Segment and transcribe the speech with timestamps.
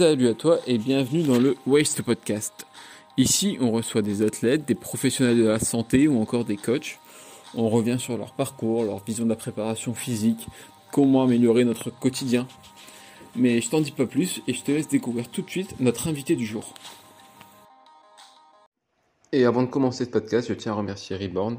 [0.00, 2.66] Salut à toi et bienvenue dans le Waste Podcast.
[3.18, 6.98] Ici, on reçoit des athlètes, des professionnels de la santé ou encore des coachs.
[7.54, 10.46] On revient sur leur parcours, leur vision de la préparation physique,
[10.90, 12.48] comment améliorer notre quotidien.
[13.36, 16.08] Mais je t'en dis pas plus et je te laisse découvrir tout de suite notre
[16.08, 16.72] invité du jour.
[19.32, 21.58] Et avant de commencer ce podcast, je tiens à remercier Reborn,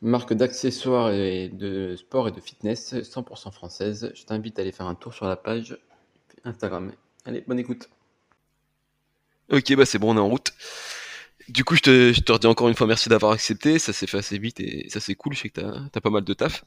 [0.00, 4.12] marque d'accessoires et de sport et de fitness 100% française.
[4.14, 5.78] Je t'invite à aller faire un tour sur la page
[6.44, 6.90] Instagram.
[7.24, 7.88] Allez, bonne écoute.
[9.50, 10.52] Ok, bah c'est bon, on est en route.
[11.48, 13.80] Du coup, je te, je te redis encore une fois merci d'avoir accepté.
[13.80, 15.34] Ça s'est fait assez vite et ça c'est cool.
[15.34, 16.64] Je sais que t'as as pas mal de taf.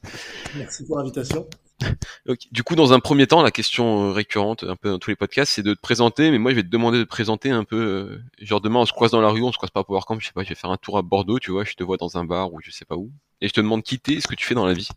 [0.56, 1.46] Merci pour l'invitation.
[2.28, 2.38] Ok.
[2.52, 5.16] Du coup, dans un premier temps, la question euh, récurrente, un peu dans tous les
[5.16, 6.30] podcasts, c'est de te présenter.
[6.30, 7.76] Mais moi, je vais te demander de te présenter un peu.
[7.76, 10.20] euh, genre demain, on se croise dans la rue, on se croise pas à PowerCamp.
[10.20, 11.64] Je sais pas, je vais faire un tour à Bordeaux, tu vois.
[11.64, 13.10] Je te vois dans un bar ou je sais pas où.
[13.40, 14.88] Et je te demande qui t'es, ce que tu fais dans la vie.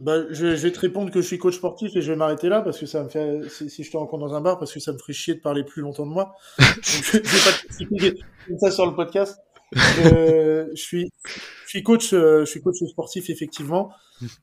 [0.00, 2.48] Bah, je, je vais te répondre que je suis coach sportif et je vais m'arrêter
[2.48, 4.72] là parce que ça me fait, si, si je te rencontre dans un bar, parce
[4.72, 6.36] que ça me ferait chier de parler plus longtemps de moi.
[6.58, 9.40] Donc, je, vais pas te comme ça sur le podcast.
[9.76, 13.90] Euh, je suis, je suis coach, euh, je suis coach sportif effectivement.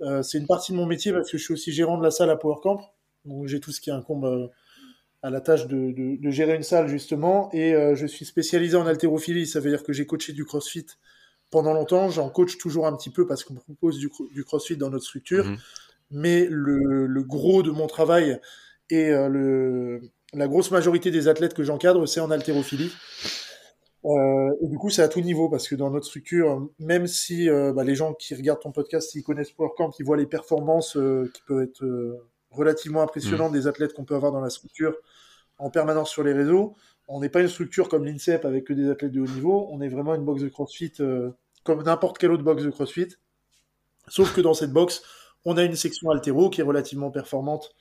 [0.02, 2.12] Euh, c'est une partie de mon métier parce que je suis aussi gérant de la
[2.12, 2.82] salle à PowerCamp.
[3.24, 4.52] Donc j'ai tout ce qui incombe
[5.26, 7.50] à la tâche de, de, de gérer une salle justement.
[7.52, 9.48] Et euh, je suis spécialisé en haltérophilie.
[9.48, 10.86] Ça veut dire que j'ai coaché du CrossFit
[11.52, 12.10] pendant longtemps.
[12.10, 15.06] J'en coach toujours un petit peu parce qu'on propose du, cro- du CrossFit dans notre
[15.06, 15.46] structure.
[15.46, 15.58] Mhm.
[16.12, 18.40] Mais le, le gros de mon travail
[18.90, 20.02] et euh, le,
[20.34, 22.92] la grosse majorité des athlètes que j'encadre, c'est en haltérophilie.
[24.06, 27.50] Euh, et du coup, c'est à tout niveau parce que dans notre structure, même si
[27.50, 30.98] euh, bah, les gens qui regardent ton podcast, s'ils connaissent PowerCamp, ils voient les performances
[31.34, 31.84] qui peuvent être
[32.52, 34.96] relativement impressionnantes des athlètes qu'on peut avoir dans la structure
[35.58, 36.76] en permanence sur les réseaux.
[37.08, 39.68] On n'est pas une structure comme l'INSEP avec que des athlètes de haut niveau.
[39.72, 41.30] On est vraiment une box de CrossFit euh,
[41.64, 43.10] comme n'importe quelle autre box de CrossFit.
[44.08, 45.04] Sauf que dans cette box,
[45.46, 47.76] on a une section altéro qui est relativement performante.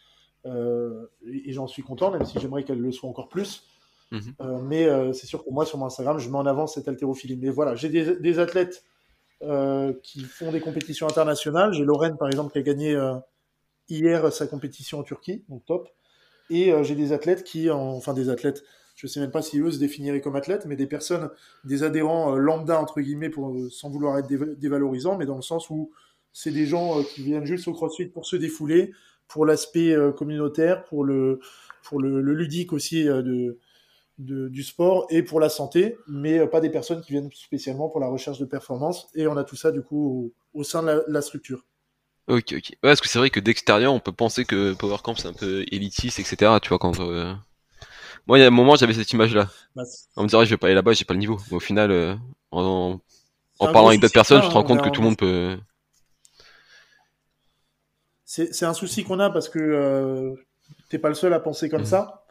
[0.46, 3.64] euh, et et j'en suis content, même si j'aimerais qu'elle le soit encore plus.
[4.10, 4.34] Mhm.
[4.42, 7.36] Euh, mais c'est sûr que moi, sur mon Instagram, je mets en avant cette haltérophilie.
[7.36, 8.84] Mais voilà, j'ai des, des athlètes
[10.02, 11.72] qui font des compétitions internationales.
[11.74, 12.96] J'ai Lorraine, par exemple, qui a gagné
[13.88, 15.88] hier sa compétition en Turquie, donc top.
[16.50, 18.62] Et j'ai des athlètes qui, en- enfin des athlètes,
[18.94, 21.30] je sais même pas si eux se définiraient comme athlètes, mais des personnes,
[21.64, 25.42] des adhérents euh, lambda, entre guillemets, euh, sans vouloir être déva- dévalorisant, mais dans le
[25.42, 25.90] sens où
[26.32, 28.92] c'est des gens euh, qui viennent juste au CrossFit pour se défouler,
[29.26, 31.40] pour l'aspect communautaire, pour le,
[31.82, 33.58] pour le, ludique aussi de,
[34.18, 38.06] du sport et pour la santé, mais pas des personnes qui viennent spécialement pour la
[38.06, 39.08] recherche de performance.
[39.14, 41.64] Et on a tout ça du coup au, sein de la, structure.
[42.28, 42.52] Ok, ok.
[42.52, 45.64] Ouais, parce que c'est vrai que d'extérieur, on peut penser que PowerCamp c'est un peu
[45.72, 46.60] élitiste, etc.
[46.60, 46.92] Tu vois, quand.
[48.26, 49.48] Moi, il y a un moment, j'avais cette image-là.
[49.74, 49.84] Bah,
[50.16, 51.38] On me dirait, je vais pas aller là-bas, j'ai pas le niveau.
[51.50, 52.16] Mais au final, euh,
[52.50, 53.00] en,
[53.58, 55.16] en parlant avec d'autres personnes, je a, te rends hein, compte que tout le monde
[55.18, 55.58] peut.
[58.24, 60.34] c'est c'est un souci qu'on a parce que euh,
[60.88, 61.86] t'es pas le seul à penser comme Mhm.
[61.86, 62.24] ça.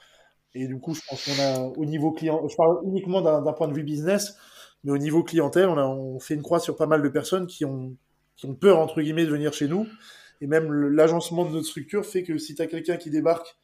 [0.55, 3.67] Et du coup, je pense qu'on a au niveau client, je parle uniquement d'un point
[3.67, 4.37] de vue business,
[4.83, 7.47] mais au niveau clientèle, on a on fait une croix sur pas mal de personnes
[7.47, 7.95] qui ont
[8.37, 9.87] qui ont peur entre guillemets de venir chez nous.
[10.41, 13.55] Et même l'agencement de notre structure fait que si tu as quelqu'un qui débarque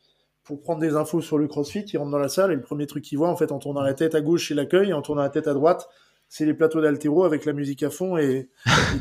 [0.43, 2.87] pour prendre des infos sur le CrossFit, il rentre dans la salle et le premier
[2.87, 5.21] truc qu'il voit, en fait, en tournant la tête à gauche, c'est l'accueil, en tournant
[5.21, 5.87] la tête à droite,
[6.29, 8.49] c'est les plateaux d'altéro avec la musique à fond et,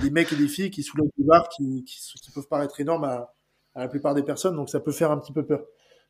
[0.02, 1.84] des mecs et des filles qui soulèvent des barres qui,
[2.34, 3.34] peuvent paraître énormes à,
[3.74, 5.64] la plupart des personnes, donc ça peut faire un petit peu peur.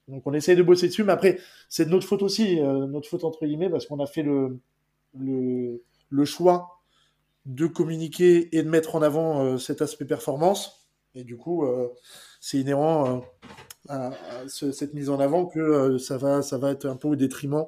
[0.06, 3.08] Donc on essaye de bosser dessus, mais après, c'est de notre faute aussi, euh, notre
[3.08, 4.60] faute entre guillemets, parce qu'on a fait le,
[6.24, 6.80] choix
[7.44, 10.88] de communiquer et de mettre en avant euh, cet aspect performance.
[11.14, 11.88] Et du coup, euh,
[12.40, 13.22] c'est inhérent
[13.88, 16.96] à, à ce- cette mise en avant que euh, ça, va, ça va être un
[16.96, 17.64] peu au détriment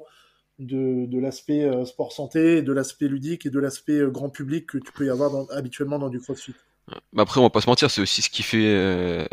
[0.59, 4.67] de, de l'aspect euh, sport santé, de l'aspect ludique et de l'aspect euh, grand public
[4.67, 6.53] que tu peux y avoir dans- habituellement dans du crossfit.
[7.13, 9.27] Mais après, on va pas se mentir, c'est aussi ce qui fait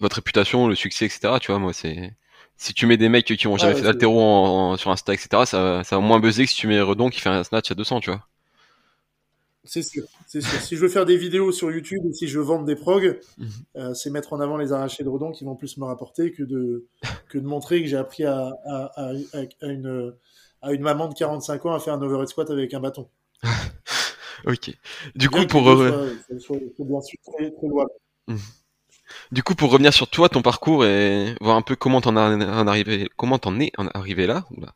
[0.00, 1.38] votre réputation, le succès, etc.
[1.40, 2.14] Tu vois, moi, c'est.
[2.56, 5.46] Si tu mets des mecs qui ont jamais Ah, fait c'est- d'altéro sur Insta, etc.,
[5.46, 7.74] ça, ça va moins buzzer que si tu mets Redon qui fait un snatch à
[7.74, 8.26] 200, tu vois.
[9.64, 10.58] C'est sûr, c'est sûr.
[10.60, 13.20] Si je veux faire des vidéos sur YouTube ou si je veux vendre des progs,
[13.38, 13.48] Mhm.
[13.76, 16.42] euh, c'est mettre en avant les arrachés de redon qui vont plus me rapporter que
[16.42, 16.86] de,
[17.28, 19.12] que de montrer que j'ai appris à, à, à,
[19.60, 20.14] à une,
[20.62, 23.08] à une maman de 45 ans à faire un overhead squat avec un bâton.
[24.46, 24.70] Ok.
[25.14, 27.90] Du Bien coup, pour, les deux euh, soient- soient- soient bien sûr très, très louables.
[29.32, 33.08] du coup, pour revenir sur toi, ton parcours et voir un peu comment t'en arrivé,
[33.16, 34.74] comment t'en es en arrivé là, oula.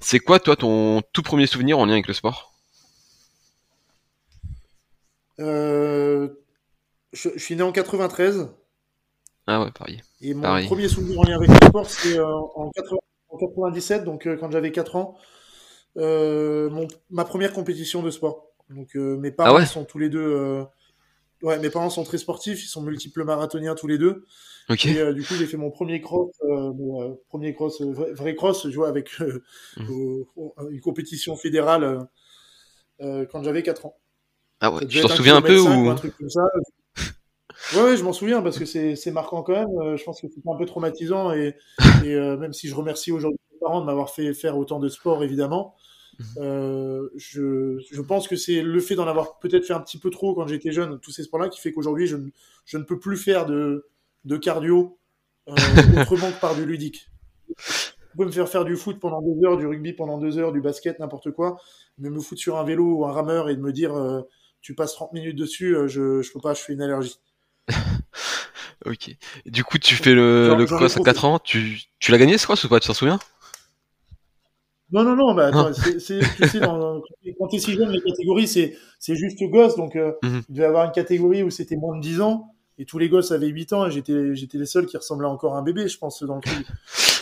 [0.00, 2.54] C'est quoi, toi, ton tout premier souvenir en lien avec le sport?
[5.40, 6.28] Euh,
[7.12, 8.50] je, je suis né en 93
[9.46, 10.02] Ah ouais, pareil.
[10.20, 10.66] et mon Pareil.
[10.66, 12.98] premier souvenir en lien avec le sport, c'est euh, en, 80
[13.28, 15.16] en 97, donc euh, quand j'avais 4 ans,
[15.96, 18.50] mon, ma première compétition de sport.
[18.70, 20.64] Donc mes parents Ah ouais sont tous les deux
[21.42, 24.24] ouais, mes parents sont très sportifs, ils sont multiples marathoniens tous les deux.
[24.84, 28.12] Et euh, du coup, j'ai fait mon premier cross, euh, mon, euh, premier cross, vrai,
[28.12, 29.10] vrai cross, je vois, avec
[29.88, 30.28] au-
[30.70, 32.08] une compétition fédérale
[33.00, 33.96] quand j'avais 4 ans.
[34.60, 34.86] Ah ouais.
[34.86, 36.42] Tu t'en souviens un peu ou un truc comme ça.
[37.74, 39.68] Ouais, ouais, je m'en souviens parce que c'est marquant quand même.
[39.80, 41.54] Euh, je pense que c'était un peu traumatisant et,
[42.04, 44.88] et euh, même si je remercie aujourd'hui mes parents de m'avoir fait faire autant de
[44.88, 45.74] sport, évidemment,
[46.18, 46.26] Mhm.
[46.38, 50.08] euh, je, je pense que c'est le fait d'en avoir peut-être fait un petit peu
[50.08, 52.30] trop quand j'étais jeune, tous ces sports-là, qui fait qu'aujourd'hui, je, ne-
[52.64, 53.86] je ne peux plus faire de,
[54.24, 54.96] de cardio
[55.50, 55.52] euh,
[56.00, 57.10] autrement que par du ludique.
[57.48, 57.54] Vous
[58.14, 60.62] pouvez me faire faire du foot pendant deux heures, du rugby pendant deux heures, du
[60.62, 61.58] basket, n'importe quoi,
[61.98, 63.94] mais me foutre sur un vélo ou un rameur et de me dire
[64.66, 67.20] tu passes 30 minutes dessus, euh, je, je peux pas, je fais une allergie.
[68.84, 69.16] Ok.
[69.46, 71.38] Du coup, tu fais le, le cross à trop 4 ans.
[71.38, 73.18] Tu, tu l'as gagné ce cross ou pas Tu t'en souviens?
[74.92, 75.72] Non, non, non, bah, attends, Ah.
[75.72, 77.00] c'est, c'est- tu sais, dans,
[77.38, 80.42] quand t'es si jeune, les catégories, c'est, c'est juste gosse, donc euh, Mhm.
[80.48, 83.08] il devait y avoir une catégorie où c'était moins de 10 ans, et tous les
[83.08, 85.88] gosses avaient 8 ans, et j'étais, j'étais les seuls qui ressemblaient encore à un bébé,
[85.88, 86.66] je pense, dans le truc.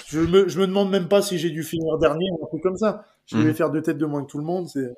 [0.08, 2.62] Je me, je me demande même pas si j'ai dû finir dernier ou un truc
[2.62, 3.06] comme ça.
[3.26, 3.54] Je devais Mhm.
[3.54, 4.92] faire deux têtes de moins que tout le monde, c'est...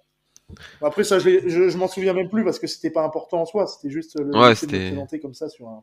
[0.81, 3.47] Après, ça, je, je, je m'en souviens même plus parce que c'était pas important en
[3.47, 5.83] soi, c'était juste le Ouais, fait de me présenter comme ça sur, un,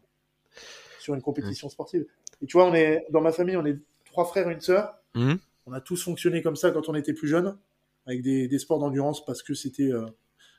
[1.00, 2.06] sur une compétition sportive.
[2.42, 4.96] Et tu vois, on est, dans ma famille, on est trois frères et une sœur.
[5.16, 5.38] Mhm.
[5.66, 7.58] On a tous fonctionné comme ça quand on était plus jeunes,
[8.06, 10.06] avec des, des sports d'endurance parce que c'était euh,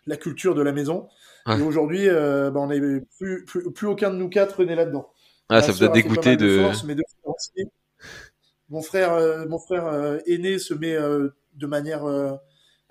[0.07, 1.09] la culture de la maison.
[1.47, 1.59] Ouais.
[1.59, 2.81] Et aujourd'hui, euh, bah, on est
[3.19, 5.11] plus, plus, plus aucun de nous quatre n'est là-dedans.
[5.49, 6.63] Ah, Ma ça vous a dégoûté de.
[7.23, 7.53] force.
[8.71, 12.05] Mon frère, euh, mon frère euh, aîné se met de manière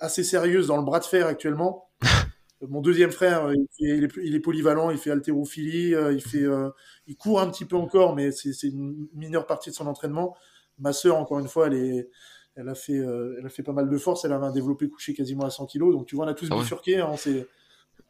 [0.03, 1.89] assez sérieuse dans le bras de fer actuellement.
[2.61, 6.13] Mon deuxième frère, euh, il, fait- il est, il est polyvalent, il fait haltérophilie, euh,
[6.13, 6.69] il fait, euh,
[7.07, 10.35] il court un petit peu encore, mais c'est une mineure partie de son entraînement.
[10.79, 12.09] Ma sœur, encore une fois, elle est,
[12.55, 14.23] elle a fait, euh, elle a fait pas mal de force.
[14.25, 15.91] Elle avait un développé couché quasiment à 100 kg.
[15.91, 16.61] Donc tu vois, on a tous Ah ouais.
[16.61, 17.00] bifurqué.
[17.00, 17.11] hein,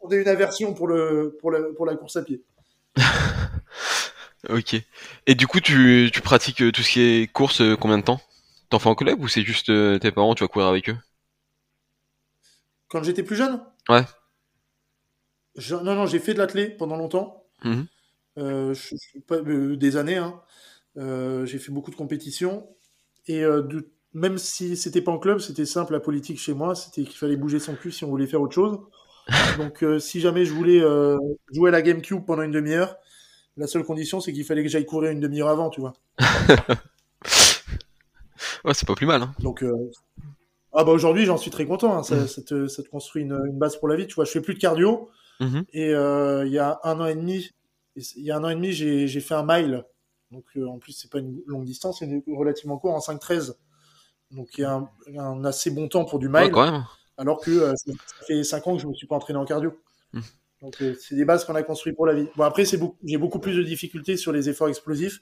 [0.01, 2.44] on a une aversion pour le, pour la, pour la course à pied.
[4.50, 4.75] Ok.
[5.28, 8.19] Et du coup, tu, tu pratiques tout ce qui est course combien de temps?
[8.69, 9.68] T'en fais en club ou c'est juste
[10.00, 10.98] tes parents, tu vas courir avec eux?
[12.94, 13.60] Quand j'étais plus jeune
[13.90, 14.06] Ouais.
[15.56, 17.44] Je- non, non, j'ai fait de l'athlé pendant longtemps.
[17.63, 17.88] Mhm.
[18.38, 20.18] Euh, je- je- pas, euh, des années.
[20.18, 20.40] Hein.
[20.98, 22.68] Euh, j'ai fait beaucoup de compétitions.
[23.28, 26.75] Et de- même si c'était pas en club, c'était simple la politique chez moi.
[26.75, 28.80] C'était qu'il fallait bouger son cul si on voulait faire autre chose.
[29.74, 30.81] Donc, si jamais je voulais
[31.51, 32.95] jouer à la GameCube pendant une demi-heure,
[33.57, 35.94] la seule condition, c'est qu'il fallait que j'aille courir une demi-heure avant, tu vois.
[38.66, 39.22] Ouais, c'est pas plus mal.
[39.22, 39.34] Hein.
[39.40, 39.63] Donc,
[40.74, 41.98] ah bah aujourd'hui, j'en suis très content.
[41.98, 42.04] hein.
[42.04, 42.28] Ça, Mhm.
[42.28, 44.08] ça te, ça te construit une, une base pour la vie.
[44.08, 45.10] Tu vois, je fais plus de cardio.
[45.40, 45.66] Mhm.
[45.74, 47.50] Et euh, il y a un an et demi,
[47.96, 49.84] il y a un an et demi, j'ai fait un mile.
[50.31, 53.56] Donc euh, en plus, c'est pas une longue distance, c'est relativement court en 5-13.
[54.31, 56.84] Donc il y a un, un assez bon temps pour du Ouais, mile, quand même.
[57.18, 59.46] alors que euh, ça ça fait 5 ans que je me suis pas entraîné en
[59.46, 59.74] cardio.
[60.14, 60.24] Mhm.
[60.62, 62.28] Donc c'est des bases qu'on a construites pour la vie.
[62.38, 65.22] Bon après, c'est beaucoup, j'ai beaucoup plus de difficultés sur les efforts explosifs,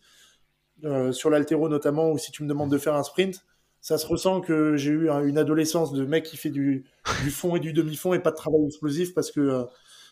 [1.12, 3.44] sur l'altéro notamment, ou si tu me demandes de faire un sprint.
[3.82, 6.86] Ça se ressent que j'ai eu un- une adolescence de mec qui fait du,
[7.24, 9.64] du fond et du demi-fond et pas de travail explosif parce que euh,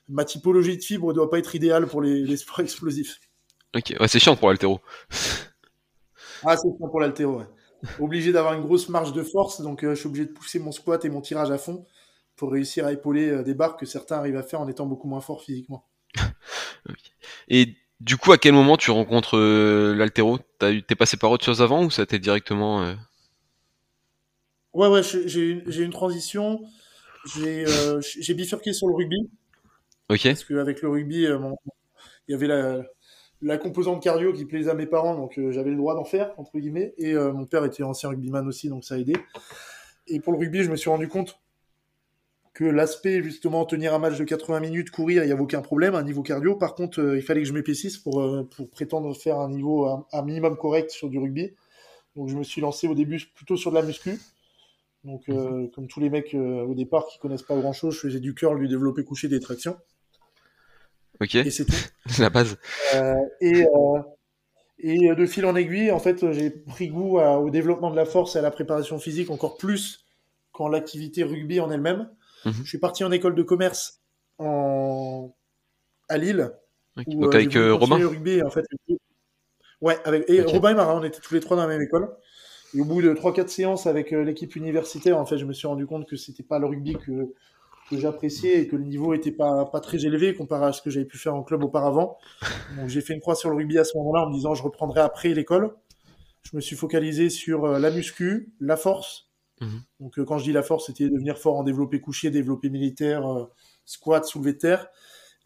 [0.10, 3.20] ma typologie de fibre doit pas être idéale pour les, les sports explosifs.
[3.76, 3.94] Ok.
[4.00, 4.82] Ouais, c'est chiant pour l'altéro.
[6.46, 7.46] Ah, c'est bon pour l'altéro, ouais.
[8.00, 10.72] Obligé d'avoir une grosse marge de force, donc euh, je suis obligé de pousser mon
[10.72, 11.86] squat et mon tirage à fond
[12.36, 15.08] pour réussir à épauler euh, des barres que certains arrivent à faire en étant beaucoup
[15.08, 15.86] moins forts physiquement.
[17.50, 21.84] Et du coup, à quel moment tu rencontres l'altéro T'es passé par autre chose avant
[21.84, 22.96] ou ça t'est directement
[24.74, 26.62] Ouais, ouais, j'ai eu une transition.
[27.36, 29.30] J'ai euh, j'ai bifurqué sur le rugby,
[30.10, 30.24] Ok.
[30.24, 31.38] parce qu'avec le rugby, euh,
[32.28, 32.84] il y avait la,
[33.42, 36.34] la composante cardio qui plaisait à mes parents, donc euh, j'avais le droit d'en faire,
[36.38, 36.94] entre guillemets.
[36.98, 39.14] Et euh, mon père était ancien rugbyman aussi, donc ça a aidé.
[40.08, 41.40] Et pour le rugby, je me suis rendu compte
[42.54, 45.96] que l'aspect, justement, tenir un match de 80 minutes, courir, il n'y avait aucun problème,
[45.96, 46.56] un niveau cardio.
[46.56, 50.22] Par contre, il fallait que je m'épaississe pour, pour prétendre faire un niveau, un, un
[50.24, 51.54] minimum correct sur du rugby.
[52.16, 54.20] Donc je me suis lancé au début plutôt sur de la muscu.
[55.06, 58.00] Donc, euh, comme tous les mecs euh, au départ qui connaissent pas grand chose, je
[58.02, 59.78] faisais du curl, du développé couché, des tractions,
[61.22, 61.36] Ok.
[61.36, 61.74] et c'est tout.
[62.20, 62.58] La base.
[62.96, 63.66] Euh, et,
[64.80, 68.06] et de fil en aiguille, en fait, j'ai pris goût à- au développement de la
[68.06, 70.06] force et à la préparation physique encore plus
[70.52, 72.10] qu'en l'activité rugby en elle-même.
[72.46, 72.54] Mhm.
[72.64, 74.02] Je suis parti en école de commerce
[74.38, 75.34] en...
[76.10, 76.52] à Lille.
[77.08, 78.66] Où, Donc avec le rugby, en fait.
[79.82, 80.30] Ouais, avec...
[80.30, 80.42] et.
[80.42, 82.10] Robin et Marin, on était tous les trois dans la même école.
[82.76, 85.68] Et au bout de 3-4 séances avec euh, l'équipe universitaire, en fait, je me suis
[85.68, 87.34] rendu compte que c'était pas le rugby que,
[87.90, 90.90] que j'appréciais et que le niveau était pas, pas très élevé comparé à ce que
[90.90, 92.18] j'avais pu faire en club auparavant.
[92.78, 94.64] Donc j'ai fait une croix sur le rugby à ce moment-là en me disant je
[94.64, 95.76] reprendrai après l'école.
[96.44, 99.30] Je me suis focalisé sur euh, la muscu, la force.
[99.62, 99.82] Mhm.
[100.00, 103.24] Donc euh, quand je dis la force, c'était devenir fort en développé couché, développé militaire,
[103.86, 104.88] squat, soulevé de terre.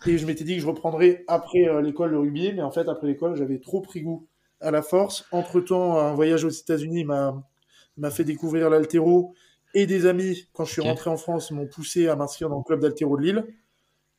[0.05, 3.07] Et je m'étais dit que je reprendrais après l'école le rugby, mais en fait, après
[3.07, 4.27] l'école, j'avais trop pris goût
[4.63, 5.25] à la force.
[5.31, 9.35] Entre-temps, un voyage aux États-Unis m'a fait découvrir l'altéro
[9.73, 12.63] et des amis, quand je suis rentré en France, m'ont poussé à m'inscrire dans le
[12.63, 13.45] club d'altéro de Lille.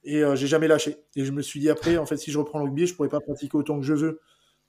[0.02, 0.96] Et euh, j'ai jamais lâché.
[1.16, 3.08] Et je me suis dit après, en fait, si je reprends le rugby, je pourrais
[3.08, 4.20] pas pratiquer autant que je veux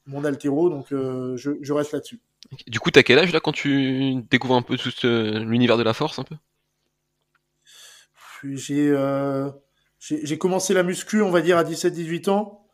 [0.05, 2.19] mon altéro, donc euh, je, je reste là-dessus.
[2.67, 5.93] Du coup, t'as quel âge là quand tu découvres un peu tout l'univers de la
[5.93, 6.35] force un peu?
[8.43, 9.49] J'ai euh,
[9.97, 12.64] j'ai commencé la muscu, on va dire, à 17-18 ans.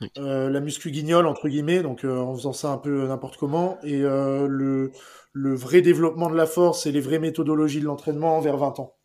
[0.00, 0.12] Ok.
[0.18, 3.78] Euh, la muscu guignol, entre guillemets, donc euh, en faisant ça un peu n'importe comment.
[3.82, 4.92] Et euh, le,
[5.32, 8.96] le vrai développement de la force et les vraies méthodologies de l'entraînement vers 20 ans.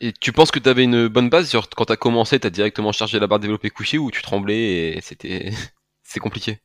[0.00, 3.18] Et tu penses que t'avais une bonne base genre, Quand t'as commencé, t'as directement chargé
[3.18, 5.50] la barre développée couchée ou tu tremblais et c'était
[6.02, 6.58] c'est compliqué?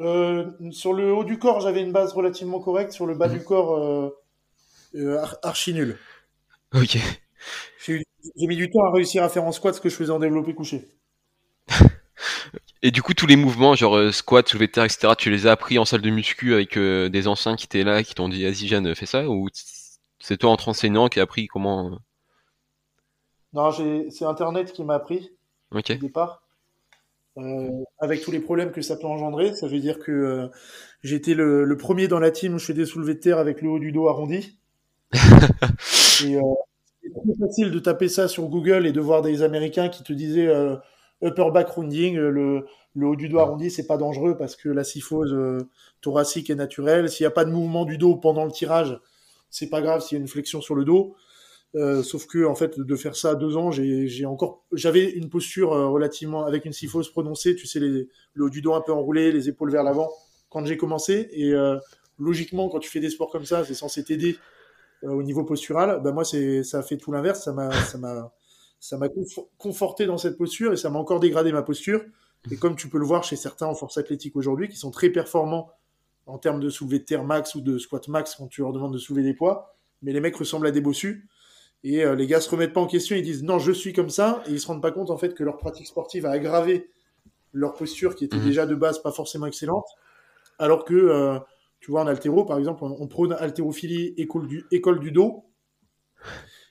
[0.00, 2.92] Euh, sur le haut du corps, j'avais une base relativement correcte.
[2.92, 3.28] Sur le bas Mhm.
[3.28, 4.10] du corps, euh,
[4.96, 5.98] euh, ar- archi nul.
[6.74, 6.96] Ok.
[7.78, 8.04] J'ai eu-
[8.36, 10.20] j'ai mis du temps à réussir à faire en squat ce que je faisais en
[10.20, 10.88] développé couché.
[12.82, 15.46] Et du coup, tous les mouvements, genre euh, squat, soulevé de terre, etc., tu les
[15.46, 18.28] as appris en salle de muscu avec euh, des anciens qui étaient là, qui t'ont
[18.28, 19.48] dit, vas-y, Jeanne, fais ça Ou
[20.18, 21.96] c'est toi, en te renseignant, qui a appris comment euh,
[23.52, 25.30] Non, c'est Internet qui m'a appris
[25.72, 25.90] Ok.
[25.90, 26.42] au départ.
[27.38, 29.54] Euh, avec tous les problèmes que ça peut engendrer.
[29.54, 30.48] Ça veut dire que euh,
[31.02, 33.62] j'étais le, le premier dans la team où je fais des soulevés de terre avec
[33.62, 34.58] le haut du dos arrondi.
[35.12, 35.16] et
[37.02, 40.12] c'est trop facile de taper ça sur Google et de voir des Américains qui te
[40.12, 40.76] disaient euh,
[41.22, 44.68] upper back rounding, euh, le, le haut du dos arrondi, c'est pas dangereux parce que
[44.68, 45.58] la syphose euh,
[46.00, 47.08] thoracique est naturelle.
[47.08, 48.98] S'il n'y a pas de mouvement du dos pendant le tirage,
[49.50, 51.14] c'est pas grave s'il y a une flexion sur le dos.
[51.76, 55.28] Euh, sauf que en fait de faire ça à deux ans, j'ai encore j'avais une
[55.28, 58.80] posture euh, relativement avec une syphose prononcée, tu sais les, le haut du dos un
[58.80, 60.10] peu enroulé, les épaules vers l'avant
[60.48, 61.78] quand j'ai commencé et euh,
[62.18, 64.36] logiquement quand tu fais des sports comme ça, c'est censé t'aider
[65.04, 66.00] euh, au niveau postural.
[66.02, 68.32] Ben moi c'est ça a fait tout l'inverse, ça m'a
[68.80, 69.08] ça m'a
[69.58, 72.02] conforté dans cette posture et ça m'a encore dégradé ma posture.
[72.50, 75.10] Et comme tu peux le voir chez certains en force athlétique aujourd'hui qui sont très
[75.10, 75.70] performants
[76.26, 78.94] en termes de soulevé de terre max ou de squat max quand tu leur demandes
[78.94, 81.28] de soulever des poids, mais les mecs ressemblent à des bossus.
[81.84, 84.10] Et euh, les gars se remettent pas en question, ils disent non, je suis comme
[84.10, 86.90] ça, et ils se rendent pas compte en fait que leur pratique sportive a aggravé
[87.52, 88.44] leur posture qui était Mhm.
[88.44, 89.86] déjà de base pas forcément excellente,
[90.58, 91.38] alors que euh,
[91.80, 95.44] tu vois en altéro par exemple, on, on prône haltérophilie école du, école du dos,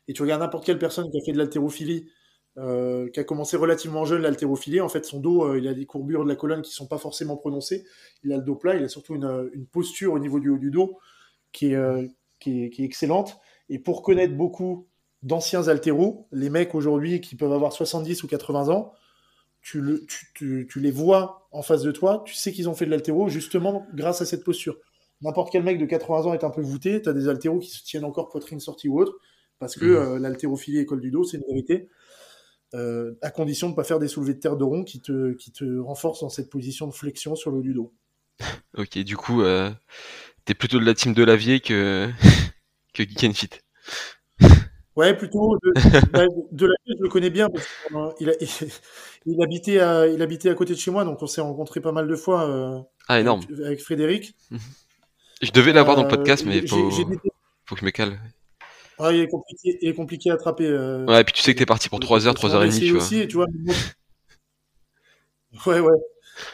[0.09, 2.09] et tu regardes n'importe quelle personne qui a fait de l'haltérophilie,
[2.57, 5.85] euh, qui a commencé relativement jeune l'haltérophilie, en fait son dos, euh, il a des
[5.85, 7.85] courbures de la colonne qui sont pas forcément prononcées,
[8.23, 10.57] il a le dos plat, il a surtout une, une posture au niveau du haut
[10.57, 10.97] du dos
[11.51, 12.07] qui est, euh,
[12.43, 13.37] excellente.
[13.69, 14.87] Et pour connaître beaucoup
[15.21, 18.93] d'anciens altéros, les mecs aujourd'hui qui peuvent avoir 70 ou 80 ans,
[19.61, 19.83] tu,
[20.33, 23.85] tu les vois en face de toi, tu sais qu'ils ont fait de l'altéro justement
[23.93, 24.77] grâce à cette posture.
[25.21, 27.69] N'importe quel mec de 80 ans est un peu voûté, tu as des altéros qui
[27.69, 29.19] se tiennent encore poitrine sortie ou autre,
[29.59, 29.95] parce que Mhm.
[29.95, 31.89] euh, l'haltérophilie école du dos, c'est une vérité,
[32.73, 35.33] euh, à condition de ne pas faire des soulevés de terre de rond qui te,
[35.33, 37.93] qui te renforcent dans cette position de flexion sur le du dos.
[38.77, 39.71] Ok, du coup, euh,
[40.45, 42.09] t'es plutôt de la team de Lavier que,
[42.93, 43.49] que Geek and Fit.
[44.95, 45.71] Ouais, plutôt de,
[46.51, 47.65] de la je le connais bien parce
[48.17, 48.47] qu'il a, il,
[49.27, 51.93] il habitait à, il habitait à côté de chez moi, donc on s'est rencontrés pas
[51.93, 53.41] mal de fois euh, Ah, énorme.
[53.49, 54.35] avec, avec Frédéric.
[55.41, 58.19] Je devais l'avoir dans le Euh, podcast, mais faut, faut que je me cale.
[58.99, 60.67] Ouais, il est compliqué, il est compliqué à attraper.
[60.67, 62.37] euh, Ouais, et puis tu sais que t'es parti pour le 3 heures, podcast.
[62.37, 63.03] 3 heures On et a demie, essayé tu vois.
[63.03, 63.47] aussi, et tu vois.
[65.65, 65.97] Ouais, ouais.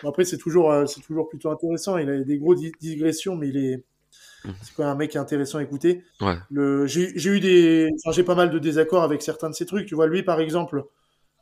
[0.03, 1.97] Bon, après, c'est toujours, euh, c'est toujours plutôt intéressant.
[1.97, 3.83] Il a des gros di- digressions, mais il est,
[4.45, 4.53] Mhm.
[4.61, 6.03] c'est quand même un mec intéressant à écouter.
[6.21, 6.35] Ouais.
[6.49, 9.87] Le, j'ai, eu des, enfin, j'ai pas mal de désaccords avec certains de ces trucs.
[9.87, 10.85] Tu vois, lui, par exemple,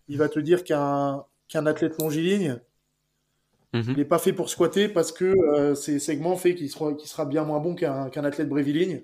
[0.08, 2.60] il va te dire qu'un, athlète longiligne,
[3.74, 3.84] Mhm.
[3.90, 7.26] il n'est pas fait pour squatter parce que euh, ses segments fait qu'il sera, sera
[7.26, 9.04] bien moins bon qu'un, qu'un athlète bréviligne.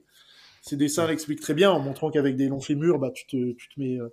[0.61, 3.69] Ses dessins l'expliquent très bien en montrant qu'avec des longs fémurs, bah, tu te, tu
[3.69, 4.09] te mets, euh,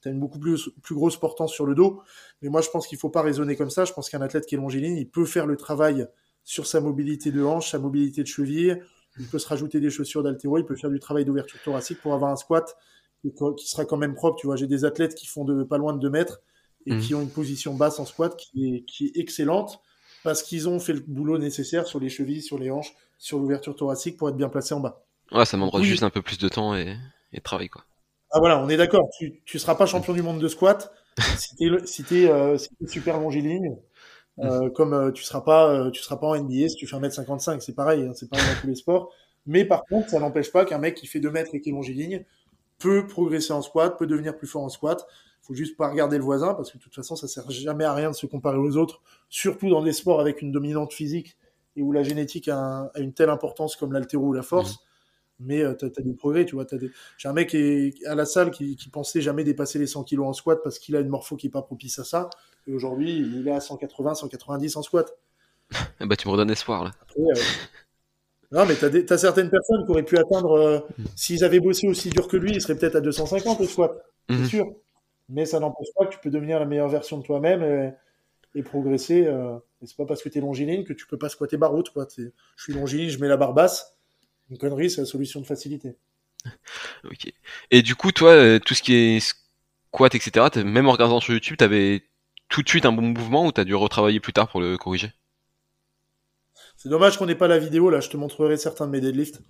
[0.00, 2.02] t'as une beaucoup plus, plus grosse portance sur le dos.
[2.42, 3.84] Mais moi, je pense qu'il faut pas raisonner comme ça.
[3.84, 6.06] Je pense qu'un athlète qui est longiligne, il peut faire le travail
[6.44, 8.82] sur sa mobilité de hanche, sa mobilité de cheville.
[9.18, 10.58] Il peut se rajouter des chaussures d'altéro.
[10.58, 12.76] Il peut faire du travail d'ouverture thoracique pour avoir un squat
[13.22, 14.38] qui, sera quand même propre.
[14.38, 16.40] Tu vois, j'ai des athlètes qui font de pas loin de 2 mètres
[16.86, 17.00] et Mhm.
[17.00, 19.80] qui ont une position basse en squat qui est, qui est excellente
[20.22, 23.74] parce qu'ils ont fait le boulot nécessaire sur les chevilles, sur les hanches, sur l'ouverture
[23.76, 25.04] thoracique pour être bien placés en bas.
[25.32, 25.84] Ouais, ça demandera Oui.
[25.84, 26.96] juste un peu plus de temps et,
[27.32, 27.84] et de travail, quoi.
[28.30, 29.08] Ah voilà, on est d'accord.
[29.18, 30.92] Tu, tu seras pas champion du monde de squat
[31.38, 31.56] si
[31.86, 33.76] si t'es euh, si super longiligne.
[34.40, 36.96] Euh, comme euh, tu seras pas euh, tu seras pas en NBA si tu fais
[36.96, 39.10] 1m55, c'est pareil, hein, c'est pareil dans tous les sports.
[39.46, 41.72] Mais par contre, ça n'empêche pas qu'un mec qui fait 2 mètres et qui est
[41.72, 42.24] longiligne
[42.78, 45.06] peut progresser en squat, peut devenir plus fort en squat.
[45.42, 47.94] Faut juste pas regarder le voisin parce que de toute façon, ça sert jamais à
[47.94, 51.36] rien de se comparer aux autres, surtout dans des sports avec une dominante physique
[51.76, 54.78] et où la génétique a, un- a une telle importance comme l'haltéro ou la force.
[55.40, 56.64] Mais tu as, des progrès, tu vois.
[56.64, 56.90] Des...
[57.16, 60.26] J'ai un mec qui à la salle qui, qui, pensait jamais dépasser les 100 kilos
[60.26, 62.30] en squat parce qu'il a une morpho qui est pas propice à ça.
[62.66, 65.16] Et aujourd'hui, il est à 180, 190 en squat.
[66.00, 66.90] bah, tu me redonnes espoir, là.
[68.50, 72.28] Non, mais tu as, certaines personnes qui auraient pu atteindre, s'ils avaient bossé aussi dur
[72.28, 74.46] que lui, ils seraient peut-être à 250 au squat, c'est mhm.
[74.46, 74.66] sûr.
[75.28, 77.92] Mais ça n'empêche pas que tu peux devenir la meilleure version de toi-même
[78.54, 79.26] et, progresser.
[79.26, 81.74] Euh, et c'est pas parce que tu es longiligne que tu peux pas squatter barre
[81.74, 81.90] haute.
[81.90, 82.08] Quoi.
[82.16, 83.97] Je suis longiligne, je mets la barre basse.
[84.50, 85.96] Une connerie, c'est la solution de facilité.
[87.04, 87.32] ok.
[87.70, 91.34] Et du coup, toi, euh, tout ce qui est squat, etc., même en regardant sur
[91.34, 92.04] YouTube, tu avais
[92.48, 94.78] tout de suite un bon mouvement ou tu as dû retravailler plus tard pour le
[94.78, 95.12] corriger?
[96.76, 97.90] C'est dommage qu'on n'ait pas la vidéo.
[97.90, 99.40] Là, je te montrerai certains de mes deadlifts.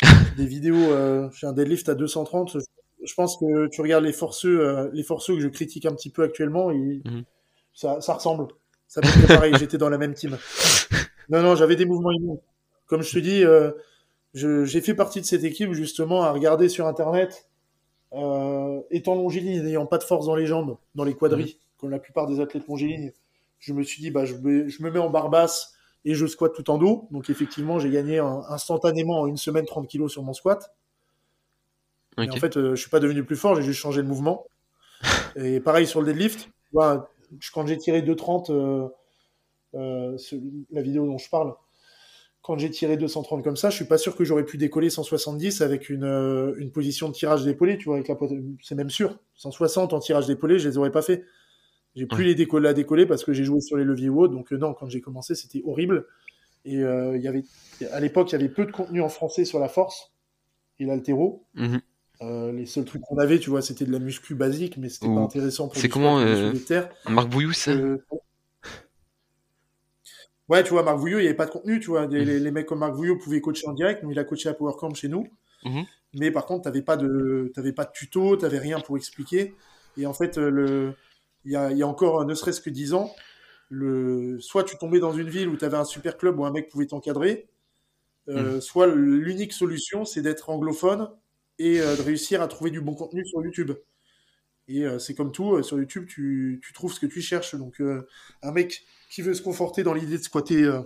[0.36, 2.58] Des vidéos, euh, j'ai un deadlift à 230
[3.04, 6.10] je pense que tu regardes les forceux, euh, les forceux que je critique un petit
[6.10, 7.24] peu actuellement, et mhm.
[7.74, 8.48] ça, ressemble.
[8.88, 10.38] Ça pareil, j'étais dans la même team.
[11.28, 12.40] Non, non, j'avais des mouvements immenses.
[12.86, 13.72] Comme je te dis, euh,
[14.34, 17.48] j'ai fait partie de cette équipe justement à regarder sur Internet,
[18.12, 21.78] euh, étant longiligne, n'ayant pas de force dans les jambes, dans les quadris, mhm.
[21.78, 23.12] comme la plupart des athlètes longilignes.
[23.58, 25.74] Je me suis dit, bah, je, me mets en barre basse
[26.04, 27.08] et je squatte tout en dos.
[27.10, 30.74] Donc effectivement, j'ai gagné instantanément en une semaine 30 kilos sur mon squat
[32.18, 34.46] en fait, euh, je suis pas devenu plus fort, j'ai juste changé de mouvement.
[35.36, 36.48] Et pareil sur le deadlift.
[36.72, 38.88] quand j'ai tiré 230, euh,
[39.74, 40.16] euh,
[40.70, 41.54] la vidéo dont je parle,
[42.44, 45.62] quand j'ai tiré 230 comme ça, je suis pas sûr que j'aurais pu décoller 170
[45.62, 46.04] avec une,
[46.58, 48.16] une position de tirage d'épaulé, tu vois, avec la
[48.62, 49.18] c'est même sûr.
[49.36, 51.24] 160 en tirage d'épaulé, je les aurais pas fait.
[51.96, 54.52] J'ai plus les décoller à décoller parce que j'ai joué sur les leviers hauts, donc
[54.52, 56.06] non, quand j'ai commencé, c'était horrible.
[56.66, 57.44] Et il y avait,
[57.90, 60.12] à l'époque, il y avait peu de contenu en français sur la force
[60.78, 61.44] et l'altéro.
[61.54, 61.80] Mhm.
[62.22, 65.06] Euh, les seuls trucs qu'on avait, tu vois, c'était de la muscu basique, mais c'était
[65.06, 66.52] pas intéressant pour C'est comment euh,
[67.08, 67.72] Marc Bouillou, ça?
[67.72, 67.98] Euh,
[70.48, 72.06] Ouais, tu vois, Marc Vouillot, il n'y avait pas de contenu, tu vois.
[72.06, 72.50] Les, mhm.
[72.50, 75.08] mecs comme Marc Vouillot pouvaient coacher en direct, mais il a coaché à PowerCamp chez
[75.08, 75.26] nous.
[75.64, 75.84] Mhm.
[76.14, 77.52] Mais par contre, tu n'avais pas, de...
[77.74, 79.54] pas de tuto, tu n'avais rien pour expliquer.
[79.96, 80.94] Et en fait, le...
[81.44, 83.10] il, y a, y a encore ne serait-ce que 10 ans,
[83.70, 84.38] le...
[84.40, 86.68] soit tu tombais dans une ville où tu avais un super club où un mec
[86.68, 87.48] pouvait t'encadrer,
[88.28, 88.60] mhm.
[88.60, 91.08] soit l'unique solution, c'est d'être anglophone
[91.58, 93.72] et euh, de réussir à trouver du bon contenu sur YouTube.
[94.68, 97.54] Et euh, c'est comme tout, euh, sur YouTube, tu, tu, trouves ce que tu cherches.
[97.54, 97.80] Donc,
[98.42, 100.80] un mec qui veut se conforter dans l'idée de squatter,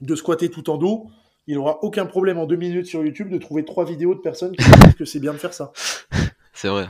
[0.00, 1.08] de squatter tout en dos,
[1.46, 4.54] il n'aura aucun problème en deux minutes sur YouTube de trouver trois vidéos de personnes
[4.56, 5.72] qui disent que c'est bien de faire ça.
[6.54, 6.86] C'est vrai.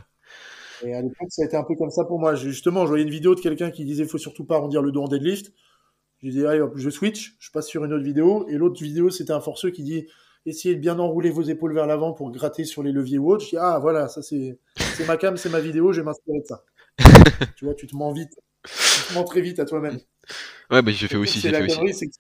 [0.85, 2.35] Et à l'époque, ça a été un peu comme ça pour moi.
[2.35, 5.03] Justement, je voyais une vidéo de quelqu'un qui disait faut surtout pas arrondir le dos
[5.03, 5.53] en deadlift.
[6.23, 8.47] Je dis allez hop, je switch, je passe sur une autre vidéo.
[8.49, 10.07] Et l'autre vidéo, c'était un forceux qui dit
[10.47, 13.45] essayez de bien enrouler vos épaules vers l'avant pour gratter sur les leviers ou autres.
[13.45, 14.59] Je dis, ah voilà, ça c'est
[15.07, 16.65] ma cam, c'est ma vidéo, je vais m'inspirer de ça.
[17.57, 18.33] tu vois, tu te mens vite.
[18.65, 19.99] Tu te mens très vite à toi-même.
[20.71, 21.41] Ouais, bah j'ai fait aussi.
[21.41, 22.11] J'ai fait aussi.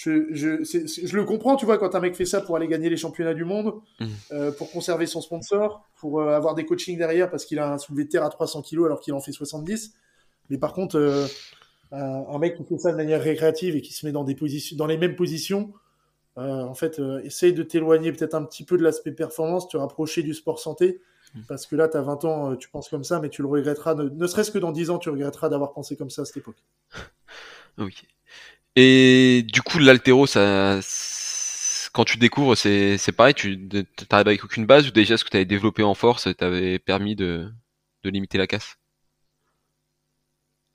[0.00, 2.88] Je, je, je, le comprends, tu vois, quand un mec fait ça pour aller gagner
[2.88, 4.06] les championnats du monde, mmh.
[4.30, 7.78] euh, pour conserver son sponsor, pour euh, avoir des coachings derrière parce qu'il a un
[7.78, 9.94] soulevé de terre à 300 kg alors qu'il en fait 70.
[10.50, 11.26] Mais par contre, euh,
[11.90, 14.76] un, mec qui fait ça de manière récréative et qui se met dans, des positions,
[14.76, 15.72] dans les mêmes positions,
[16.38, 19.76] euh, en fait, euh, essaye de t'éloigner peut-être un petit peu de l'aspect performance, te
[19.76, 21.00] rapprocher du sport santé.
[21.34, 21.40] Mm.
[21.48, 23.48] Parce que là, tu as 20 ans, euh, tu penses comme ça, mais tu le
[23.48, 23.94] regretteras.
[23.94, 26.62] Ne, serait-ce que dans 10 ans, tu regretteras d'avoir pensé comme ça à cette époque.
[27.78, 28.04] ok.
[28.76, 30.78] Et du coup, l'altéro, ça,
[31.92, 33.56] quand tu découvres, c'est, pareil, tu
[34.10, 37.16] n'arrives avec aucune base ou déjà ce que tu avais développé en force t'avait permis
[37.16, 37.50] de
[38.04, 38.76] limiter la casse?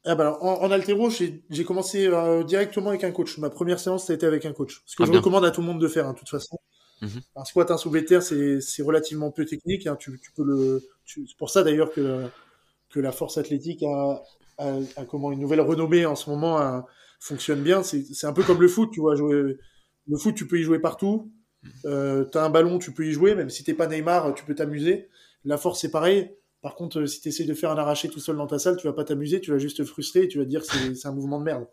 [0.06, 3.38] Ah bah alors, en, en altéro, j'ai commencé euh, directement avec un coach.
[3.38, 4.82] Ma première séance, ça a été avec un coach.
[4.86, 6.58] Ce que ah, je recommande à tout le monde de faire, hein, de toute façon.
[7.02, 7.22] Mhm.
[7.36, 9.88] Un squat, un soulevé de terre, c'est relativement peu technique.
[9.88, 9.96] Hein.
[9.98, 10.84] Tu, tu, peux le.
[11.06, 12.26] C'est pour ça d'ailleurs que,
[12.90, 14.24] que la force athlétique a,
[14.58, 16.84] a, a, comment une nouvelle renommée en ce moment
[17.20, 17.84] fonctionne bien.
[17.84, 19.16] C'est un peu comme le foot, tu vois.
[19.16, 19.58] Jouer,
[20.08, 21.32] le foot, tu peux y jouer partout.
[21.86, 23.36] Euh, tu as un ballon, tu peux y jouer.
[23.36, 25.10] Même si t'es pas Neymar, tu peux t'amuser.
[25.46, 26.36] La force, c'est pareil.
[26.64, 28.78] Par contre, euh, si tu essaies de faire un arraché tout seul dans ta salle,
[28.78, 30.96] tu vas pas t'amuser, tu vas juste te frustrer et tu vas te dire que
[30.96, 31.68] c'est un mouvement de merde.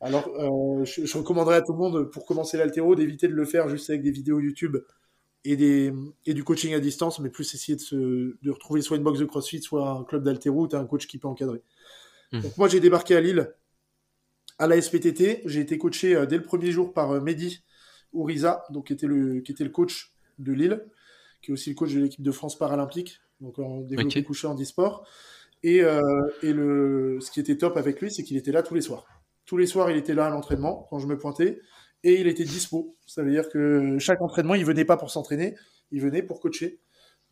[0.00, 3.68] Alors, euh, je, recommanderais à tout le monde, pour commencer l'altéro, d'éviter de le faire
[3.68, 4.76] juste avec des vidéos YouTube
[5.44, 5.92] et, des,
[6.26, 9.20] et du coaching à distance, mais plus essayer de, se, de retrouver soit une box
[9.20, 11.62] de CrossFit, soit un club d'altéro où tu as un coach qui peut encadrer.
[12.32, 12.40] Mmh.
[12.40, 13.54] Donc moi, j'ai débarqué à Lille
[14.58, 15.42] à la SPTT.
[15.44, 17.62] J'ai été coaché euh, dès le premier jour par Mehdi
[18.12, 20.84] Ouriza, donc, qui, était le, qui était le coach de Lille,
[21.40, 24.60] qui est aussi le coach de l'équipe de France paralympique donc en développé couché en
[24.60, 25.06] e-sport.
[25.62, 26.00] Et, euh,
[26.42, 29.06] et le, ce qui était top avec lui, c'est qu'il était là tous les soirs.
[29.44, 31.60] Tous les soirs, il était là à l'entraînement quand je me pointais
[32.02, 32.96] et il était dispo.
[33.06, 35.54] Ça veut dire que chaque entraînement, il venait pas pour s'entraîner,
[35.90, 36.80] il venait pour coacher.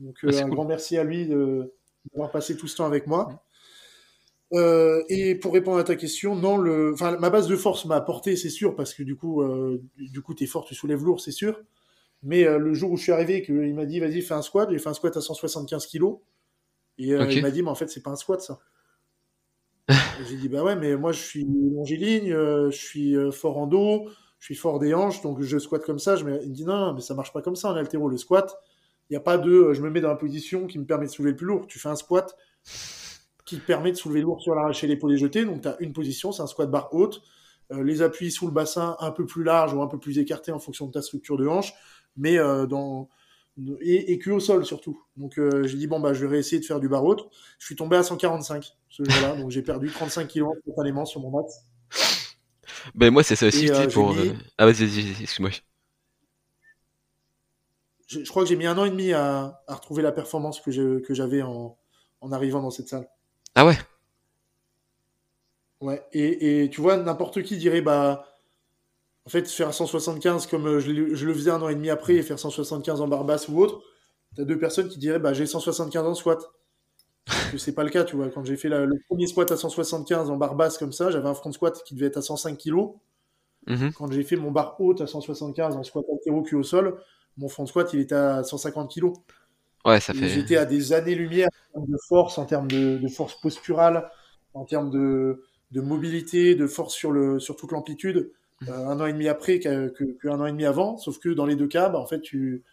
[0.00, 3.42] Donc ah, euh, un grand merci à lui d'avoir passé tout ce temps avec moi.
[4.54, 7.96] Euh, et pour répondre à ta question, non, le, enfin, ma base de force m'a
[7.96, 11.20] apporté, c'est sûr, parce que du coup, euh, du coup, t'es fort, tu soulèves lourd,
[11.20, 11.60] c'est sûr.
[12.22, 14.68] Mais euh, le jour où je suis arrivé, qu'il m'a dit, vas-y, fais un squat,
[14.70, 16.18] j'ai fait un squat à 175 kilos.
[16.98, 18.58] Et euh, il m'a dit, mais en fait, c'est pas un squat, ça.
[20.28, 24.10] J'ai dit, bah ouais, mais moi, je suis longiligne, euh, je suis fort en dos,
[24.38, 26.16] je suis fort des hanches, donc je squatte comme ça.
[26.16, 26.42] Je me...
[26.42, 28.08] Il me dit, non, mais ça marche pas comme ça en haltéro.
[28.08, 28.54] Le squat,
[29.08, 31.10] il n'y a pas de, je me mets dans la position qui me permet de
[31.10, 31.66] soulever le plus lourd.
[31.68, 32.36] Tu fais un squat
[33.46, 35.44] qui te permet de soulever lourd sur l'arraché, l'épaule et jeté.
[35.44, 37.22] Donc, tu as une position, c'est un squat barre haute.
[37.70, 40.52] Euh, les appuis sous le bassin un peu plus larges ou un peu plus écartés
[40.52, 41.74] en fonction de ta structure de hanche,
[42.18, 43.08] mais euh, dans
[43.80, 45.02] et, et cul au sol surtout.
[45.16, 47.28] Donc euh, j'ai dit bon bah je vais réessayer de faire du haute.
[47.58, 51.30] Je suis tombé à 145 ce jour-là, donc j'ai perdu 35 kilos spontanément sur mon
[51.30, 51.66] max.
[52.94, 54.14] Ben moi c'est ça aussi euh, pour.
[54.14, 55.50] mis- euh, Ah vas-y, vas-y, excuse-moi.
[58.08, 60.60] Je, je crois que j'ai mis un an et demi à, à retrouver la performance
[60.60, 61.78] que j'avais en,
[62.20, 63.08] en arrivant dans cette salle.
[63.54, 63.76] Ah ouais?
[65.80, 66.04] Ouais.
[66.12, 68.26] Et, et tu vois n'importe qui dirait bah
[69.28, 71.90] en fait faire 175 comme euh, je, le- je le faisais un an et demi
[71.90, 73.82] après et faire 175 en barre basse ou autre.
[74.34, 76.42] T'as deux personnes qui diraient bah j'ai 175 en squat.
[77.58, 78.30] C'est pas le cas, tu vois.
[78.30, 81.28] Quand j'ai fait la- le premier squat à 175 en barre basse comme ça, j'avais
[81.28, 82.94] un front squat qui devait être à 105 kg.
[83.66, 83.92] Mhm.
[83.92, 86.98] Quand j'ai fait mon barre haute à 175 en squat altéro cul au sol,
[87.36, 89.12] mon front squat il était à 150 kg.
[89.84, 90.28] Ouais, ça fait.
[90.28, 94.10] J'étais à des années-lumière en termes de force, en termes de, de force posturale,
[94.54, 98.32] en termes de, de mobilité, de force sur, le, sur toute l'amplitude,
[98.66, 100.96] un an et demi après qu'un que, an et demi avant.
[100.98, 102.64] Sauf que dans les deux cas, bah, en fait, tu,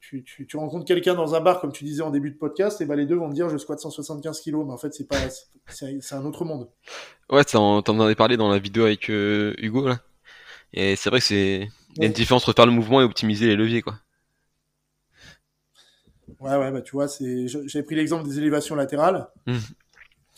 [0.00, 2.80] tu, tu, tu rencontres quelqu'un dans un bar, comme tu disais en début de podcast,
[2.80, 5.08] et bah, les deux vont te dire je squatte 175 kilos, mais en fait, c'est
[5.08, 5.18] pas,
[5.68, 6.70] c'est c'est un autre monde.
[7.30, 10.00] Ouais, t'en t'en avais parlé dans la vidéo avec euh, Hugo là.
[10.74, 11.68] Et c'est vrai que c'est.
[12.00, 12.12] A une Ouais.
[12.12, 13.96] différence entre faire le mouvement et optimiser les leviers quoi.
[16.40, 19.28] Ouais, ouais, bah tu vois, c'est, j'avais pris l'exemple des élévations latérales.
[19.46, 19.58] Mhm.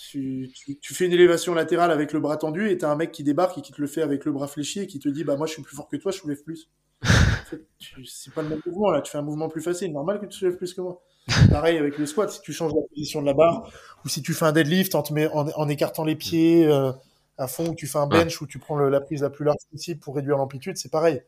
[0.03, 3.13] Tu, tu, tu fais une élévation latérale avec le bras tendu et t'as un mec
[3.13, 5.25] qui débarque et qui te le fait avec le bras fléchi et qui te dit
[5.25, 6.71] bah moi je suis plus fort que toi, je soulève plus.
[7.03, 7.07] En
[7.45, 10.19] fait, tu- c'est pas le même mouvement là, tu fais un mouvement plus facile, normal
[10.21, 11.03] que tu soulèves plus que moi.
[11.51, 13.71] Pareil avec le squat, si tu changes la position de la barre
[14.05, 16.93] ou si tu fais un deadlift en, te met, en, en écartant les pieds euh,
[17.37, 19.45] à fond ou tu fais un bench où tu prends le- la prise la plus
[19.45, 21.21] large possible pour réduire l'amplitude, c'est pareil.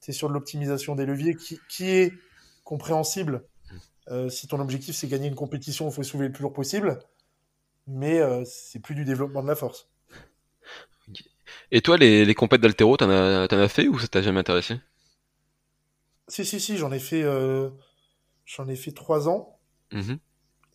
[0.00, 2.14] C'est sur de l'optimisation des leviers qui, qui est
[2.64, 3.42] compréhensible
[4.10, 6.98] euh, si ton objectif c'est gagner une compétition, il faut soulever le plus lourd possible.
[7.88, 9.88] Mais euh, c'est plus du développement de la force.
[11.70, 14.40] Et toi, les, les compètes d'altéro, t'en as, t'en as fait ou ça t'a jamais
[14.40, 14.80] intéressé?
[16.28, 17.70] Si, si, si, j'en ai fait, euh,
[18.46, 19.58] j'en ai fait trois ans
[19.92, 20.18] Mhm.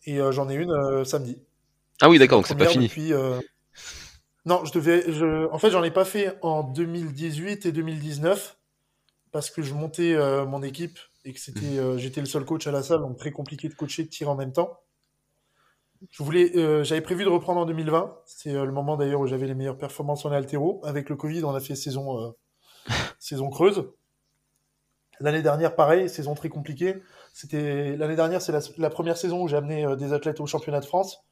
[0.06, 1.38] et euh, j'en ai une euh, samedi.
[2.00, 2.88] Ah oui, d'accord, donc c'est pas fini.
[2.88, 3.12] Depuis,
[4.44, 5.10] Non, je devais.
[5.12, 5.48] Je...
[5.52, 8.58] En fait, j'en ai pas fait en 2018 et 2019
[9.32, 11.78] parce que je montais euh, mon équipe et que c'était, Mhm.
[11.78, 14.30] euh, j'étais le seul coach à la salle, donc très compliqué de coacher, de tirer
[14.30, 14.80] en même temps.
[16.10, 18.16] Je voulais, euh, j'avais prévu de reprendre en 2020.
[18.26, 20.80] C'est euh, le moment d'ailleurs où j'avais les meilleures performances en altéro.
[20.84, 22.30] Avec le Covid, on a fait saison, euh,
[23.18, 23.90] saison creuse.
[25.20, 26.96] L'année dernière, pareil, saison très compliquée.
[27.32, 30.80] C'était l'année dernière, c'est la, la première saison où j'ai amené des athlètes au championnat
[30.80, 31.24] de France.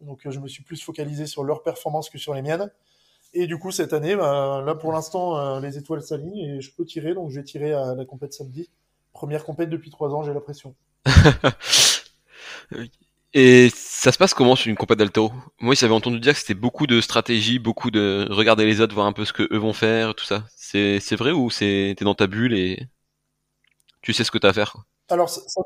[0.00, 2.70] Donc je me suis plus focalisé sur leurs performances que sur les miennes.
[3.34, 6.84] Et du coup, cette année, bah, là pour l'instant, les étoiles s'alignent et je peux
[6.84, 8.68] tirer, donc je vais tirer à la compète samedi.
[9.12, 10.74] Première compète depuis trois ans, j'ai la pression.
[13.34, 13.68] Et
[14.00, 16.86] ça se passe comment sur une compète d'altéro Moi, j'avais entendu dire que c'était beaucoup
[16.86, 20.14] de stratégie, beaucoup de regarder les autres, voir un peu ce que eux vont faire,
[20.14, 20.44] tout ça.
[20.56, 22.86] C'est c'est vrai ou c'est t'es dans ta bulle et
[24.02, 24.84] tu sais ce que t'as à faire quoi?
[25.08, 25.62] Alors ça, ça-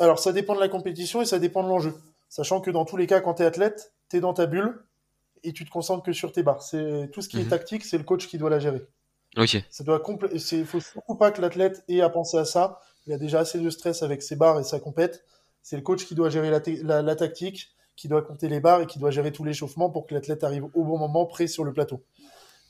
[0.00, 1.94] alors, ça dépend de la compétition et ça dépend de l'enjeu.
[2.28, 4.84] Sachant que dans tous les cas, quand tu es athlète, tu es dans ta bulle
[5.44, 6.62] et tu te concentres que sur tes barres.
[6.62, 7.50] C'est, tout ce qui est Mhm.
[7.50, 8.86] tactique, c'est le coach qui doit la gérer.
[9.36, 9.62] Ok.
[9.70, 10.02] Ça doit
[10.38, 12.80] c'est, faut surtout pas que l'athlète ait à penser à ça.
[13.06, 15.24] Il a déjà assez de stress avec ses barres et sa compète.
[15.62, 18.60] C'est le coach qui doit gérer la, ta- la- la tactique, qui doit compter les
[18.60, 21.46] barres et qui doit gérer tout l'échauffement pour que l'athlète arrive au bon moment prêt
[21.46, 22.02] sur le plateau.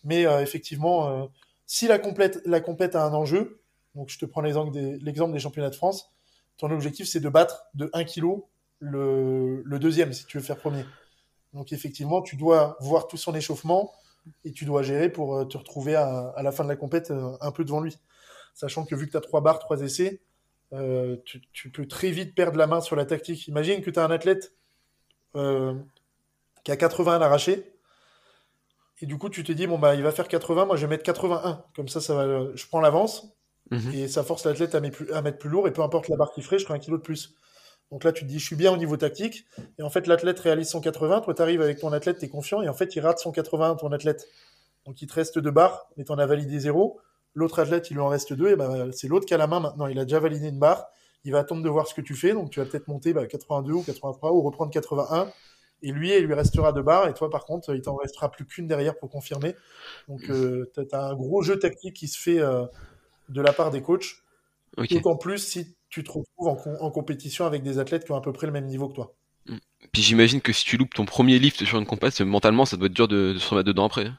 [0.03, 1.27] Mais euh, effectivement, euh,
[1.67, 3.61] si la, complète, la compète a un enjeu,
[3.95, 6.11] donc je te prends l'exemple des, championnats de France,
[6.57, 8.43] ton objectif c'est de battre de 1 kg
[8.81, 10.85] le, deuxième si tu veux faire premier.
[11.53, 13.93] Donc effectivement, tu dois voir tout son échauffement
[14.45, 17.53] et tu dois gérer pour euh, te retrouver à, la fin de la compète un
[17.53, 17.97] peu devant lui.
[18.53, 20.21] Sachant que vu que tu as trois barres, trois essais,
[20.73, 23.49] euh, tu, tu peux très vite perdre la main sur la tactique.
[23.49, 24.53] Imagine que tu as un athlète
[25.37, 25.75] euh,
[26.65, 27.73] qui a 80 à l'arraché.
[29.03, 30.91] Et du coup, tu te dis, bon, bah, il va faire 80, moi je vais
[30.91, 31.65] mettre 81.
[31.75, 33.27] Comme ça, ça va, je prends l'avance
[33.73, 33.93] Mhm.
[33.95, 35.69] et ça force l'athlète à, mettre plus- à mettre plus lourd.
[35.69, 37.35] Et peu importe la barre qu'il ferait, je ferai un kilo de plus.
[37.93, 39.47] Donc là, tu te dis, je suis bien au niveau tactique.
[39.79, 41.21] Et en fait, l'athlète réalise son 80.
[41.21, 42.63] Toi, tu arrives avec ton athlète, tu es confiant.
[42.63, 44.27] Et en fait, il rate son 80, ton athlète.
[44.87, 47.01] Donc il te reste deux barres, mais tu en as validé zéro.
[47.35, 48.51] L'autre athlète, il lui en reste deux.
[48.51, 49.87] Et ben, c'est l'autre qui a la main maintenant.
[49.87, 50.87] Il a déjà validé une barre.
[51.25, 52.33] Il va attendre de voir ce que tu fais.
[52.33, 55.31] Donc tu vas peut-être monter bah, 82 ou 83 ou reprendre 81.
[55.83, 57.09] Et lui, il lui restera deux barres.
[57.09, 59.55] Et toi, par contre, il t'en restera plus qu'une derrière pour confirmer.
[60.09, 62.67] Donc, euh, tu as un gros jeu tactique qui se fait euh,
[63.29, 64.23] de la part des coachs
[64.77, 68.33] D'autant plus si tu te retrouves en, compétition avec des athlètes qui ont à peu
[68.33, 69.15] près le même niveau que toi.
[69.47, 69.57] Mm.
[69.93, 72.87] Puis j'imagine que si tu loupes ton premier lift sur une compète, mentalement, ça doit
[72.87, 74.11] être dur de, se remettre dedans après.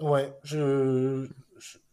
[0.00, 1.26] Ouais, je,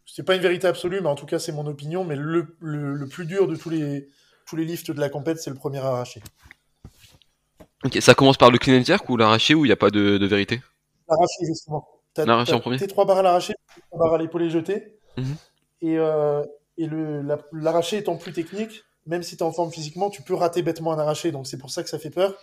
[0.04, 2.04] c'est pas une vérité absolue, mais en tout cas c'est mon opinion.
[2.04, 4.08] Mais le, le, plus dur de tous les
[4.46, 6.22] tous les lifts de la compète, c'est le premier arraché.
[7.84, 9.90] Ok, ça commence par le clean and jerk ou l'arraché ou il n'y a pas
[9.90, 10.62] de, de vérité?
[11.08, 11.86] L'arraché justement.
[12.16, 12.78] L'arraché en premier?
[12.78, 13.54] Tes trois barres à l'arraché,
[13.90, 14.98] trois barres à l'épaulé jeté.
[15.16, 15.36] Mhm.
[15.82, 16.42] Et, euh,
[16.78, 16.88] et
[17.52, 20.92] l'arraché étant plus technique, même si tu es en forme physiquement, tu peux rater bêtement
[20.92, 21.32] un arraché.
[21.32, 22.34] Donc c'est pour ça que ça fait peur.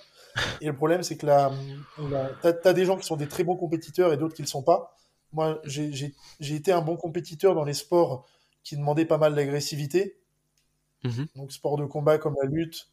[0.61, 4.13] Et le problème, c'est que tu as, des gens qui sont des très bons compétiteurs
[4.13, 4.95] et d'autres qui ne le sont pas.
[5.33, 6.13] Moi, j'ai
[6.55, 8.27] été un bon compétiteur dans les sports
[8.63, 10.19] qui demandaient pas mal d'agressivité.
[11.03, 11.27] Mhm.
[11.35, 12.87] Donc sport de combat comme la lutte,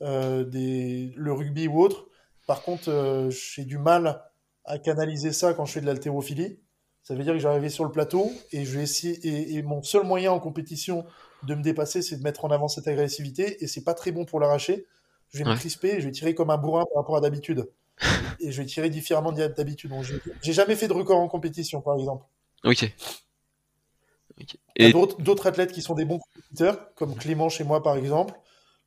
[0.00, 2.06] euh, des, le rugby ou autre.
[2.46, 4.22] Par contre, euh, j'ai du mal
[4.64, 6.58] à canaliser ça quand je fais de l'haltérophilie.
[7.02, 10.04] Ça veut dire que j'arrivais sur le plateau et je vais essayer et, mon seul
[10.04, 11.04] moyen en compétition
[11.42, 14.24] de me dépasser, c'est de mettre en avant cette agressivité et c'est pas très bon
[14.24, 14.86] pour l'arracher.
[15.30, 17.68] Je vais me crisper, je vais tirer comme un bourrin par rapport à d'habitude
[18.40, 19.92] et je vais tirer différemment d'habitude.
[20.42, 22.24] j'ai jamais fait de record en compétition, par exemple.
[22.64, 22.92] Ok.
[24.76, 27.96] Il y a d'autres athlètes qui sont des bons compétiteurs, comme Clément chez moi, par
[27.96, 28.34] exemple,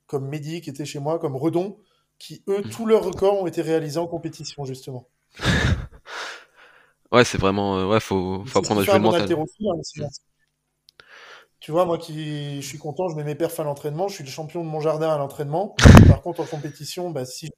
[0.08, 1.78] comme Mehdi qui était chez moi, comme Redon,
[2.20, 2.70] qui eux, mm.
[2.70, 5.08] tous leurs records ont été réalisés en compétition, justement.
[7.12, 7.78] Ouais, c'est vraiment.
[7.78, 9.32] Euh, ouais, faut, faut apprendre à jouer le mental.
[9.32, 10.08] Hein,
[11.60, 14.24] tu vois, moi qui je suis content, je mets mes perfs à l'entraînement, je suis
[14.24, 15.76] le champion de mon jardin à l'entraînement.
[16.08, 17.52] Par contre, en compétition, bah, si je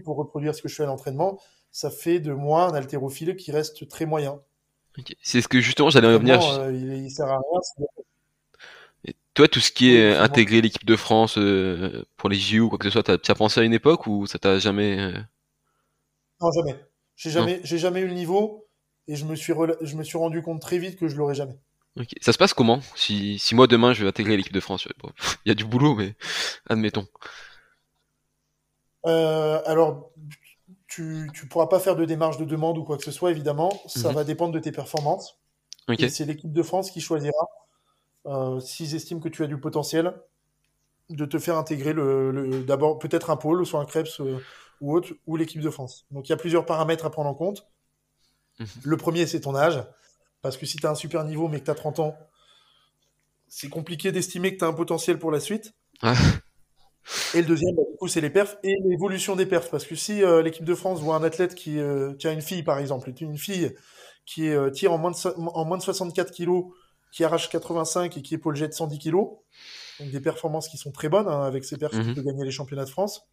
[0.00, 3.52] pour reproduire ce que je fais à l'entraînement, ça fait de moi un haltérophile qui
[3.52, 4.40] reste très moyen.
[5.22, 6.42] C'est ce que justement j'allais revenir.
[6.42, 9.14] Euh, il, sert à rien.
[9.34, 12.78] toi, tout ce qui est intégré l'équipe de France euh, pour les JO ou quoi
[12.78, 15.12] que ce soit, tu as pensé à une époque ou ça t'a jamais
[16.40, 16.76] Non, jamais.
[17.16, 18.66] J'ai jamais, j'ai jamais eu le niveau
[19.08, 21.58] et je me suis, je me suis rendu compte très vite que je l'aurais jamais.
[22.20, 22.80] Ça se passe comment?
[22.94, 24.88] Si, si moi demain je vais intégrer l'équipe de France
[25.44, 26.14] Il y a du boulot, mais
[26.68, 27.06] admettons.
[29.06, 30.10] Euh, alors,
[30.86, 31.02] tu
[31.42, 33.72] ne pourras pas faire de démarche de demande ou quoi que ce soit, évidemment.
[33.86, 34.14] Ça mhm.
[34.14, 35.38] va dépendre de tes performances.
[36.08, 37.46] C'est l'équipe de France qui choisira,
[38.26, 40.14] euh, s'ils estiment que tu as du potentiel,
[41.10, 44.38] de te faire intégrer le, d'abord peut-être un pôle, soit un Krebs euh,
[44.80, 46.06] ou autre, ou l'équipe de France.
[46.10, 47.66] Donc il y a plusieurs paramètres à prendre en compte.
[48.58, 48.66] Mhm.
[48.84, 49.82] Le premier, c'est ton âge.
[50.42, 52.16] Parce que si tu as un super niveau mais que tu as 30 ans,
[53.48, 55.74] c'est compliqué d'estimer que tu as un potentiel pour la suite.
[57.34, 59.70] Et le deuxième, bah, du coup, c'est les perfs et l'évolution des perfs.
[59.70, 62.42] Parce que si euh, l'équipe de France voit un athlète qui, euh, qui, a une
[62.42, 63.74] fille, par exemple, une fille
[64.24, 66.50] qui euh, tire en moins, de, en moins de 64 kg,
[67.12, 71.08] qui arrache 85 et qui épaule jet 110 kg, donc des performances qui sont très
[71.08, 72.14] bonnes hein, avec ces perfs qui mhm.
[72.14, 73.28] peut gagner les championnats de France.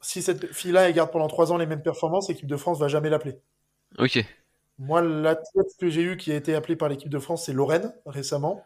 [0.00, 2.88] si cette fille-là, elle garde pendant 3 ans les mêmes performances, l'équipe de France va
[2.88, 3.38] jamais l'appeler.
[3.98, 4.24] Ok.
[4.78, 7.92] Moi, l'athlète que j'ai eu qui a été appelé par l'équipe de France, c'est Lorraine,
[8.06, 8.64] récemment.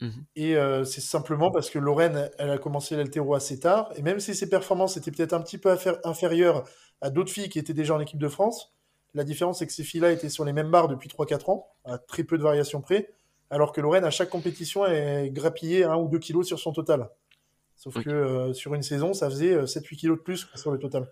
[0.00, 0.24] Mhm.
[0.36, 3.92] Et euh, c'est simplement parce que Lorraine, elle a commencé l'altéro assez tard.
[3.96, 6.64] Et même si ses performances étaient peut-être un petit peu inférieures
[7.00, 8.74] à d'autres filles qui étaient déjà en équipe de France,
[9.14, 11.98] la différence c'est que ces filles-là étaient sur les mêmes barres depuis 3-4 ans, à
[11.98, 13.10] très peu de variations près,
[13.50, 17.08] alors que Lorraine, à chaque compétition, elle grappillait 1 ou 2 kilos sur son total.
[17.76, 20.78] Sauf que euh, sur une saison, ça faisait 7-8 euh, kilos de plus sur le
[20.78, 21.10] total.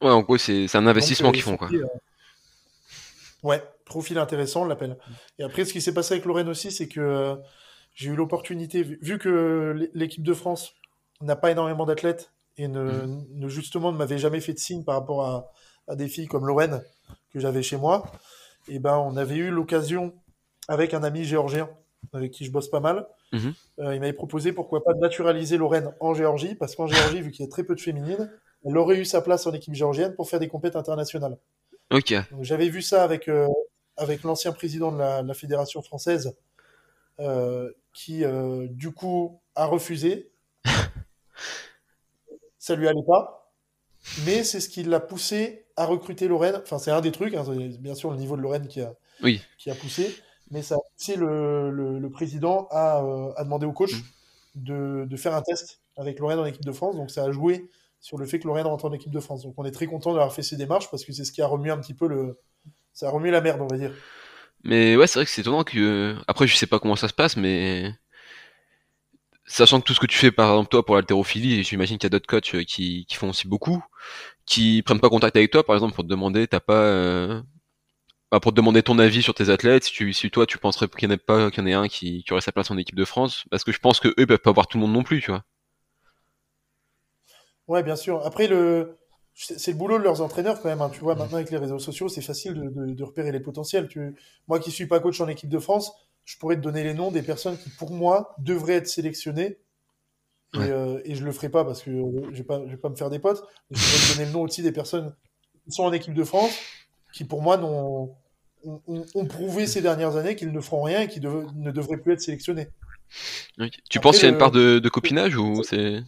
[0.00, 1.56] Ouais, en gros, c'est un investissement qu'ils font.
[1.56, 1.68] Quoi.
[3.42, 4.96] Ouais, profil intéressant, on l'appelle.
[5.38, 7.36] Et après, ce qui s'est passé avec Lorraine aussi, c'est que euh,
[7.94, 10.74] j'ai eu l'opportunité, vu que l'équipe de France
[11.20, 13.48] n'a pas énormément d'athlètes et ne, mm.
[13.48, 15.52] justement ne m'avait jamais fait de signe par rapport
[15.88, 16.82] à, des filles comme Lorraine
[17.34, 18.10] que j'avais chez moi,
[18.68, 20.14] et ben on avait eu l'occasion
[20.68, 21.68] avec un ami géorgien
[22.12, 23.06] avec qui je bosse pas mal.
[23.32, 23.54] Mm-hmm.
[23.80, 27.30] Euh, il m'avait proposé pourquoi pas de naturaliser Lorraine en Géorgie, parce qu'en Géorgie, vu
[27.30, 28.30] qu'il y a très peu de féminines,
[28.64, 31.36] elle aurait eu sa place en équipe géorgienne pour faire des compétitions internationales.
[31.90, 32.14] Ok.
[32.40, 33.48] J'avais vu ça avec, euh,
[33.96, 36.34] avec l'ancien président de la, fédération française,
[37.20, 40.32] euh, qui euh, du coup a refusé.
[42.58, 43.52] ça lui allait pas.
[44.26, 46.56] Mais c'est ce qui l'a poussé à recruter Lorraine.
[46.62, 47.44] Enfin, c'est un des trucs, hein,
[47.78, 49.40] bien sûr, le niveau de Lorraine qui a, oui.
[49.58, 50.14] qui a poussé.
[50.50, 52.98] Mais ça a poussé le, le, président à,
[53.36, 54.02] à, demander au coach mm.
[54.56, 56.96] de, de, faire un test avec Lorraine en équipe de France.
[56.96, 57.70] Donc ça a joué
[58.02, 59.44] sur le fait que Lorraine rentre en équipe de France.
[59.44, 61.46] Donc on est très content d'avoir fait ces démarches parce que c'est ce qui a
[61.46, 62.38] remué un petit peu le.
[62.92, 63.92] Ça a remué la merde, on va dire.
[64.64, 66.16] Mais ouais, c'est vrai que c'est étonnant que.
[66.26, 67.92] Après, je sais pas comment ça se passe, mais.
[69.44, 72.06] Sachant que tout ce que tu fais, par exemple, toi, pour l'haltérophilie, j'imagine qu'il y
[72.06, 73.84] a d'autres coachs euh, qui, qui font aussi beaucoup,
[74.46, 76.74] qui prennent pas contact avec toi, par exemple, pour te demander, t'as pas.
[76.74, 77.42] Euh,
[78.30, 80.88] bah, pour te demander ton avis sur tes athlètes, si, tu, si toi, tu penserais
[80.88, 82.70] qu'il n'y en ait pas, qu'il y en ait un qui, qui aurait sa place
[82.70, 84.82] en équipe de France, parce que je pense que eux peuvent pas voir tout le
[84.82, 85.44] monde non plus, tu vois.
[87.68, 88.24] Ouais, bien sûr.
[88.26, 88.96] Après, le...
[89.34, 90.82] c'est le boulot de leurs entraîneurs quand même.
[90.82, 90.90] Hein.
[90.92, 93.88] Tu vois, maintenant avec les réseaux sociaux, c'est facile de, de, repérer les potentiels.
[93.88, 94.14] Tu...
[94.48, 95.92] Moi qui suis pas coach en équipe de France,
[96.24, 99.58] je pourrais te donner les noms des personnes qui, pour moi, devraient être sélectionnées.
[100.54, 100.70] Et, Ouais.
[100.70, 102.90] euh, et je le ferai pas parce que euh, je vais pas, je vais pas
[102.90, 103.42] me faire des potes.
[103.70, 105.14] Mais je pourrais te donner le nom aussi des personnes
[105.64, 106.52] qui sont en équipe de France,
[107.14, 108.14] qui pour moi n'ont,
[108.64, 111.70] ont, ont- ont prouvé ces dernières années qu'ils ne feront rien et qui dev- ne
[111.70, 112.68] devraient plus être sélectionnés.
[113.88, 116.02] Tu Après, penses qu'il y a une part de, de copinage ou c'est?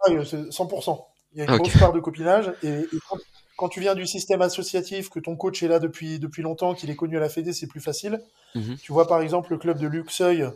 [0.00, 1.09] Ah, euh, c'est 100%.
[1.32, 2.52] Il y a une Ah, grosse part de copinage.
[2.62, 3.18] Et, et quand,
[3.56, 6.88] quand tu viens du système associatif, que ton coach est là depuis, depuis longtemps, qu'il
[6.88, 8.18] est connu à la Fédé, c'est plus facile.
[8.54, 8.78] Mhm.
[8.82, 10.48] Tu vois par exemple le club de Luxeuil,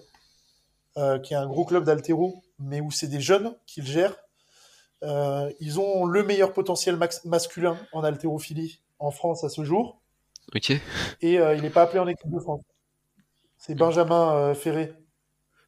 [0.96, 4.16] euh, qui est un gros club d'altéro, mais où c'est des jeunes qui le gèrent.
[5.02, 10.00] Euh, ils ont le meilleur potentiel masculin en haltérophilie en France à ce jour.
[10.54, 10.70] Ok.
[11.20, 12.62] Et euh, il n'est pas appelé en équipe de France.
[13.58, 14.94] C'est Benjamin Ferré.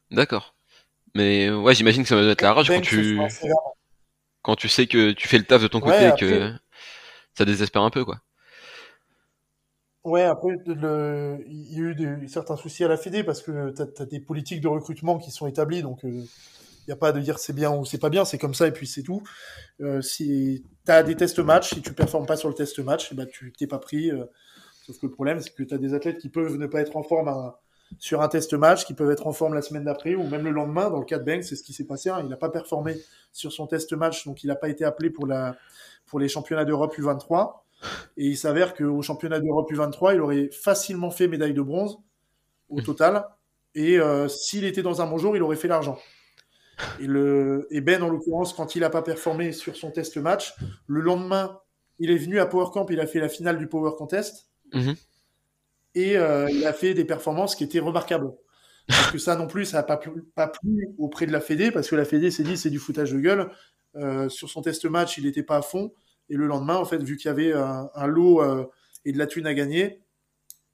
[0.09, 0.55] D'accord.
[1.13, 3.19] Mais ouais, j'imagine que ça doit être la rage quand Banks, tu,
[4.47, 6.51] quand tu sais que tu fais le taf de ton côté Ouais, et que
[7.37, 8.21] ça désespère un peu, quoi.
[10.03, 13.71] Ouais, après, le- il y a eu des- certains soucis à la Fédé parce que
[13.71, 16.29] tu as, des politiques de recrutement qui sont établies, donc il
[16.87, 18.71] n'y a pas de dire c'est bien ou c'est pas bien, c'est comme ça et
[18.73, 19.23] puis c'est tout.
[19.81, 23.09] Euh, si tu as des tests match, si tu performes pas sur le test match,
[23.11, 24.11] eh ben, tu t'es pas pris.
[24.11, 24.25] euh,
[24.85, 26.97] sauf que le problème, c'est que tu as des athlètes qui peuvent ne pas être
[26.97, 27.59] en forme à-
[27.99, 30.51] sur un test match, qui peuvent être en forme la semaine d'après ou même le
[30.51, 30.89] lendemain.
[30.89, 32.09] Dans le cas de Banks, c'est ce qui s'est passé.
[32.09, 32.97] hein, il n'a pas performé
[33.31, 35.55] sur son test match, donc il n'a pas été appelé pour, la,
[36.05, 37.53] pour les championnats d'Europe U23.
[38.17, 41.99] Et il s'avère qu'au championnat d'Europe U23, il aurait facilement fait médaille de bronze
[42.69, 43.25] au total.
[43.75, 45.99] Et euh, s'il était dans un bon jour, il aurait fait l'argent.
[46.99, 50.55] Et, le, et Ben, en l'occurrence, quand il n'a pas performé sur son test match,
[50.87, 51.59] le lendemain,
[51.99, 54.49] il est venu à Power Camp, il a fait la finale du Power Contest.
[54.73, 54.95] Mhm.
[55.97, 58.31] Et euh, il a fait des performances qui étaient remarquables.
[58.87, 60.27] Parce que ça non plus, ça n'a pas plu,
[60.99, 63.49] auprès de la Fédé, parce que la Fédé s'est dit c'est du foutage de gueule.
[63.95, 65.91] Euh, sur son test match, il n'était pas à fond.
[66.29, 68.65] Et le lendemain, en fait, vu qu'il y avait un, lot euh,
[69.05, 70.03] et de la thune à gagner,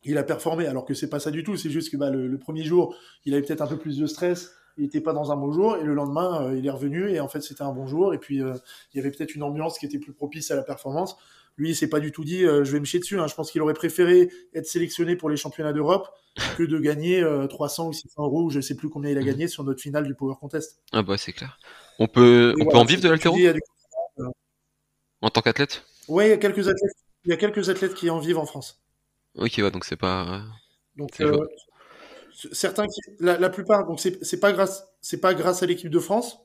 [0.04, 0.68] il a performé.
[0.68, 1.56] Alors que c'est pas ça du tout.
[1.56, 4.52] C'est juste que bah, le, premier jour, il avait peut-être un peu plus de stress.
[4.76, 5.78] Il n'était pas dans un bon jour.
[5.78, 7.10] Et le lendemain, il est revenu.
[7.10, 8.14] Et en fait, c'était un bon jour.
[8.14, 11.16] Et puis, il y avait peut-être une ambiance qui était plus propice à la performance.
[11.58, 13.20] Lui, il s'est pas du tout dit, euh, je vais me chier dessus.
[13.20, 13.28] hein.
[13.28, 16.08] Je pense qu'il aurait préféré être sélectionné pour les championnats d'Europe
[16.58, 19.24] que de gagner euh, 300 ou 600 euros, ou je sais plus combien il a
[19.24, 20.82] gagné sur notre finale du Power Contest.
[20.92, 21.60] Ah bah c'est clair.
[22.00, 23.54] On peut, Et on peut voilà, en vivre de l'altéro du-
[25.22, 25.84] en tant qu'athlète?
[26.10, 26.96] Ouais, il y a quelques athlètes.
[27.26, 28.82] Il y a quelques athlètes qui en vivent en France.
[29.36, 30.44] Ok, ouais, donc c'est pas.
[30.98, 31.38] Donc euh,
[32.52, 35.89] certains qui, la, la plupart, donc c'est c'est pas grâce, c'est pas grâce à l'équipe
[35.89, 36.39] de France.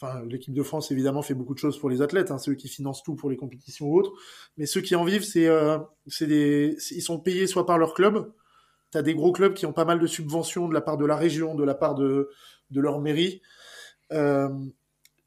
[0.00, 2.54] Enfin, l'équipe de France évidemment fait beaucoup de choses pour les athlètes, hein, c'est eux
[2.54, 4.12] qui financent tout pour les compétitions ou autres.
[4.56, 5.78] Mais ceux qui en vivent, c'est, euh,
[6.20, 8.32] des, ils sont payés soit par leur club.
[8.92, 11.16] T'as des gros clubs qui ont pas mal de subventions de la part de la
[11.16, 12.30] région, de la part de,
[12.70, 13.42] de leur mairie.
[14.12, 14.48] Euh,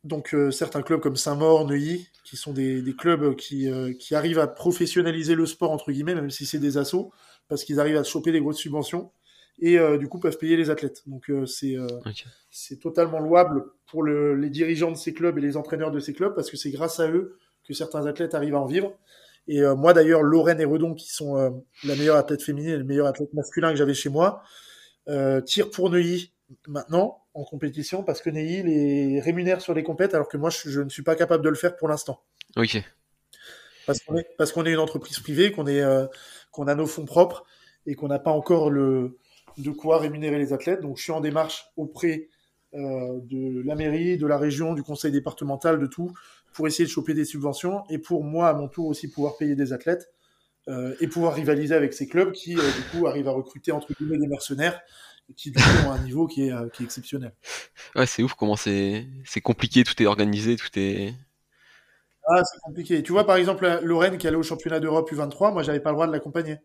[0.04, 4.16] donc euh, certains clubs comme Saint-Maur, Neuilly, qui sont des, des clubs qui, euh, qui
[4.16, 7.12] arrivent à professionnaliser le sport entre guillemets, même si c'est des assos,
[7.48, 9.12] parce qu'ils arrivent à choper des grosses subventions
[9.60, 11.04] et euh, du coup peuvent payer les athlètes.
[11.08, 12.26] Donc euh, c'est euh, Ok.
[12.50, 16.14] c'est totalement louable pour le- les dirigeants de ces clubs et les entraîneurs de ces
[16.14, 17.38] clubs parce que c'est grâce à eux
[17.68, 18.94] que certains athlètes arrivent à en vivre.
[19.48, 21.50] Et euh, moi d'ailleurs, Lorraine et Redon, qui sont euh,
[21.84, 24.44] la meilleure athlète féminine et le meilleur athlète masculin que j'avais chez moi,
[25.08, 26.32] euh, tirent pour Neuilly
[26.68, 30.70] maintenant en compétition parce que Neuilly les rémunère sur les compètes alors que moi je,
[30.70, 32.22] je ne suis pas capable de le faire pour l'instant.
[32.56, 32.82] Ok.
[33.88, 36.06] Parce qu'on est, parce qu'on est une entreprise privée, qu'on est, euh,
[36.52, 37.46] qu'on a nos fonds propres
[37.88, 39.18] et qu'on n'a pas encore le,
[39.62, 40.82] de quoi rémunérer les athlètes.
[40.82, 42.30] Donc, je suis en démarche auprès
[42.74, 46.14] euh, de la mairie, de la région, du conseil départemental, de tout,
[46.54, 49.56] pour essayer de choper des subventions et pour moi, à mon tour, aussi pouvoir payer
[49.56, 50.10] des athlètes
[50.70, 53.94] euh, et pouvoir rivaliser avec ces clubs qui, euh, du coup, arrivent à recruter entre
[53.94, 54.80] guillemets des mercenaires
[55.36, 57.34] qui, du coup, ont un niveau qui est, qui est exceptionnel.
[57.96, 61.14] Ouais, c'est ouf comment c'est, c'est compliqué, tout est organisé, tout est.
[62.28, 63.04] Ah, c'est compliqué.
[63.04, 65.96] Tu vois, par exemple, Lorraine qui allait au championnat d'Europe U23, moi, j'avais pas le
[65.96, 66.58] droit de l'accompagner.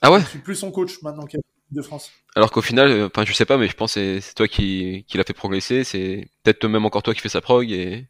[0.00, 0.20] Ah ouais?
[0.20, 1.40] Je suis plus son coach maintenant qu'elle
[1.74, 2.10] de France.
[2.36, 5.04] Alors qu'au final, euh, enfin, je sais pas, mais je pense que c'est toi qui,
[5.08, 8.06] qui l'a fait progresser, c'est peut-être même encore toi qui fais sa prog et.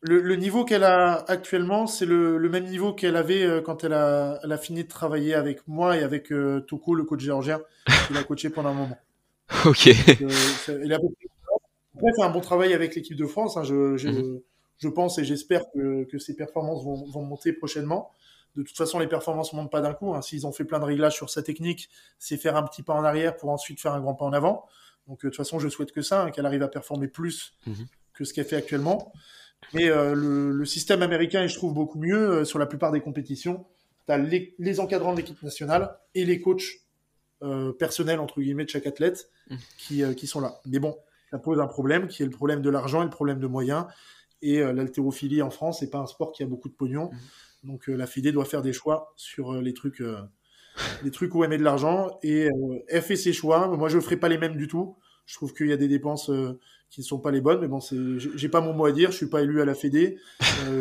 [0.00, 3.82] Le, le niveau qu'elle a actuellement, c'est le, le même niveau qu'elle avait euh, quand
[3.82, 7.20] elle a, elle a fini de travailler avec moi et avec euh, Toko, le coach
[7.20, 7.60] géorgien,
[8.06, 8.98] qui l'a coaché pendant un moment.
[9.64, 9.88] Ok.
[10.20, 10.28] Euh,
[10.68, 13.56] elle Après, fait un bon travail avec l'équipe de France.
[13.56, 14.40] hein, je, je, Mhm.
[14.78, 18.12] je pense et j'espère que, que ses performances vont, vont monter prochainement.
[18.56, 20.14] De toute façon, les performances ne montent pas d'un coup.
[20.14, 20.22] hein.
[20.22, 21.88] S'ils ont fait plein de réglages sur sa technique,
[22.18, 24.66] c'est faire un petit pas en arrière pour ensuite faire un grand pas en avant.
[25.06, 27.54] Donc, euh, de toute façon, je souhaite que ça, hein, qu'elle arrive à performer plus
[27.66, 27.86] Mhm.
[28.14, 29.12] que ce qu'elle fait actuellement.
[29.74, 32.90] Mais euh, le, le système américain est, je trouve, beaucoup mieux euh, sur la plupart
[32.92, 33.66] des compétitions.
[34.06, 36.62] Tu as les, les encadrants de l'équipe nationale et les coachs
[37.42, 39.58] euh, personnels, entre guillemets, de chaque athlète Mhm.
[39.78, 40.60] qui, qui sont là.
[40.66, 40.96] Mais bon,
[41.30, 43.86] ça pose un problème qui est le problème de l'argent et le problème de moyens.
[44.42, 47.10] Et l'haltérophilie en France, c'est pas un sport qui a beaucoup de pognon.
[47.64, 50.20] Donc euh, la FIDE doit faire des choix sur euh, les trucs euh,
[51.02, 52.48] des trucs où elle met de l'argent et
[52.88, 53.66] elle fait ses choix.
[53.66, 54.96] Moi, je ferai pas les mêmes du tout.
[55.26, 56.30] Je trouve qu'il y a des dépenses
[56.88, 59.10] qui ne sont pas les bonnes, mais bon, c'est, j'ai pas mon mot à dire.
[59.10, 60.18] Je suis pas élu à la Fédé.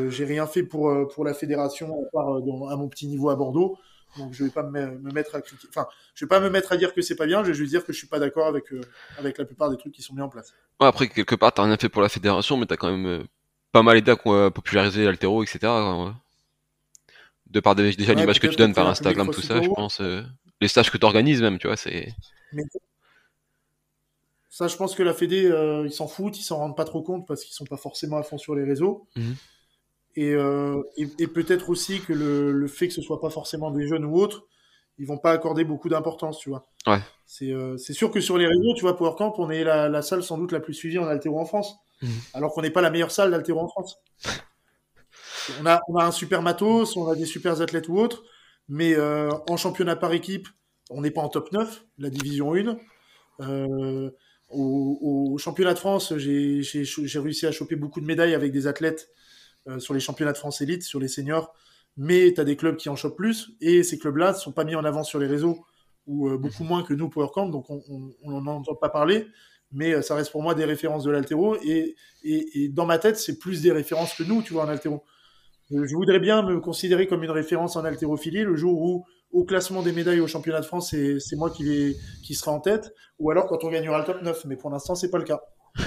[0.10, 0.92] J'ai rien fait pour
[1.26, 3.80] la fédération à part à mon petit niveau à Bordeaux.
[4.18, 5.68] Donc je vais pas me, mettre à critiquer.
[5.70, 7.44] Enfin, je vais pas me mettre à dire que c'est pas bien.
[7.44, 10.04] Je vais juste dire que je suis pas d'accord avec la plupart des trucs qui
[10.04, 10.54] sont mis en place.
[10.80, 13.26] Après quelque part t'as rien fait pour la fédération, mais t'as quand même
[13.72, 15.72] pas mal aidé à populariser l'altéro, etc.
[17.58, 20.00] De par déjà l'image que tu donnes par Instagram, tout ça, je pense.
[20.00, 20.22] Euh,
[20.62, 22.14] les stages que tu organises même, tu vois, c'est.
[24.50, 25.52] Ça, je pense que la Fédé,
[25.86, 28.24] ils s'en foutent, ils s'en rendent pas trop compte parce qu'ils sont pas forcément à
[28.24, 29.08] fond sur les réseaux.
[29.16, 29.36] Mhm.
[30.18, 34.18] Euh, et, peut-être aussi que le, fait que ce soit pas forcément des jeunes ou
[34.18, 34.46] autres,
[34.98, 36.68] ils vont pas accorder beaucoup d'importance, tu vois.
[36.88, 37.00] Ouais.
[37.26, 40.38] C'est euh, sûr que sur les réseaux, tu vois, PowerCamp, on est la, salle sans
[40.38, 42.10] doute la plus suivie en altéro en France, mhm.
[42.34, 44.00] alors qu'on n'est pas la meilleure salle d'altéro en France.
[45.62, 48.24] On, a, on a un super matos, on a des super athlètes ou autres,
[48.68, 50.48] mais euh, en championnat par équipe,
[50.90, 52.78] on n'est pas en top 9, la division 1.
[54.50, 56.62] Au, au, championnat de France, j'ai
[57.20, 59.10] réussi à choper beaucoup de médailles avec des athlètes
[59.68, 61.54] euh, sur les championnats de France élite, sur les seniors,
[61.98, 64.64] mais tu as des clubs qui en chopent plus, et ces clubs-là ne sont pas
[64.64, 65.66] mis en avant sur les réseaux,
[66.06, 69.28] ou euh, beaucoup moins que nous, PowerCamp, donc on n'en entend pas parler,
[69.74, 73.18] mais euh, ça reste pour moi des références de l'altéro, et, et, dans ma tête,
[73.18, 75.04] c'est plus des références que nous, tu vois, en altéro.
[75.70, 79.82] Je voudrais bien me considérer comme une référence en haltérophilie le jour où, au classement
[79.82, 83.48] des médailles au championnat de France, c'est moi qui, qui sera en tête, ou alors
[83.48, 85.42] quand on gagnera le top 9, mais pour l'instant, c'est pas le cas.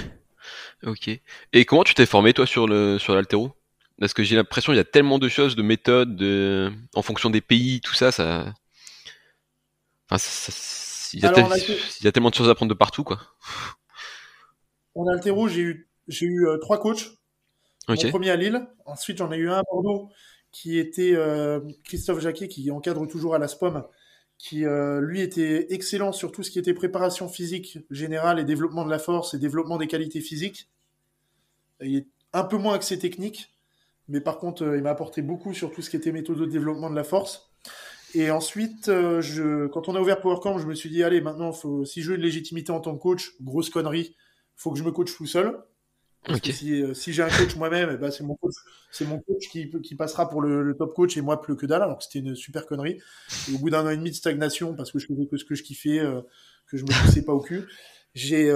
[0.83, 1.11] Ok.
[1.53, 3.51] Et comment tu t'es formé, toi, sur le sur l'altéro
[4.01, 6.71] parce que j'ai l'impression qu'il y a tellement de choses, de méthodes, de...
[6.95, 8.51] en fonction des pays, tout ça, ça.
[10.09, 10.17] Enfin,
[11.13, 13.19] il, y a tellement de choses à apprendre de partout, quoi.
[14.95, 15.87] En altéro, j'ai eu,
[16.19, 17.11] eu euh, trois coachs.
[17.95, 18.67] Mon premier à Lille.
[18.85, 20.09] Ensuite, j'en ai eu un à Bordeaux
[20.51, 23.83] qui était euh, Christophe Jacquet, qui encadre toujours à la SPOM,
[24.37, 28.85] qui euh, lui était excellent sur tout ce qui était préparation physique générale et développement
[28.85, 30.69] de la force et développement des qualités physiques.
[31.81, 33.53] Il est un peu moins axé technique,
[34.07, 36.45] mais par contre, euh, il m'a apporté beaucoup sur tout ce qui était méthode de
[36.45, 37.49] développement de la force.
[38.13, 41.85] Et ensuite, je, quand on a ouvert PowerCamp, je me suis dit, allez, maintenant, faut,
[41.85, 44.17] si je veux une légitimité en tant que coach, grosse connerie,
[44.57, 45.63] faut que je me coach tout seul.
[46.43, 48.53] Si, euh, si j'ai un coach moi-même, eh ben, c'est mon coach,
[48.91, 51.81] c'est mon coach qui, qui passera pour le, top coach et moi plus que dalle.
[51.81, 52.99] Alors c'était une super connerie.
[53.49, 55.45] Et au bout d'un an et demi de stagnation, parce que je faisais que ce
[55.45, 55.99] que je kiffais,
[56.67, 57.63] que je me poussais pas au cul,
[58.13, 58.55] j'ai,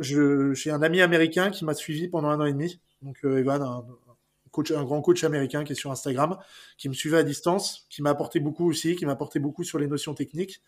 [0.00, 2.80] j'ai un ami américain qui m'a suivi pendant un an et demi.
[3.02, 3.84] Donc Evan, un,
[4.70, 6.38] un grand coach américain qui est sur Instagram,
[6.76, 9.78] qui me suivait à distance, qui m'a apporté beaucoup aussi, qui m'a apporté beaucoup sur
[9.78, 10.62] les notions techniques.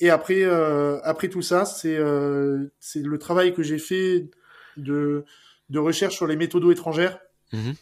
[0.00, 4.28] Et après, euh, après tout ça, c'est euh, c'est le travail que j'ai fait
[4.76, 5.24] de,
[5.70, 7.18] de recherche sur les méthodos étrangères,
[7.52, 7.74] mhm.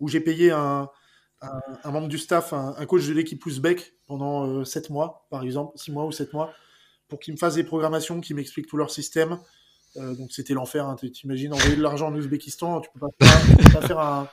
[0.00, 0.88] où j'ai payé un,
[1.40, 5.76] un, membre du staff, un, coach de l'équipe Ouzbek pendant euh, 7 mois, par exemple,
[5.78, 6.52] 6 mois ou 7 mois,
[7.08, 9.38] pour qu'il me fasse des programmations, qu'il m'explique tout leur système.
[9.96, 10.96] Euh, donc c'était l'enfer, hein.
[11.00, 14.28] tu imagines envoyer de l'argent en Ouzbékistan, tu peux pas, tu peux pas faire un,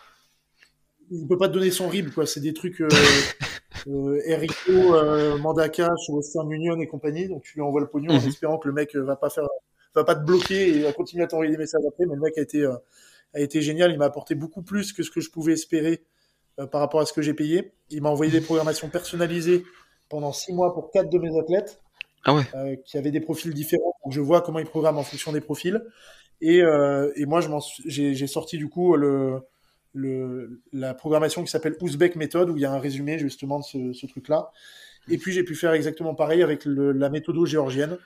[1.12, 2.26] il peut pas te donner son RIB, quoi.
[2.26, 2.88] C'est des trucs euh,
[3.88, 7.28] euh, Erico, euh, Mandaka sur Western Union et compagnie.
[7.28, 8.28] Donc tu lui envoies le pognon en mhm.
[8.28, 9.46] espérant que le mec euh, va pas faire,
[9.96, 12.06] va pas te bloquer et va continuer à t'envoyer des messages après.
[12.06, 12.76] Mais le mec a été, euh,
[13.34, 13.92] a été génial.
[13.92, 16.04] Il m'a apporté beaucoup plus que ce que je pouvais espérer
[16.72, 17.74] par rapport à ce que j'ai payé.
[17.90, 19.64] Il m'a envoyé des programmations personnalisées
[20.10, 21.82] pendant six mois pour quatre de mes athlètes.
[22.28, 22.82] Ah ouais.
[22.86, 23.94] qui avaient des profils différents.
[24.04, 25.84] Donc je vois comment ils programment en fonction des profils.
[26.42, 27.42] Et, et moi,
[27.86, 29.42] j'ai sorti du coup le
[29.96, 33.64] le, la programmation qui s'appelle Ouzbek Method, où il y a un résumé justement de
[33.64, 34.52] ce, ce truc-là.
[35.10, 37.98] Et puis j'ai pu faire exactement pareil avec le, la méthode géorgienne, euh,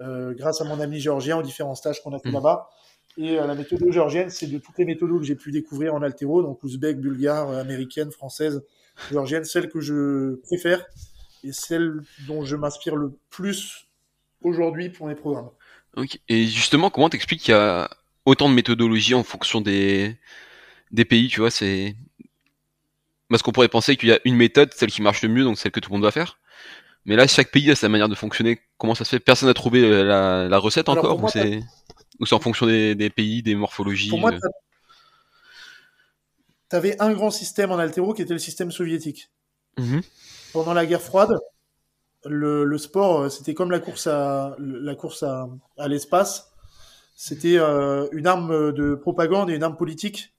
[0.00, 2.34] grâce à mon ami géorgien aux différents stages qu'on a fait mmh.
[2.34, 2.70] là-bas.
[3.18, 6.02] Et euh, la méthode géorgienne, c'est de toutes les méthodes que j'ai pu découvrir en
[6.02, 8.64] altéro, donc ouzbek, bulgare, américaine, française,
[9.10, 10.84] géorgienne, celle que je préfère
[11.44, 13.86] et celle dont je m'inspire le plus
[14.42, 15.50] aujourd'hui pour mes programmes.
[15.96, 16.20] Okay.
[16.28, 17.90] Et justement, comment t'expliques qu'il y a
[18.24, 20.16] autant de méthodologies en fonction des,
[20.90, 21.96] des pays, tu vois, c'est
[23.28, 25.58] parce qu'on pourrait penser qu'il y a une méthode, celle qui marche le mieux, donc
[25.58, 26.38] celle que tout le monde doit faire.
[27.04, 28.60] Mais là, chaque pays a sa manière de fonctionner.
[28.78, 29.20] Comment ça se fait?
[29.20, 31.28] Personne n'a trouvé la, recette encore Ou
[32.26, 34.38] c'est en fonction des, pays, des morphologies Pour moi, euh?
[36.70, 39.30] tu avais un grand système en altéro qui était le système soviétique.
[39.78, 40.02] Mm-hmm.
[40.52, 41.36] Pendant la guerre froide,
[42.24, 45.48] le, sport, euh, c'était comme la course à, la course à,
[45.88, 46.52] l'espace.
[47.16, 50.32] C'était euh, une arme de propagande et une arme politique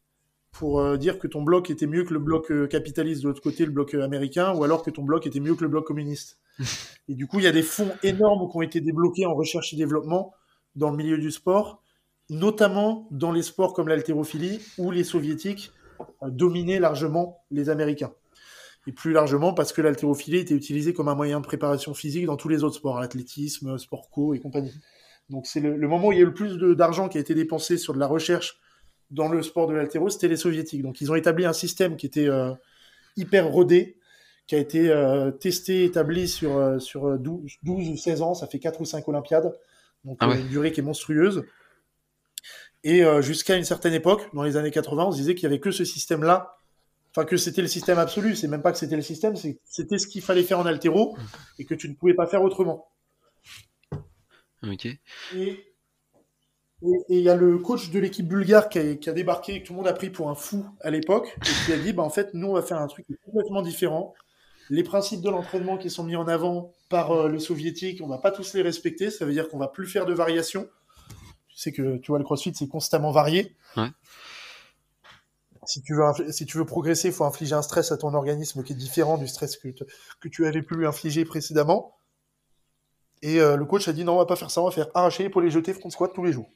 [0.53, 3.41] pour euh, dire que ton bloc était mieux que le bloc euh, capitaliste de l'autre
[3.41, 5.85] côté, le bloc euh, américain, ou alors que ton bloc était mieux que le bloc
[5.85, 6.37] communiste.
[7.07, 9.73] et du coup, il y a des fonds énormes qui ont été débloqués en recherche
[9.73, 10.33] et développement
[10.75, 11.83] dans le milieu du sport,
[12.29, 15.71] notamment dans les sports comme l'haltérophilie, où les soviétiques
[16.23, 18.13] dominaient largement les Américains.
[18.87, 22.35] et plus largement parce que l'haltérophilie était utilisée comme un moyen de préparation physique dans
[22.35, 24.73] tous les autres sports, l'athlétisme, sport co et compagnie.
[25.29, 27.33] Donc c'est le, moment où il y a eu le plus d'argent qui a été
[27.33, 28.59] dépensé sur de la recherche
[29.09, 30.81] dans le sport de l'haltéro, c'était les soviétiques.
[30.81, 32.51] Donc ils ont établi un système qui était euh,
[33.15, 33.97] hyper rodé,
[34.47, 38.47] qui a été euh, testé, établi sur, euh, sur 12, 12, ou 16 ans, ça
[38.47, 39.53] fait 4 ou 5 Olympiades,
[40.03, 41.45] donc ah une durée qui est monstrueuse.
[42.85, 45.61] Et jusqu'à une certaine époque, dans les années 80, on se disait qu'il n'y avait
[45.61, 46.57] que ce système-là
[47.15, 50.07] enfin que c'était le système absolu, c'est même pas que c'était le système, c'était ce
[50.07, 51.15] qu'il fallait faire en altéro
[51.59, 52.87] et que tu ne pouvais pas faire autrement.
[54.63, 54.87] Ok.
[55.35, 55.73] Et
[57.09, 59.73] il y a le coach de l'équipe bulgare qui a, qui a, débarqué, que tout
[59.73, 62.09] le monde a pris pour un fou à l'époque, et qui a dit bah, en
[62.09, 64.13] fait, nous, on va faire un truc complètement différent.
[64.69, 68.17] Les principes de l'entraînement qui sont mis en avant par euh, les soviétiques, on va
[68.17, 69.11] pas tous les respecter.
[69.11, 70.67] Ça veut dire qu'on va plus faire de variations.
[71.47, 73.55] Tu sais que tu vois, le crossfit, c'est constamment varié.
[73.77, 73.89] Ouais
[75.65, 78.63] si tu veux, si tu veux progresser, il faut infliger un stress à ton organisme
[78.63, 79.69] qui est différent du stress que,
[80.19, 81.95] que tu avais pu lui infliger précédemment.
[83.21, 84.89] Et euh, le coach a dit non, on va pas faire ça, on va faire
[84.93, 86.49] arracher pour les jeter front squat tous les jours.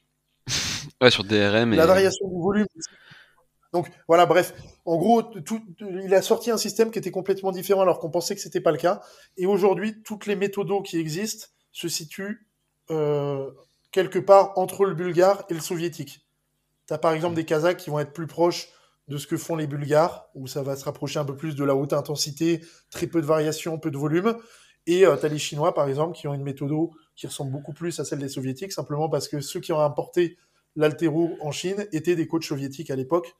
[1.02, 1.74] ouais, sur DRM.
[1.74, 2.68] La variation du volume.
[3.74, 4.54] Donc voilà, bref,
[4.86, 5.24] en gros,
[5.82, 8.72] il a sorti un système qui était complètement différent alors qu'on pensait que c'était pas
[8.72, 9.02] le cas.
[9.36, 12.48] Et aujourd'hui, toutes les méthodos qui existent se situent
[12.92, 13.50] euh,
[13.92, 16.26] quelque part entre le bulgare et le soviétique.
[16.88, 18.70] Tu as par exemple des Kazakhs qui vont être plus proches
[19.08, 21.64] de ce que font les Bulgares, où ça va se rapprocher un peu plus de
[21.64, 22.62] la haute intensité,
[22.92, 24.36] très peu de variation, peu de volume.
[24.86, 26.72] Et euh, tu as les Chinois, par exemple, qui ont une méthode
[27.16, 30.38] qui ressemble beaucoup plus à celle des Soviétiques, simplement parce que ceux qui ont importé
[30.76, 33.36] l'altéro en Chine étaient des coachs soviétiques à l'époque.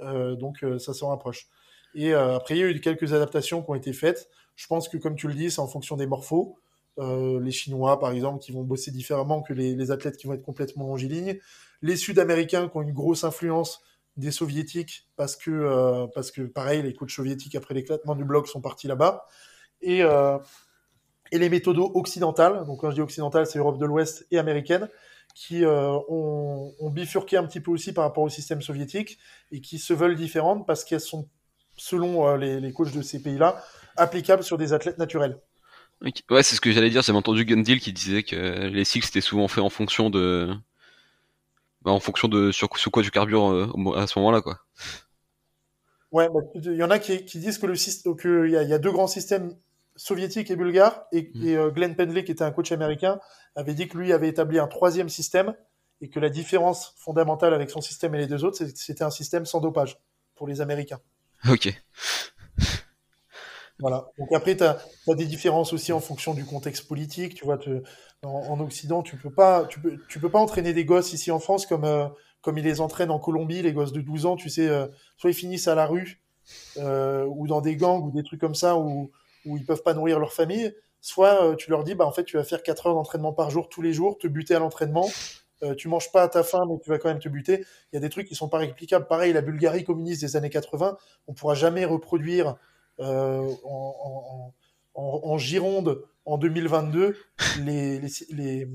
[0.00, 1.48] Euh, donc euh, ça se rapproche.
[1.96, 4.28] Et après, il y a eu quelques adaptations qui ont été faites.
[4.56, 6.58] Je pense que, comme tu le dis, c'est en fonction des morphos.
[6.98, 10.88] les Chinois, par exemple, qui vont bosser différemment que les, athlètes qui vont être complètement
[10.88, 11.38] longilignes.
[11.82, 13.80] Les Sud-Américains qui ont une grosse influence
[14.16, 18.46] des soviétiques parce que euh, parce que pareil les coachs soviétiques après l'éclatement du bloc
[18.46, 19.26] sont partis là-bas
[19.82, 20.38] et euh,
[21.32, 24.88] et les méthodes occidentales donc quand je dis occidentales c'est Europe de l'Ouest et américaine
[25.34, 29.18] qui euh, ont, ont, bifurqué un petit peu aussi par rapport au système soviétique
[29.50, 31.28] et qui se veulent différentes parce qu'elles sont
[31.76, 33.62] selon les, les coachs de ces pays-là
[33.96, 35.40] applicables sur des athlètes naturels.
[36.30, 37.02] Ouais, c'est ce que j'allais dire.
[37.02, 40.54] J'ai entendu Gundil qui disait que les cycles étaient souvent faits en fonction de,
[41.84, 44.58] bah, en fonction de sur, quoi tu carbures euh, à ce moment-là, quoi.
[46.12, 48.78] Ouais, bah, il y en a qui, disent que le qu'il y, a, y a
[48.78, 49.54] deux grands systèmes
[49.96, 51.46] soviétiques et bulgares, et, mmh.
[51.46, 53.20] et euh, Glenn Pendley, qui était un coach américain,
[53.54, 55.54] avait dit que lui avait établi un troisième système,
[56.00, 59.46] et que la différence fondamentale avec son système et les deux autres, c'était un système
[59.46, 59.96] sans dopage
[60.34, 61.00] pour les Américains.
[61.48, 61.72] Ok.
[63.80, 64.06] Voilà.
[64.18, 64.78] Donc après, tu as,
[65.08, 67.34] des différences aussi en fonction du contexte politique.
[67.34, 67.58] Tu vois,
[68.22, 71.40] en, Occident, tu peux pas, tu peux, tu peux pas entraîner des gosses ici en
[71.40, 72.06] France comme euh,
[72.40, 74.36] comme ils les entraînent en Colombie, les gosses de 12 ans.
[74.36, 74.86] Tu sais, euh,
[75.16, 76.22] soit ils finissent à la rue
[76.76, 79.10] euh, ou dans des gangs ou des trucs comme ça où
[79.44, 80.72] où ils peuvent pas nourrir leur famille.
[81.06, 83.68] Soit tu leur dis, bah en fait, tu vas faire 4 heures d'entraînement par jour
[83.68, 85.06] tous les jours, te buter à l'entraînement.
[85.76, 87.66] tu manges pas à ta faim, mais tu vas quand même te buter.
[87.92, 89.06] Il y a des trucs qui sont pas réplicables.
[89.06, 90.96] Pareil, la Bulgarie communiste des années 80,
[91.26, 92.56] on pourra jamais reproduire
[93.00, 94.54] euh, en,
[94.94, 97.16] en, Gironde en 2022
[97.60, 98.00] les,
[98.30, 98.68] les,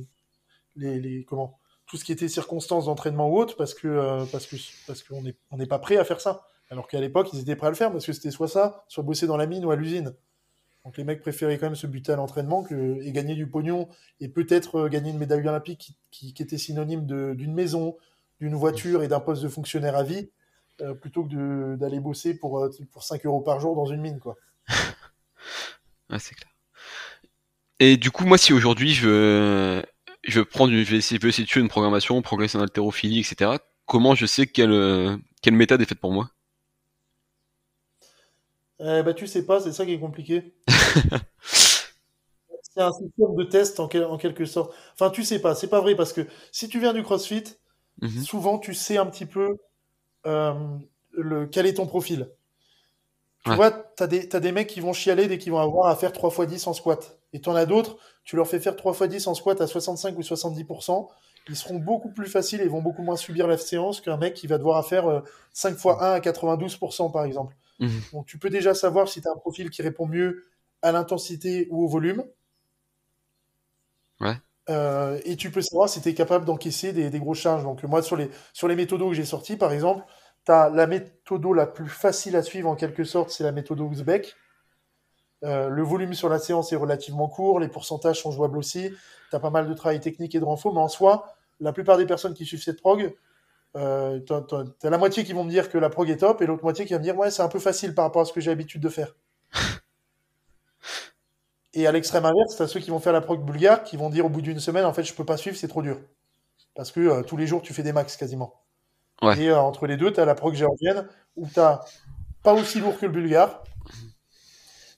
[0.75, 1.57] les, les, comment
[1.87, 5.21] tout ce qui était circonstances d'entraînement ou autre parce que euh, parce que parce qu'on
[5.21, 7.71] n'est on n'est pas prêt à faire ça alors qu'à l'époque ils étaient prêts à
[7.71, 10.13] le faire parce que c'était soit ça soit bosser dans la mine ou à l'usine
[10.89, 13.87] donc les mecs préféraient quand même se buter à l'entraînement que et gagner du pognon
[14.21, 17.95] et peut-être euh, gagner une médaille olympique qui, était synonyme d'une maison
[18.41, 20.31] d'une voiture et d'un poste de fonctionnaire à vie
[20.81, 24.17] euh, plutôt que d'aller bosser pour, euh, pour 5 euros par jour dans une mine,
[24.17, 24.35] quoi.
[26.17, 26.51] c'est clair.
[27.79, 29.83] Et du coup, moi, si aujourd'hui je,
[30.23, 35.53] je, je essayer, de une programmation, progresser en haltérophilie, etc., comment je sais quelle, quelle
[35.53, 36.31] méthode est faite pour moi?
[38.79, 40.53] Eh bah, tu sais pas, c'est ça qui est compliqué.
[42.79, 44.73] c'est un système de test en, en, quelque sorte.
[44.93, 46.21] Enfin, tu sais pas, c'est pas vrai parce que
[46.51, 47.43] si tu viens du CrossFit,
[48.01, 48.21] mhm.
[48.23, 49.57] souvent tu sais un petit peu
[50.25, 50.53] euh,
[51.11, 52.29] le, quel est ton profil.
[53.45, 54.07] Tu vois, tu as,
[54.39, 56.73] des mecs qui vont chialer dès qu'ils vont avoir à faire 3 x 10 en
[56.73, 57.19] squat.
[57.33, 59.65] Et tu en as d'autres, tu leur fais faire 3 x 10 en squat à
[59.65, 61.07] 65 ou 70%,
[61.47, 64.45] ils seront beaucoup plus faciles et vont beaucoup moins subir la séance qu'un mec qui
[64.45, 65.23] va devoir faire
[65.53, 67.55] 5 x 1 à 92% par exemple.
[67.79, 68.01] Mhm.
[68.13, 70.45] Donc tu peux déjà savoir si tu as un profil qui répond mieux
[70.81, 72.23] à l'intensité ou au volume.
[74.19, 74.35] Ouais.
[74.69, 77.63] Euh, et tu peux savoir si tu es capable d'encaisser des, des, grosses charges.
[77.63, 80.03] Donc, moi, sur les, sur les méthodos que j'ai sortis, par exemple,
[80.45, 83.79] tu as la méthode la plus facile à suivre en quelque sorte, c'est la méthode
[83.79, 84.35] Ouzbek.
[85.43, 88.91] Euh, le volume sur la séance est relativement court, les pourcentages sont jouables aussi.
[89.29, 91.97] Tu as pas mal de travail technique et de renfort, mais en soi, la plupart
[91.97, 93.15] des personnes qui suivent cette prog,
[93.77, 96.45] euh, tu as, la moitié qui vont me dire que la prog est top et
[96.45, 98.33] l'autre moitié qui va me dire ouais, c'est un peu facile par rapport à ce
[98.33, 99.15] que j'ai l'habitude de faire.
[101.75, 104.09] Et à l'extrême inverse, tu as ceux qui vont faire la prog bulgare, qui vont
[104.09, 105.99] dire au bout d'une semaine, en fait, je peux pas suivre, c'est trop dur.
[106.73, 108.55] Parce que euh, tous les jours, tu fais des max quasiment.
[109.21, 109.39] Ouais.
[109.39, 111.59] Et euh, entre les deux, tu as la prog géorgienne, où tu
[112.41, 113.63] pas aussi lourd que le bulgare,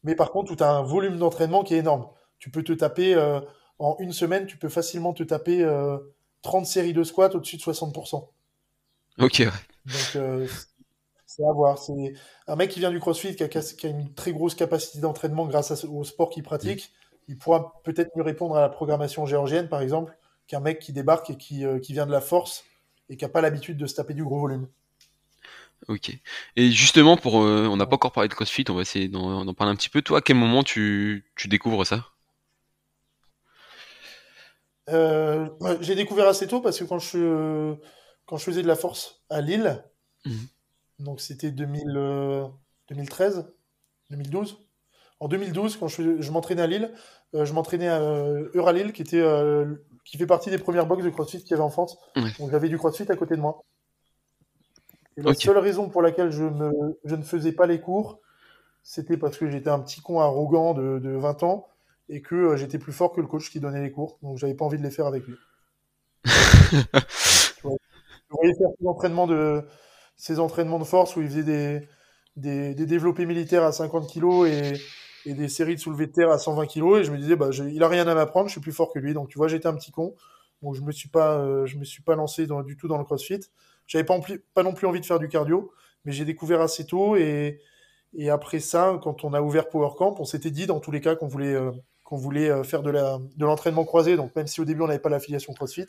[0.03, 2.07] mais par contre, où tu as un volume d'entraînement qui est énorme.
[2.39, 3.15] Tu peux te taper,
[3.80, 5.67] en une semaine, tu peux facilement te taper
[6.43, 8.28] 30 séries de squats au-dessus de 60%.
[9.20, 9.47] Ok, ouais.
[9.86, 10.47] Donc, euh,
[11.26, 11.78] c'est à voir.
[11.78, 12.14] C'est
[12.47, 15.45] un mec qui vient du CrossFit, qui a, qui a une très grosse capacité d'entraînement
[15.45, 16.91] grâce au sport qu'il pratique.
[17.28, 21.30] Il pourra peut-être mieux répondre à la programmation géorgienne, par exemple, qu'un mec qui débarque
[21.30, 22.66] et qui, euh, qui vient de la force
[23.09, 24.68] et qui n'a pas l'habitude de se taper du gros volume.
[25.88, 26.12] Ok.
[26.55, 29.53] Et justement, pour, euh, on n'a pas encore parlé de CrossFit, on va essayer d'en
[29.53, 30.01] parler un petit peu.
[30.01, 32.07] Toi, à quel moment tu, tu découvres ça?
[34.89, 35.47] Euh,
[35.80, 37.76] j'ai découvert assez tôt parce que quand je,
[38.32, 39.84] quand je faisais de la force à Lille,
[40.25, 40.47] Mhm.
[40.99, 42.45] donc c'était 2000, euh,
[42.88, 43.51] 2013,
[44.09, 44.57] 2012.
[45.19, 46.93] En 2012, quand je, m'entraînais à Lille,
[47.36, 49.75] euh, je m'entraînais à euh, Euralille, qui était, euh,
[50.05, 51.97] qui fait partie des premières box de CrossFit qu'il y avait en France.
[52.15, 52.32] Ouais.
[52.39, 53.65] Donc j'avais du CrossFit à côté de moi.
[55.17, 58.21] Et la seule raison pour laquelle je, me, je ne faisais pas les cours,
[58.82, 61.67] c'était parce que j'étais un petit con arrogant de, de 20 ans
[62.07, 64.19] et que euh, j'étais plus fort que le coach qui donnait les cours.
[64.23, 65.36] Donc j'avais pas envie de les faire avec lui.
[68.32, 68.69] Je voyais faire
[70.15, 71.88] ces entraînements de, force où il faisait
[72.36, 76.65] des, développés militaires à 50 kilos et, des séries de soulevés de terre à 120
[76.65, 78.91] kilos et je me disais bah il a rien à m'apprendre, je suis plus fort
[78.91, 79.13] que lui.
[79.13, 80.15] Donc tu vois, j'étais un petit con.
[80.63, 83.03] Donc je me suis pas euh, je me suis pas lancé du tout dans le
[83.03, 83.39] CrossFit.
[83.86, 84.17] J'avais pas,
[84.53, 85.71] pas non plus envie de faire du cardio,
[86.05, 87.59] mais j'ai découvert assez tôt et
[88.29, 91.15] après ça, quand on a ouvert Power Camp, on s'était dit dans tous les cas
[91.15, 91.71] qu'on voulait euh,
[92.03, 92.91] qu'on voulait euh, faire de
[93.45, 94.17] l'entraînement croisé.
[94.17, 95.88] Donc même si au début on n'avait pas l'affiliation CrossFit,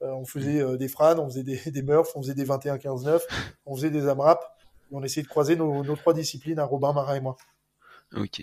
[0.00, 3.20] on faisait euh, des Fran, on faisait des, des Murph, on faisait des 21-15-9,
[3.66, 4.42] on faisait des AMRAP.
[4.90, 7.36] Et on essayait de croiser nos, nos trois disciplines à Robin, Marin et moi.
[8.16, 8.42] Ok.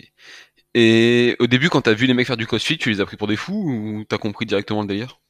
[0.74, 3.16] Et au début, quand t'as vu les mecs faire du CrossFit, tu les as pris
[3.16, 5.20] pour des fous ou t'as compris directement le délire?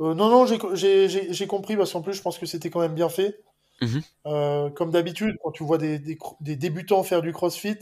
[0.00, 3.08] Euh, non, non, j'ai compris parce qu'en plus, je pense que c'était quand même bien
[3.08, 3.42] fait.
[3.82, 4.02] Mhm.
[4.26, 7.78] Euh, comme d'habitude, quand tu vois des, des, débutants faire du CrossFit,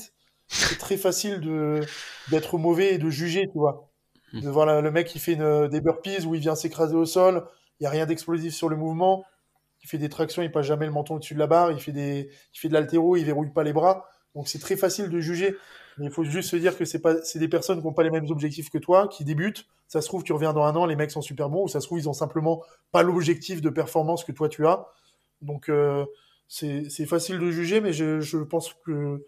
[0.49, 1.41] c'est très facile
[2.31, 3.94] d'être mauvais et de juger, tu vois.
[4.35, 4.41] Mhm.
[4.43, 7.45] De voir le mec qui fait une- des burpees où il vient s'écraser au sol,
[7.81, 9.25] il n'y a rien d'explosif sur le mouvement,
[9.83, 11.93] il fait des tractions, il passe jamais le menton au-dessus de la barre, il fait
[11.93, 14.09] des, il fait de l'haltéro, il verrouille pas les bras.
[14.35, 15.57] Donc c'est très facile de juger.
[15.99, 18.03] Mais il faut juste se dire que c'est pas, c'est des personnes qui n'ont pas
[18.03, 19.67] les mêmes objectifs que toi, qui débutent.
[19.87, 21.81] Ça se trouve, tu reviens dans un an, les mecs sont super bons, ou ça
[21.81, 24.87] se trouve, ils ont simplement pas l'objectif de performance que toi tu as.
[25.43, 26.05] Donc euh,
[26.49, 29.25] c'est facile de juger, mais je, je pense que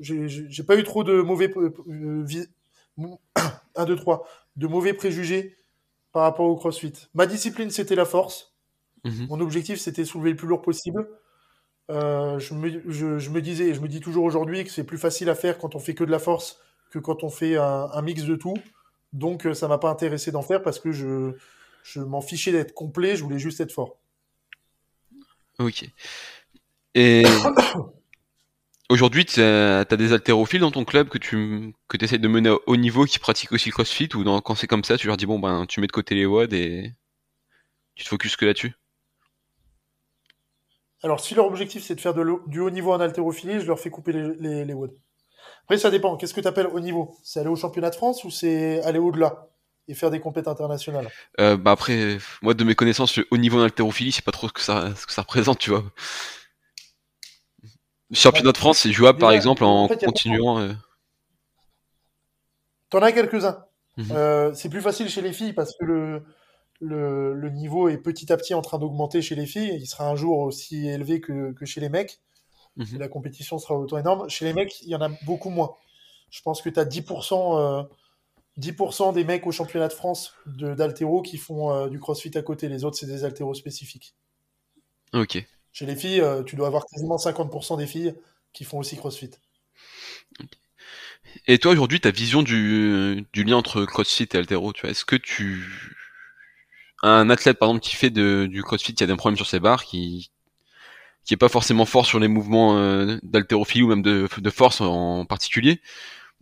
[0.00, 2.24] j'ai pas eu trop de mauvais euh, euh,
[2.98, 4.26] 1, 2, 3,
[4.56, 5.56] de mauvais préjugés
[6.12, 6.92] par rapport au CrossFit.
[7.14, 8.54] Ma discipline, c'était la force.
[9.04, 9.26] Mhm.
[9.28, 11.08] Mon objectif, c'était soulever le plus lourd possible.
[11.90, 14.84] Euh, je, me, je, je me disais, et je me dis toujours aujourd'hui que c'est
[14.84, 17.56] plus facile à faire quand on fait que de la force que quand on fait
[17.56, 18.54] un, un mix de tout.
[19.12, 21.32] Donc, euh, ça m'a pas intéressé d'en faire parce que je,
[21.82, 23.98] je m'en fichais d'être complet, je voulais juste être fort.
[25.58, 25.90] Ok.
[26.94, 27.24] Et
[28.92, 32.56] aujourd'hui, t'as as des haltérophiles dans ton club que tu que essaies de mener à
[32.66, 35.16] haut niveau qui pratiquent aussi le CrossFit ou dans, quand c'est comme ça, tu leur
[35.16, 36.92] dis bon ben tu mets de côté les WOD et
[37.94, 38.74] tu te focuses que là-dessus?
[41.02, 43.80] Alors, si leur objectif c'est de faire de du haut niveau en haltérophilie, je leur
[43.80, 44.92] fais couper les, les, les WOD.
[45.64, 46.16] Après, ça dépend.
[46.16, 47.16] Qu'est-ce que tu appelles haut niveau?
[47.22, 49.48] C'est aller au championnat de France ou c'est aller au-delà
[49.88, 51.08] et faire des compétitions internationales?
[51.40, 54.48] Euh, bah après, moi de mes connaissances, le haut niveau en haltérophilie, c'est pas trop
[54.48, 55.84] ce que ça, ce que ça représente, tu vois.
[58.12, 60.58] Le championnat de France, c'est jouable par exemple en fait, continuant.
[60.60, 60.72] euh,
[62.90, 63.64] T'en as quelques-uns.
[63.96, 64.06] Mhm.
[64.12, 66.22] Euh, c'est plus facile chez les filles parce que le,
[66.80, 69.76] le, le niveau est petit à petit en train d'augmenter chez les filles.
[69.80, 72.20] Il sera un jour aussi élevé que, que chez les mecs.
[72.76, 72.98] Mhm.
[72.98, 74.28] La compétition sera autant énorme.
[74.28, 75.74] Chez les mecs, il y en a beaucoup moins.
[76.30, 77.82] Je pense que tu as 10%, euh,
[78.58, 82.42] 10% des mecs au championnat de France de- d'haltéro qui font euh, du crossfit à
[82.42, 82.68] côté.
[82.68, 84.14] Les autres, c'est des haltéros spécifiques.
[85.14, 85.46] Ok.
[85.72, 88.14] Chez les filles, euh, tu dois avoir quasiment 50% des filles
[88.52, 89.30] qui font aussi crossfit.
[91.46, 95.16] Et toi aujourd'hui, ta vision du, lien entre CrossFit et haltéro, tu vois, est-ce que
[95.16, 95.96] tu
[97.02, 99.84] un athlète par exemple qui fait du CrossFit, qui a des problèmes sur ses barres,
[99.84, 100.30] qui
[101.24, 105.24] qui est pas forcément fort sur les mouvements euh, ou même de, de force en
[105.24, 105.80] particulier,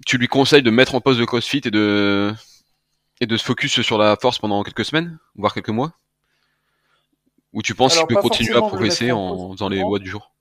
[0.07, 2.33] tu lui conseilles de mettre en pause le CrossFit et de
[3.20, 5.93] et de se focus sur la force pendant quelques semaines, voire quelques mois?
[7.53, 10.33] Ou tu penses qu'il peut continuer à progresser en faisant les watts du jour?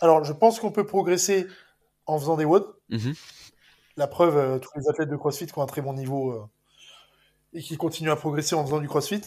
[0.00, 1.46] Alors, je pense qu'on peut progresser
[2.06, 2.66] en faisant des WOD.
[2.88, 3.14] Mhm.
[3.96, 6.44] La preuve, euh, tous les athlètes de CrossFit qui ont un très bon niveau euh,
[7.52, 9.22] et qui continuent à progresser en faisant du CrossFit.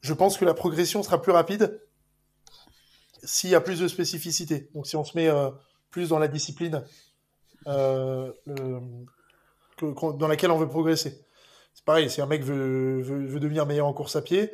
[0.00, 1.80] Je pense que la progression sera plus rapide
[3.22, 4.68] s'il y a plus de spécificité.
[4.74, 5.50] Donc si on se met euh,
[5.90, 6.84] plus dans la discipline
[7.64, 8.32] dans
[10.28, 11.24] laquelle on veut progresser.
[11.74, 14.52] C'est pareil, si un mec veut, veut, devenir meilleur en course à pied,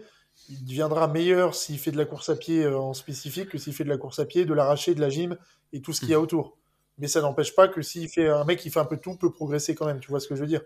[0.48, 3.74] il deviendra meilleur s'il fait de la course à pied euh, en spécifique que s'il
[3.74, 5.36] fait de la course à pied, de l'arraché, de la gym
[5.72, 6.22] et tout ce qu'il y a mmh.
[6.22, 6.56] autour.
[6.98, 9.32] Mais ça n'empêche pas que s'il fait un mec qui fait un peu tout peut
[9.32, 10.00] progresser quand même.
[10.00, 10.62] Tu vois ce que je veux dire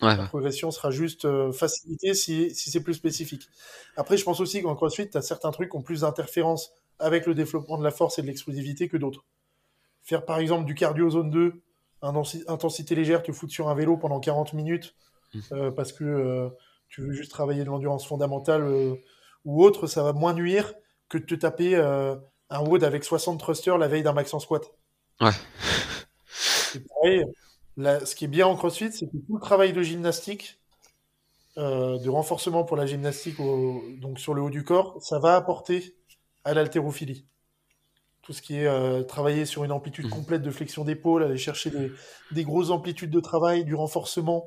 [0.00, 3.48] La progression sera juste euh, facilitée si, si c'est plus spécifique.
[3.96, 7.26] Après, je pense aussi qu'en CrossFit, tu as certains trucs qui ont plus d'interférences avec
[7.26, 9.24] le développement de la force et de l'explosivité que d'autres.
[10.02, 11.62] Faire par exemple du cardio zone 2,
[12.02, 14.94] intensité légère, te foutre sur un vélo pendant 40 minutes
[15.34, 15.40] mmh.
[15.52, 16.48] euh, parce que euh,
[16.90, 18.94] tu veux juste travailler de l'endurance fondamentale euh,
[19.44, 20.74] ou autre, ça va moins nuire
[21.08, 24.70] que de te taper un WOD avec 60 thrusters la veille d'un max en squat.
[25.20, 25.30] Ouais.
[26.94, 27.24] pareil,
[28.04, 30.60] ce qui est bien en CrossFit, c'est que tout le travail de gymnastique,
[31.56, 35.96] de renforcement pour la gymnastique donc sur le haut du corps, ça va apporter
[36.44, 37.26] à l'haltérophilie
[38.22, 40.10] tout ce qui est euh, travailler sur une amplitude mmh.
[40.10, 41.72] complète de flexion d'épaule, aller chercher
[42.30, 44.46] des, grosses amplitudes de travail, du renforcement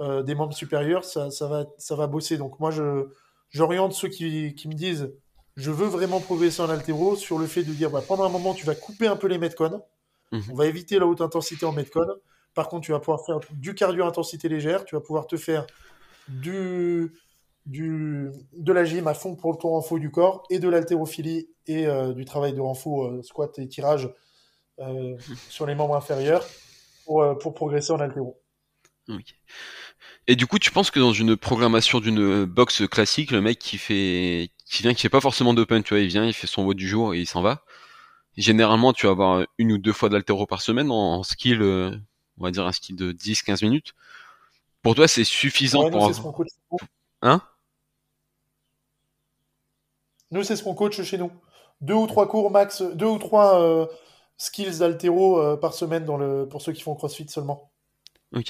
[0.00, 2.38] euh, des membres supérieurs, ça, va, ça va bosser.
[2.38, 3.08] Donc moi, je,
[3.50, 5.12] j'oriente ceux qui, me disent
[5.56, 8.54] je veux vraiment progresser en altéro sur le fait de dire bah, pendant un moment,
[8.54, 9.82] tu vas couper un peu les metcon.
[10.32, 10.40] Mmh.
[10.50, 12.06] On va éviter la haute intensité en metcon.
[12.54, 15.66] Par contre, tu vas pouvoir faire du cardio intensité légère, tu vas pouvoir te faire
[16.28, 17.12] du,
[17.66, 20.68] du, de la gym à fond pour le tour en faux du corps et de
[20.68, 24.08] l'haltérophilie et euh, du travail de renfort, euh, squat et tirage
[24.80, 25.16] euh,
[25.48, 26.44] sur les membres inférieurs
[27.04, 28.40] pour, pour progresser en haltéro.
[30.30, 33.78] Et du coup, tu penses que dans une programmation d'une boxe classique, le mec qui
[33.78, 36.64] fait, qui vient, qui fait pas forcément d'open, tu vois, il vient, il fait son
[36.64, 37.64] vote du jour et il s'en va.
[38.36, 42.52] Généralement, tu vas avoir une ou deux fois d'altéro par semaine en, skill, on va
[42.52, 43.92] dire un skill de 10-15 minutes.
[44.82, 46.12] Pour toi, c'est suffisant pour.
[47.22, 47.42] Hein?
[50.30, 51.32] Nous, c'est ce qu'on coach chez nous.
[51.80, 53.86] Deux ou trois cours max, deux ou trois euh,
[54.36, 57.72] skills d'altéro euh, par semaine dans le, pour ceux qui font CrossFit seulement.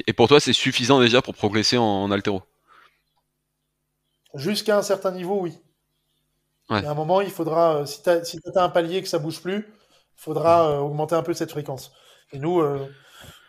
[0.07, 2.43] Et pour toi, c'est suffisant déjà pour progresser en, altéro?
[4.35, 5.59] Jusqu'à un certain niveau, oui.
[6.69, 9.41] À un moment, il faudra, euh, si tu as, si un palier que ça bouge
[9.41, 11.93] plus, il faudra augmenter un peu cette fréquence.
[12.33, 12.63] Et nous,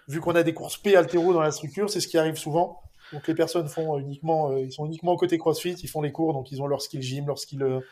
[0.07, 2.81] vu qu'on a des courses P altéro dans la structure, c'est ce qui arrive souvent.
[3.13, 6.51] Donc les personnes font uniquement, ils sont uniquement côté CrossFit, ils font les cours, donc
[6.51, 7.83] ils ont leur skill gym, leur skill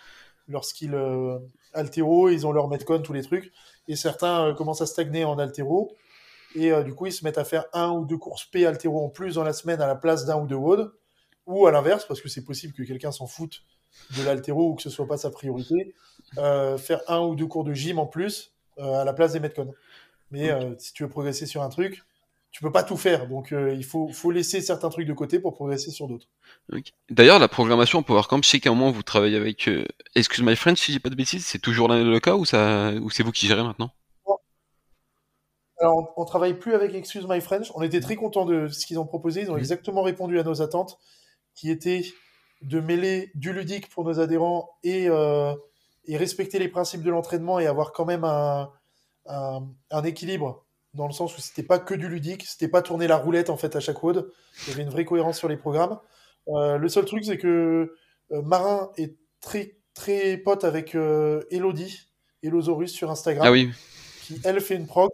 [0.50, 1.38] leur skill euh,
[1.74, 3.52] altéro, ils ont leur metcon, tous les trucs.
[3.88, 5.96] Et certains euh, commencent à stagner en altéro.
[6.56, 9.04] Et euh, du coup, ils se mettent à faire un ou deux courses P altéro
[9.04, 10.91] en plus dans la semaine à la place d'un ou deux WOD.
[11.45, 13.64] Ou à l'inverse, parce que c'est possible que quelqu'un s'en foute
[14.16, 15.95] de l'altéro ou que ce soit pas sa priorité,
[16.36, 19.74] faire un ou deux cours de gym en plus à la place des metcon.
[20.30, 22.04] Mais si tu veux progresser sur un truc,
[22.52, 23.28] tu peux pas tout faire.
[23.28, 26.28] Donc euh, il faut, faut laisser certains trucs de côté pour progresser sur d'autres.
[27.10, 29.86] D'ailleurs, la programmation Power Camp, je sais qu'à un moment vous travaillez avec euh,
[30.16, 33.10] Excuse My Friend, si j'ai pas de bêtises, c'est toujours le cas ou, ça, ou
[33.10, 33.91] c'est vous qui gérez maintenant?
[35.80, 37.71] Alors, on, travaille plus avec Excuse My French.
[37.73, 39.41] On était très contents de ce qu'ils ont proposé.
[39.41, 40.99] Ils ont exactement répondu à nos attentes,
[41.55, 42.03] qui étaient
[42.61, 45.55] de mêler du ludique pour nos adhérents et, euh,
[46.05, 48.69] et respecter les principes de l'entraînement et avoir quand même un,
[49.27, 53.07] un, un équilibre dans le sens où c'était pas que du ludique, c'était pas tourner
[53.07, 54.30] la roulette en fait à chaque WOD.
[54.63, 55.97] Il y avait une vraie cohérence sur les programmes.
[56.49, 57.95] Euh, le seul truc, c'est que
[58.32, 60.95] euh, Marin est très très pote avec
[61.51, 62.09] Elodie,
[62.43, 63.69] Elosaurus sur Instagram, ah oui.
[64.21, 65.09] qui elle fait une prog.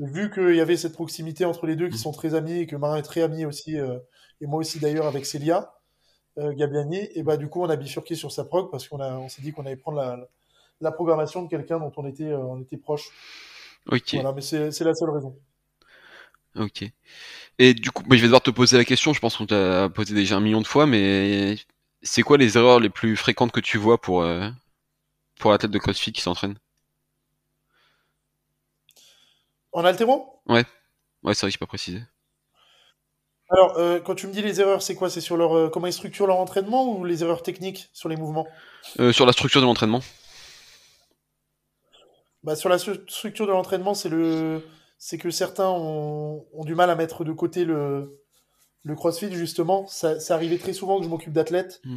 [0.00, 1.98] Vu qu'il y avait cette proximité entre les deux qui mm.
[1.98, 5.24] sont très amis et que Marin est très ami aussi, et moi aussi d'ailleurs avec
[5.24, 5.72] Célia
[6.36, 9.42] Gabiani, et bah du coup on a bifurqué sur sa prog parce qu'on on s'est
[9.42, 10.18] dit qu'on allait prendre la,
[10.80, 13.10] la programmation de quelqu'un dont on était on était proche.
[13.86, 14.14] Ok.
[14.14, 15.36] Voilà, mais c'est la seule raison.
[16.56, 16.84] Ok.
[17.58, 20.14] Et du coup, je vais devoir te poser la question, je pense qu'on t'a posé
[20.14, 21.56] déjà un million de fois, mais
[22.02, 24.48] c'est quoi les erreurs les plus fréquentes que tu vois pour, euh,
[25.38, 26.58] pour la tête de CrossFit qui s'entraîne?
[29.72, 30.64] En altéro Ouais.
[31.22, 32.00] Ouais, c'est vrai que je pas précisé.
[33.50, 35.10] Alors, euh, quand tu me dis les erreurs, c'est quoi?
[35.10, 38.16] C'est sur leur euh, comment ils structurent leur entraînement ou les erreurs techniques sur les
[38.16, 38.46] mouvements?
[39.12, 40.00] Sur la structure de l'entraînement.
[42.42, 44.64] Bah, sur la structure de l'entraînement, c'est le,
[44.98, 48.22] c'est que certains ont, ont, du mal à mettre de côté le,
[48.82, 49.86] le CrossFit justement.
[49.86, 51.96] Ça, ça arrivait très souvent que je m'occupe d'athlètes mmh.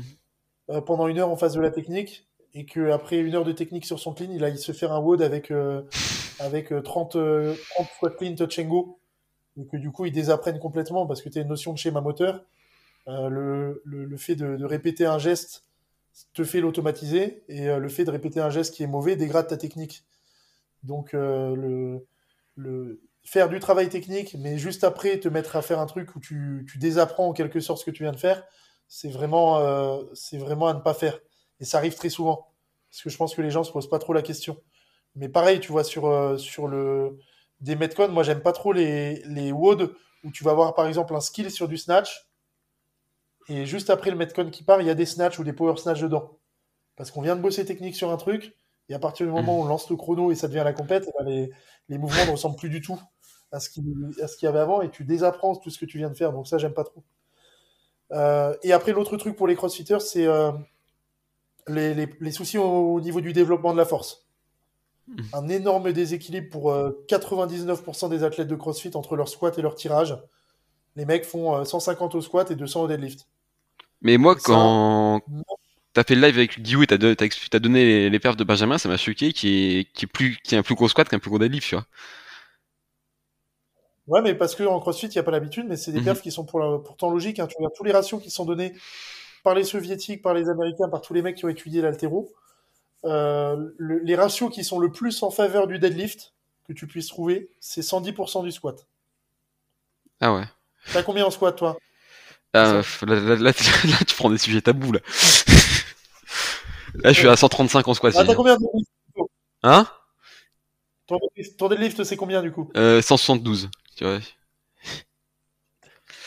[0.72, 3.86] euh, pendant une heure en face de la technique et qu'après une heure de technique
[3.86, 5.82] sur son clean, il aille se faire un WOD avec euh,
[6.40, 9.00] avec 30, euh, 30 fois clean touch and go
[9.60, 12.02] et que du coup ils désapprennent complètement parce que tu as une notion de schéma
[12.02, 12.44] moteur.
[13.06, 15.66] Le, le, le, fait de, de, répéter un geste
[16.34, 19.58] te fait l'automatiser et le fait de répéter un geste qui est mauvais dégrade ta
[19.58, 20.06] technique.
[20.84, 22.06] Donc, euh, le,
[22.56, 26.20] le, faire du travail technique, mais juste après te mettre à faire un truc où
[26.20, 28.44] tu, tu désapprends en quelque sorte ce que tu viens de faire,
[28.88, 31.20] c'est vraiment, euh, c'est vraiment à ne pas faire.
[31.60, 32.48] Et ça arrive très souvent.
[32.90, 34.58] Parce que je pense que les gens se posent pas trop la question.
[35.16, 37.18] Mais pareil, tu vois, sur, euh, sur le,
[37.62, 41.16] des Metcon, moi j'aime pas trop les, les WOD où tu vas avoir par exemple
[41.16, 42.28] un skill sur du snatch
[43.50, 45.76] et juste après le Metcon qui part, il y a des snatch ou des power
[45.78, 46.40] snatch dedans.
[46.96, 48.56] Parce qu'on vient de bosser technique sur un truc
[48.90, 51.08] et à partir du moment où on lance le chrono et ça devient la compète,
[51.08, 51.52] eh ben, les,
[51.90, 53.00] les, mouvements ne ressemblent plus du tout
[53.52, 53.86] à ce qu'il
[54.42, 56.34] y avait avant et tu désapprends tout ce que tu viens de faire.
[56.34, 57.04] Donc ça, j'aime pas trop.
[58.12, 60.52] Euh, et après, l'autre truc pour les crossfitters, c'est euh,
[61.68, 64.26] les, les, les, soucis au, niveau du développement de la force.
[65.08, 65.22] Mmh.
[65.34, 69.76] Un énorme déséquilibre pour 99% euh, des athlètes de CrossFit entre leur squat et leur
[69.76, 70.18] tirage.
[70.96, 73.28] Les mecs font 150 au squat et 200 au deadlift.
[74.02, 75.22] Mais moi, quand
[75.94, 78.78] t'as fait le live avec Guillaume et t'as, as, donné les, les, perfs de Benjamin,
[78.78, 81.20] ça m'a choqué qui est, qui est plus, qui a un plus gros squat qu'un
[81.20, 81.86] plus gros deadlift, tu vois.
[84.08, 86.06] Ouais, mais parce qu'en CrossFit, il n'y a pas l'habitude, mais c'est des mmh.
[86.06, 87.40] perfs qui sont pour, pourtant logiques.
[87.40, 87.48] Hein.
[87.48, 88.74] Tu regardes tous les ratios qui sont donnés
[89.44, 92.34] par les soviétiques, par les américains, par tous les mecs qui ont étudié l'altéro.
[93.06, 96.34] Euh, les ratios qui sont le plus en faveur du deadlift
[96.66, 98.88] que tu puisses trouver, c'est 110% du squat.
[100.22, 100.46] Ah ouais.
[100.94, 101.78] T'as combien en squat, toi?
[102.54, 105.00] Ah, là, là, tu prends des sujets tabous, là.
[106.96, 108.14] là, je suis à 135 en squat.
[108.18, 108.90] Ah, t'as combien de deadlift
[109.64, 109.88] Hein?
[111.58, 112.70] Ton deadlift, c'est combien, du coup?
[112.78, 114.20] Euh, 172, tu vois.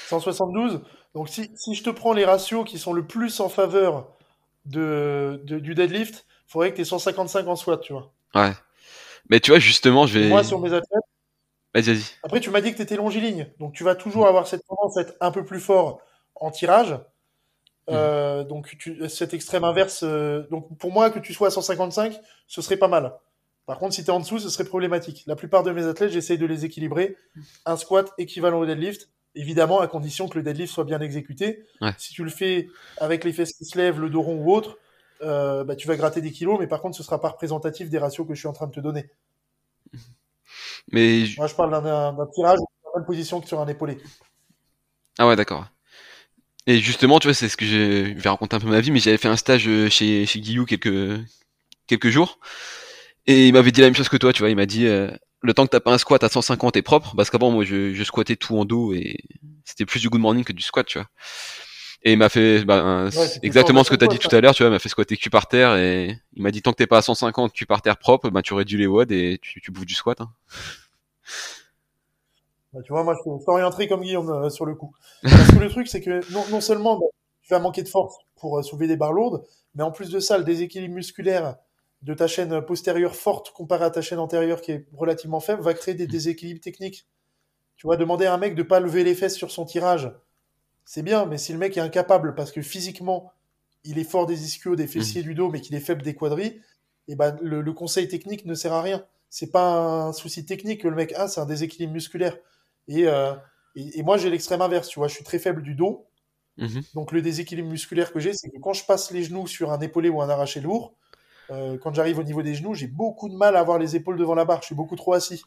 [0.08, 0.82] 172
[1.16, 4.06] donc si, si, je te prends les ratios qui sont le plus en faveur
[4.66, 8.12] de, de du deadlift, il faudrait que tu aies 155 en squat, tu vois.
[8.34, 8.52] Ouais.
[9.30, 10.28] Mais tu vois, justement, je vais.
[10.28, 11.04] Moi, sur mes athlètes.
[11.72, 12.04] Vas-y, vas-y.
[12.22, 13.50] Après, tu m'as dit que tu étais longiligne.
[13.58, 16.02] Donc, tu vas toujours avoir cette tendance à être un peu plus fort
[16.34, 16.92] en tirage.
[16.92, 16.98] Mmh.
[17.92, 20.02] Euh, donc, tu, cet extrême inverse.
[20.02, 23.14] Euh, donc, pour moi, que tu sois à 155, ce serait pas mal.
[23.64, 25.24] Par contre, si tu es en dessous, ce serait problématique.
[25.26, 27.16] La plupart de mes athlètes, j'essaye de les équilibrer.
[27.64, 31.64] Un squat équivalent au deadlift, évidemment à condition que le deadlift soit bien exécuté.
[31.99, 32.68] Si tu le fais
[32.99, 34.78] avec les fesses qui se lèvent, le dos rond ou autre,
[35.22, 37.99] euh, bah, tu vas gratter des kilos, mais par contre, ce sera pas représentatif des
[37.99, 39.09] ratios que je suis en train de te donner.
[40.93, 42.59] Mais moi, je parle d'un tirage
[42.97, 43.99] même position que sur un épaulé.
[45.18, 45.66] Ah ouais, d'accord.
[46.66, 48.99] Et justement, tu vois, c'est ce que je vais raconter un peu ma vie, mais
[48.99, 51.20] j'avais fait un stage euh, chez, chez Guillou quelques,
[51.87, 52.41] quelques jours.
[53.26, 54.50] Et il m'avait dit la même chose que toi, tu vois.
[54.50, 55.10] Il m'a dit, euh,
[55.40, 57.94] le temps que t'as pas un squat à 150 est propre, parce qu'avant moi je,
[57.94, 59.18] je squattais tout en dos et
[59.64, 61.08] c'était plus du good morning que du squat, tu vois.
[62.02, 63.08] Et il m'a fait bah,
[63.42, 65.30] exactement ce que t'as dit tout à l'heure, tu vois, il m'a fait squatter cul
[65.30, 67.96] par terre et il m'a dit tant que t'es pas à 150 cul par terre
[67.96, 70.20] propre, bah tu réduis les WOD et tu, tu bouffes du squat.
[70.20, 70.30] Hein.
[72.72, 74.92] Bah, tu vois, moi je suis orienté comme Guillaume euh, sur le coup.
[75.22, 77.06] Parce que le truc c'est que non, non seulement bah,
[77.42, 80.20] tu vas manquer de force pour euh, soulever des barres lourdes, mais en plus de
[80.20, 81.56] ça, le déséquilibre musculaire
[82.07, 85.74] de ta chaîne postérieure forte comparée à ta chaîne antérieure qui est relativement faible va
[85.74, 86.11] créer des mm.
[86.11, 87.09] déséquilibres techniques.
[87.76, 90.12] Tu vois, demander à un mec de pas lever les fesses sur son tirage,
[90.84, 93.32] c'est bien, mais si le mec est incapable parce que physiquement
[93.82, 95.24] il est fort des ischios, des fessiers mm.
[95.24, 96.46] du dos, mais qu'il est faible des quadris,
[97.09, 99.04] et eh ben le, conseil technique ne sert à rien.
[99.28, 102.36] C'est pas un souci technique que le mec a, c'est un déséquilibre musculaire.
[102.88, 103.32] Et, euh,
[103.74, 106.07] et, moi j'ai l'extrême inverse, tu vois, je suis très faible du dos.
[106.59, 106.94] Mm-hmm.
[106.94, 109.80] Donc le déséquilibre musculaire que j'ai, c'est que quand je passe les genoux sur un
[109.80, 110.94] épaulé ou un arraché lourd,
[111.51, 114.18] euh, quand j'arrive au niveau des genoux, j'ai beaucoup de mal à avoir les épaules
[114.18, 114.61] devant la barre.
[114.62, 115.42] Je suis beaucoup trop assis.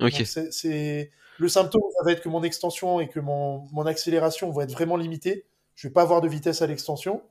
[0.00, 0.22] Ok.
[0.24, 4.62] C'est le symptôme, ça va être que mon extension et que mon, mon accélération vont
[4.62, 5.44] être vraiment limitées.
[5.74, 7.22] Je vais pas avoir de vitesse à l'extension.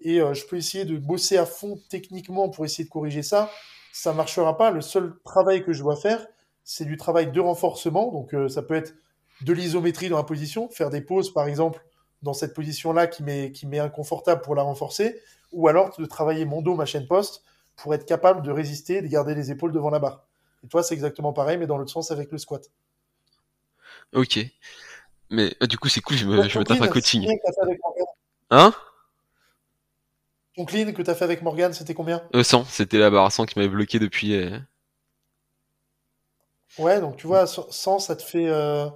[0.00, 3.50] Et euh, je peux essayer de bosser à fond techniquement pour essayer de corriger ça.
[3.92, 4.70] Ça marchera pas.
[4.70, 6.26] Le seul travail que je dois faire,
[6.62, 8.12] c'est du travail de renforcement.
[8.12, 8.94] Donc euh, ça peut être
[9.42, 11.82] de l'isométrie dans la position, faire des pauses par exemple
[12.22, 15.20] dans cette position-là qui m'est qui m'est inconfortable pour la renforcer,
[15.52, 17.42] ou alors de travailler mon dos, ma chaîne poste,
[17.76, 20.24] pour être capable de résister, de garder les épaules devant la barre.
[20.64, 22.70] Et toi, c'est exactement pareil, mais dans l'autre sens avec le squat.
[24.12, 24.38] Ok.
[25.30, 27.28] Mais ah, du coup, c'est cool, je me, je me tape un coaching.
[28.50, 28.74] Hein?
[30.56, 32.22] Ton clean que tu as fait avec Morgan, c'était combien?
[32.34, 34.34] Euh, 100, c'était la barre à 100 qui m'avait bloqué depuis.
[34.34, 34.58] Euh...
[36.78, 38.48] Ouais, donc tu vois, 100, ça te fait.
[38.48, 38.88] Euh...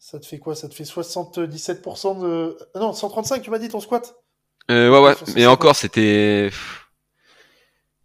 [0.00, 0.56] Ça te fait quoi?
[0.56, 2.56] Ça te fait 77% de.
[2.74, 4.16] Non, 135, tu m'as dit ton squat?
[4.70, 6.50] Euh, ouais, ouais, mais encore, c'était.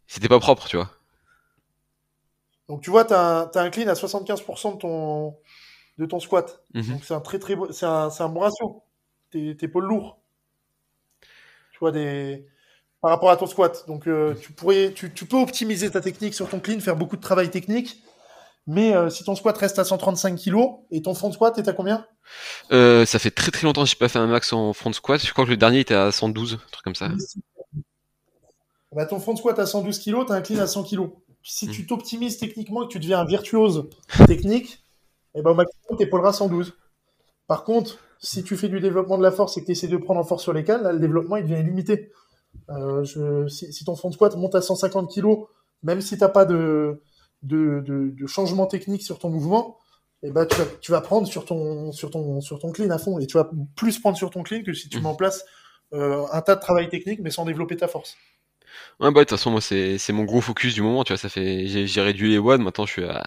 [0.05, 0.91] C'était pas propre, tu vois.
[2.67, 5.37] Donc, tu vois, t'as un, un clean à 75% de ton,
[5.97, 6.63] de ton squat.
[6.73, 6.93] Mhm.
[6.93, 7.71] Donc, c'est un très, très beau.
[7.71, 8.83] C'est un, un bon ratio.
[9.31, 10.19] T'es épaules lourds.
[11.71, 12.45] Tu vois, des.
[12.99, 13.85] Par rapport à ton squat.
[13.87, 17.15] Donc, euh, tu, pourrais, tu, tu peux optimiser ta technique sur ton clean, faire beaucoup
[17.15, 18.01] de travail technique.
[18.67, 20.57] Mais euh, si ton squat reste à 135 kg
[20.89, 22.05] et ton front squat est à combien?
[22.71, 25.23] Euh, Ça fait très très longtemps que j'ai pas fait un max en front squat.
[25.23, 27.09] Je crois que le dernier était à 112, un truc comme ça.
[28.91, 31.09] Bah, ton front squat à 112 kg, clean à 100 kg.
[31.43, 31.85] Si tu hmm.
[31.85, 33.87] t'optimises techniquement et que tu deviens un virtuose
[34.25, 34.83] technique,
[35.35, 36.73] et eh ben au maximum t'épauleras 112.
[37.47, 39.97] Par contre, si tu fais du développement de la force et que tu essaies de
[39.97, 42.11] prendre en force sur les cales, là, le développement il devient illimité.
[42.69, 45.45] Euh, je, si, si, ton front squat monte à 150 kg,
[45.83, 47.01] même si t'as pas de
[47.45, 49.79] de, de, de changement technique sur ton mouvement,
[50.23, 52.97] et bah, tu, vas, tu vas prendre sur ton, sur, ton, sur ton clean à
[52.97, 53.19] fond.
[53.19, 55.45] Et tu vas plus prendre sur ton clean que si tu mets en place
[55.93, 58.17] euh, un tas de travail technique, mais sans développer ta force.
[58.99, 61.17] Ouais, bah, de toute façon, moi, c'est, c'est mon gros focus du moment, tu vois,
[61.17, 63.23] ça fait, j'ai, j'ai réduit les WOD, maintenant je suis à,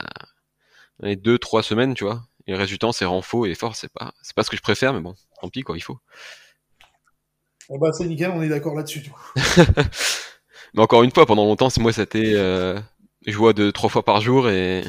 [1.00, 2.22] les deux, trois semaines, tu vois.
[2.46, 4.92] Et le temps, c'est renfo et force, c'est pas, c'est pas ce que je préfère,
[4.92, 5.98] mais bon, tant pis, quoi, il faut.
[7.70, 9.10] Et bah, c'est nickel, on est d'accord là-dessus.
[10.74, 12.78] Mais encore une fois, pendant longtemps, c'est moi, c'était, euh,
[13.32, 14.84] je vois deux, trois fois par jour et,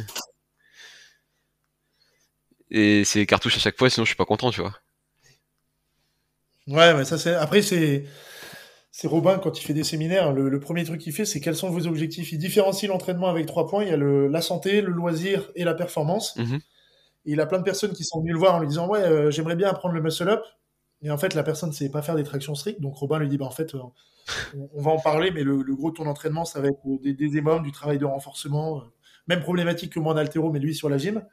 [2.72, 4.74] et c'est cartouche à chaque fois, sinon je suis pas content, tu vois.
[6.68, 7.34] Ouais, mais ça, c'est.
[7.36, 8.06] Après, c'est.
[8.92, 11.56] C'est Robin, quand il fait des séminaires, le, le premier truc qu'il fait, c'est quels
[11.56, 12.32] sont vos objectifs.
[12.34, 13.84] Il différencie l'entraînement avec trois points.
[13.84, 16.36] Il y a le, la santé, le loisir et la performance.
[16.38, 16.56] Mhm.
[17.26, 19.02] Et il a plein de personnes qui sont venues le voir en lui disant Ouais,
[19.02, 20.44] euh, j'aimerais bien apprendre le muscle up.
[21.02, 22.82] Et en fait, la personne ne sait pas faire des tractions strictes.
[22.82, 23.80] Donc Robin lui dit Bah, en fait, euh,
[24.56, 26.80] on, on va en parler, mais le, le gros de ton entraînement, ça va être
[27.02, 28.80] des, des émums, du travail de renforcement.
[28.80, 28.82] euh,
[29.28, 31.24] même problématique que moi en altéro, mais lui sur la gym.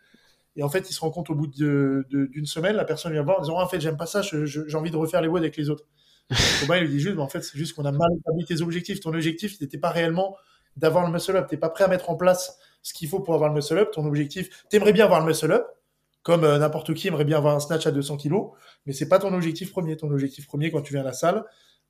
[0.54, 3.38] Et en fait, il se rend compte au bout d'une semaine, la personne vient voir
[3.38, 5.56] en disant Ah, En fait, j'aime pas ça, j'ai envie de refaire les WOD avec
[5.56, 5.84] les autres.
[6.62, 9.00] Robin, lui dit juste, mais en fait, c'est juste qu'on a mal établi tes objectifs.
[9.00, 10.36] Ton objectif, n'était pas réellement
[10.76, 11.46] d'avoir le muscle up.
[11.48, 13.90] T'es pas prêt à mettre en place ce qu'il faut pour avoir le muscle up.
[13.92, 15.66] Ton objectif, t'aimerais bien avoir le muscle up,
[16.26, 18.50] comme euh, n'importe qui aimerait bien avoir un snatch à 200 kilos,
[18.84, 19.96] mais c'est pas ton objectif premier.
[19.96, 21.44] Ton objectif premier quand tu viens à la salle,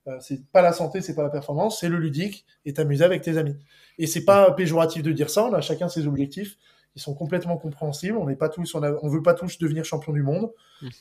[0.08, 3.22] euh, c'est pas la santé, c'est pas la performance, c'est le ludique et t'amuser avec
[3.22, 3.56] tes amis.
[3.96, 5.46] Et c'est pas péjoratif de dire ça.
[5.46, 6.58] On a chacun ses objectifs.
[6.96, 8.18] Ils sont complètement compréhensibles.
[8.18, 10.50] On n'est pas tous, on, a- on veut pas tous devenir champion du monde.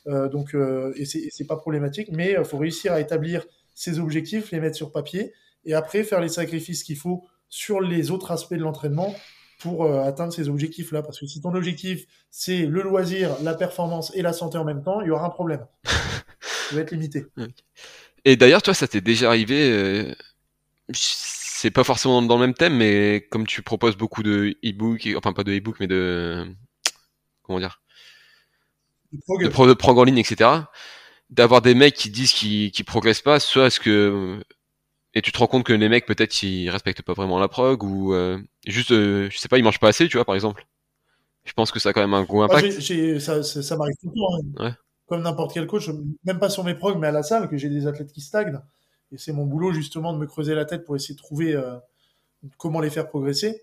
[0.07, 3.45] Euh, donc, euh, et c'est et c'est pas problématique, mais il faut réussir à établir
[3.73, 5.33] ses objectifs, les mettre sur papier,
[5.65, 9.13] et après faire les sacrifices qu'il faut sur les autres aspects de l'entraînement
[9.60, 11.01] pour euh, atteindre ces objectifs-là.
[11.01, 14.84] Parce que si ton objectif, c'est le loisir, la performance et la santé en même
[14.84, 15.66] temps, il y aura un problème.
[16.70, 17.28] Tu vas être limité.
[18.24, 20.16] Et d'ailleurs, toi, ça t'est déjà arrivé, euh,
[20.93, 25.32] c'est pas forcément dans le même thème, mais comme tu proposes beaucoup de e-book, enfin
[25.32, 26.47] pas de e-book, mais de,
[27.43, 27.82] comment dire,
[29.14, 30.49] de, pro, de prog en ligne, etc.,
[31.30, 34.43] d'avoir des mecs qui disent qu'ils qu'ils progressent pas, soit est-ce que,
[35.16, 37.84] et tu te rends compte que les mecs, peut-être, ils respectent pas vraiment la prog,
[37.84, 38.38] ou euh,
[38.68, 40.68] juste, euh, je sais pas, ils mangent pas assez, tu vois, par exemple.
[41.45, 42.82] Je pense que ça a quand même un gros impact.
[43.20, 44.61] ça ça, ça m'arrive tout le temps.
[44.61, 44.66] hein.
[44.66, 44.74] Ouais.
[45.07, 45.89] Comme n'importe quel coach,
[46.26, 48.59] même pas sur mes progs, mais à la salle, que j'ai des athlètes qui stagnent.
[49.11, 51.76] Et c'est mon boulot justement de me creuser la tête pour essayer de trouver euh,
[52.57, 53.61] comment les faire progresser.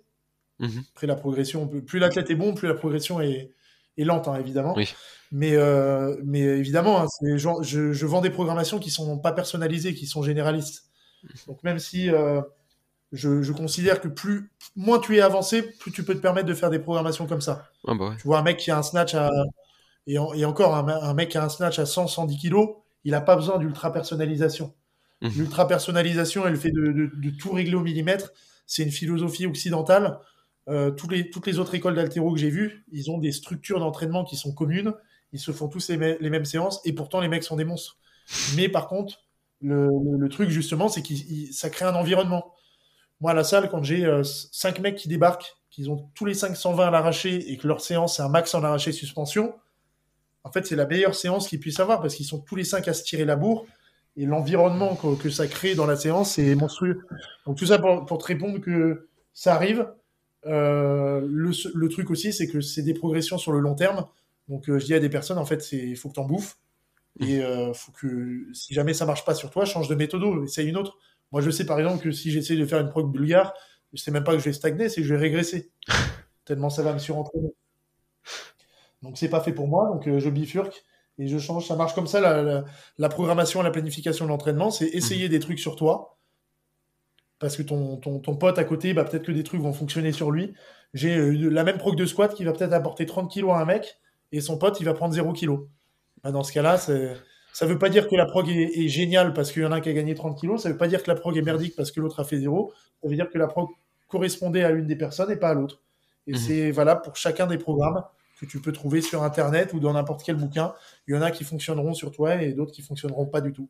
[0.61, 0.85] Mhm.
[0.95, 3.53] Après la progression, plus l'athlète est bon, plus la progression est,
[3.99, 4.75] est lente, hein, évidemment.
[4.77, 4.95] Oui.
[5.33, 5.57] Mais,
[6.23, 10.85] mais évidemment, hein, je, je vends des programmations qui sont pas personnalisées, qui sont généralistes.
[11.47, 12.41] Donc même si euh,
[13.13, 16.55] je, je considère que plus moins tu es avancé, plus tu peux te permettre de
[16.55, 17.69] faire des programmations comme ça.
[17.87, 18.17] Ah bah ouais.
[18.17, 19.31] Tu vois un mec qui a un snatch à
[20.07, 22.71] et, en- et encore un, un mec qui a un snatch à 100 110 kilos,
[23.05, 24.75] il n'a pas besoin d'ultra personnalisation.
[25.21, 25.31] Mhm.
[25.37, 28.33] L'ultra personnalisation, elle fait de, de- de tout régler au millimètre.
[28.67, 30.19] C'est une philosophie occidentale.
[30.69, 33.79] Euh, toutes, les, toutes les autres écoles d'altéro que j'ai vues, ils ont des structures
[33.81, 34.93] d'entraînement qui sont communes.
[35.33, 35.97] Ils se font tous les
[36.31, 37.97] mêmes séances et pourtant les mecs sont des monstres.
[38.57, 39.21] Mais par contre,
[39.63, 41.15] le, truc justement, c'est que
[41.53, 42.53] ça crée un environnement.
[43.21, 46.35] Moi, à la salle, quand j'ai euh, cinq mecs qui débarquent, qu'ils ont tous les
[46.35, 49.55] 520 à l'arraché et que leur séance, c'est un max en arraché suspension,
[50.45, 52.89] en fait, c'est la meilleure séance qu'ils puissent avoir parce qu'ils sont tous les cinq
[52.89, 53.65] à se tirer la bourre
[54.17, 57.07] et l'environnement que, ça crée dans la séance, c'est monstrueux.
[57.47, 59.89] Donc, tout ça pour, pour te répondre que ça arrive.
[60.47, 64.05] Euh, le, le truc aussi, c'est que c'est des progressions sur le long terme.
[64.49, 66.59] Donc, euh, je dis à des personnes, en fait, il faut que tu en bouffes.
[67.21, 70.69] Et euh, faut que, si jamais ça marche pas sur toi, change de méthode, essaye
[70.69, 70.99] une autre.
[71.31, 73.55] Moi, je sais par exemple que si j'essaie de faire une prog bulgare,
[73.93, 75.71] je sais même pas que je vais stagner, c'est que je vais régresser.
[76.45, 77.53] Tellement ça va me surentraîner.
[79.03, 80.85] Donc, c'est pas fait pour moi, donc euh, je bifurque
[81.19, 81.67] et je change.
[81.67, 82.65] Ça marche comme ça, la, la,
[82.99, 86.19] la programmation, la planification de l'entraînement, c'est essayer des trucs sur toi.
[87.39, 90.13] Parce que ton, ton, ton pote à côté, bah, peut-être que des trucs vont fonctionner
[90.13, 90.55] sur lui.
[90.95, 93.65] J'ai euh, la même prog de squat qui va peut-être apporter 30 kilos à un
[93.65, 93.99] mec,
[94.31, 95.67] et son pote, il va prendre 0 kilos.
[96.25, 99.53] Bah, dans ce cas-là, ça veut pas dire que la prog est, est géniale parce
[99.53, 101.11] qu'il y en a un qui a gagné 30 kilos, ça veut pas dire que
[101.11, 103.49] la prog est merdique parce que l'autre a fait 0, ça veut dire que la
[103.49, 103.69] prog
[104.09, 105.81] correspondait à une des personnes et pas à l'autre.
[106.27, 106.39] Et Mhm.
[106.39, 108.03] c'est valable pour chacun des programmes
[108.41, 110.75] que tu peux trouver sur Internet ou dans n'importe quel bouquin.
[111.09, 113.69] Il y en a qui fonctionneront sur toi et d'autres qui fonctionneront pas du tout.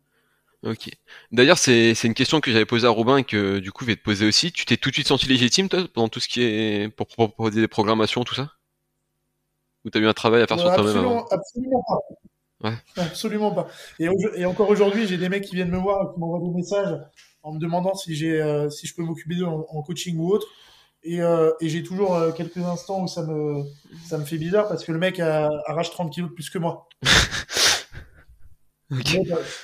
[0.63, 0.91] Ok.
[1.33, 3.97] D'ailleurs, c'est une question que j'avais posée à Robin et que du coup je vais
[3.97, 4.53] te poser aussi.
[4.53, 7.61] Tu t'es tout de suite senti légitime toi pendant tout ce qui est pour proposer
[7.61, 8.53] des programmations tout ça?
[9.85, 11.99] Ou t'as eu un travail à faire sur toi-même absolument pas.
[12.63, 12.73] Ouais.
[12.97, 13.69] Absolument pas.
[13.99, 16.97] Et, encore aujourd'hui, j'ai des mecs qui viennent me voir qui m'envoient des messages
[17.43, 20.29] en me demandant si j'ai, euh, si je peux m'occuper d'eux en, en coaching ou
[20.31, 20.47] autre.
[21.05, 23.65] Et, euh, et j'ai toujours euh, quelques instants où ça me,
[24.09, 26.59] ça me fait bizarre parce que le mec a- arrache 30 kilos de plus que
[26.59, 26.89] moi.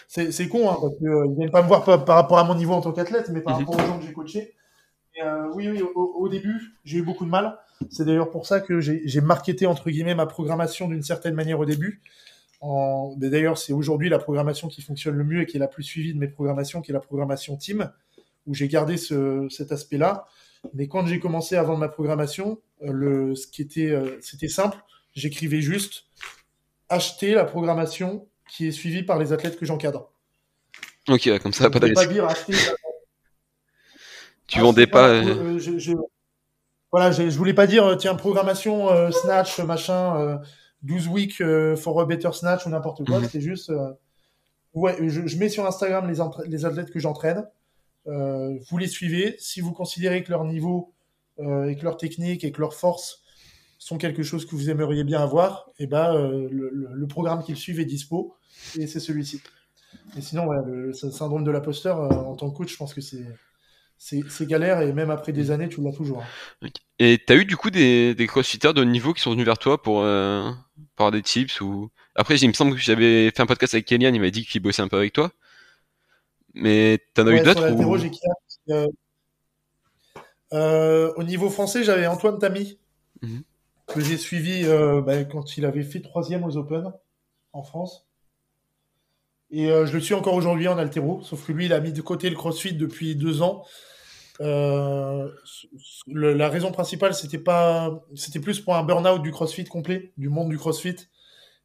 [0.09, 2.55] C'est c'est con, hein, parce qu'ils viennent pas me voir par, par rapport à mon
[2.55, 3.67] niveau en tant qu'athlète, mais par Mhm.
[3.67, 4.55] rapport aux gens que j'ai coachés.
[5.55, 7.59] Oui, oui, au, début, j'ai eu beaucoup de mal.
[7.91, 11.65] C'est d'ailleurs pour ça que j'ai marketé, entre guillemets, ma programmation d'une certaine manière au
[11.67, 12.01] début.
[12.61, 16.13] D'ailleurs, c'est aujourd'hui la programmation qui fonctionne le mieux et qui est la plus suivie
[16.13, 17.91] de mes programmations, qui est la programmation team,
[18.47, 20.27] où j'ai gardé ce, cet aspect-là.
[20.75, 24.49] Mais quand j'ai commencé à vendre ma programmation, euh, le, ce qui était, euh, c'était
[24.49, 24.79] simple.
[25.15, 26.05] J'écrivais juste
[26.89, 30.11] acheter la programmation qui est suivie par les athlètes que j'encadre.
[31.09, 32.55] Ok, comme ça, pas pas dire acheter.
[34.47, 35.09] tu vendais pas.
[35.09, 35.59] Euh,
[36.91, 40.41] voilà, je, voulais pas dire tiens programmation snatch machin
[40.83, 41.43] 12 weeks
[41.77, 43.19] for a better snatch ou n'importe quoi.
[43.19, 43.25] Mhm.
[43.25, 43.73] C'était juste
[44.75, 46.19] ouais, je, mets sur Instagram les,
[46.49, 47.45] les athlètes que j'entraîne.
[48.07, 49.37] vous les suivez.
[49.39, 50.93] Si vous considérez que leur niveau
[51.41, 53.23] euh, et que leur technique et que leur force
[53.79, 57.57] sont quelque chose que vous aimeriez bien avoir, et eh ben euh, le, programme qu'ils
[57.57, 58.35] suivent est dispo
[58.77, 59.41] et c'est celui-ci.
[60.17, 63.01] Et sinon, voilà, le, syndrome de l'imposteur, euh, en tant que coach, je pense que
[63.01, 63.25] c'est
[63.99, 66.25] c'est galère et même après des années, tu l'as toujours.
[66.99, 69.45] Et tu as eu du coup des, des crossfitters de haut niveau qui sont venus
[69.45, 70.07] vers toi pour,
[70.97, 71.91] pour des tips ou?
[72.15, 74.63] Après il me semble que j'avais fait un podcast avec Kélian, il m'a dit qu'il
[74.63, 75.31] bossait un peu avec toi.
[76.55, 78.89] Mais tu en as eu d'autres ou...
[80.53, 82.79] Euh, au niveau français, j'avais Antoine Tamy,
[83.23, 83.43] mhm.
[83.87, 86.93] que j'ai suivi euh, bah, quand il avait fait troisième aux Open
[87.53, 88.08] en France.
[89.51, 91.93] Et euh, je le suis encore aujourd'hui en altéro, sauf que lui, il a mis
[91.93, 93.65] de côté le CrossFit depuis deux ans.
[94.41, 95.29] la
[96.49, 100.59] raison principale, c'était pas, c'était plus pour un burn-out du CrossFit complet, du monde du
[100.59, 100.97] CrossFit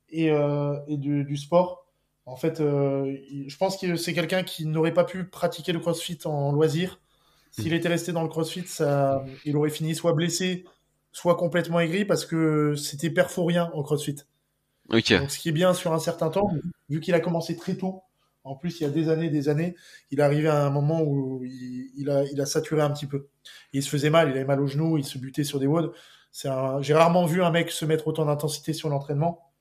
[0.09, 1.85] et, et du, du, sport.
[2.25, 6.51] En fait, je pense que c'est quelqu'un qui n'aurait pas pu pratiquer le CrossFit en
[6.51, 6.99] loisir
[7.59, 10.65] s'il était resté dans le CrossFit, ça, il aurait fini soit blessé,
[11.11, 14.15] soit complètement aigri parce que c'était perforien en CrossFit.
[14.89, 16.49] Donc, ce qui est bien sur un certain temps,
[16.89, 18.03] vu qu'il a commencé très tôt,
[18.43, 19.75] en plus, il y a des années, des années,
[20.11, 23.29] il est arrivé à un moment où il, a, il a saturé un petit peu.
[23.71, 25.93] il se faisait mal, il avait mal au genou, il se butait sur des WOD.
[26.33, 29.53] J'ai rarement vu un mec se mettre autant d'intensité sur l'entraînement.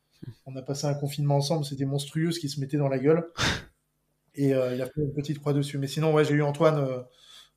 [0.47, 3.31] On a passé un confinement ensemble, c'était monstrueux ce qui se mettait dans la gueule.
[4.35, 5.79] Et euh, il a fait une petite croix dessus.
[5.79, 6.79] Mais sinon, ouais, j'ai eu Antoine.
[6.79, 7.03] Euh,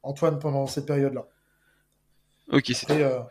[0.03, 1.27] Antoine pendant cette période-là.
[2.51, 3.21] Ok, euh,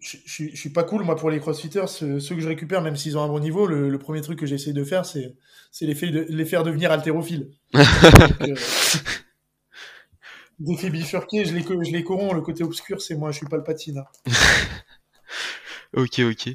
[0.00, 1.86] je, je, suis pas cool, moi, pour les crossfitters.
[1.86, 4.72] Ceux, que je récupère, même s'ils ont un bon niveau, le, premier truc que j'essaie
[4.72, 5.34] de faire, c'est
[5.80, 7.50] les, de, les faire devenir haltérophiles.
[7.74, 8.54] euh,
[10.58, 12.34] des faits bifurqués, je les, je les corromps.
[12.34, 14.04] Le côté obscur, c'est moi, je suis pas le patine.
[15.96, 16.50] ok, ok.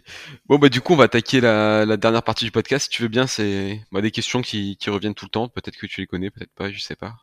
[0.47, 2.85] Bon, bah, du coup, on va attaquer la, dernière partie du podcast.
[2.85, 5.49] Si tu veux bien, c'est bah, des questions qui, qui reviennent tout le temps.
[5.49, 7.15] Peut-être que tu les connais, peut-être pas, je sais pas.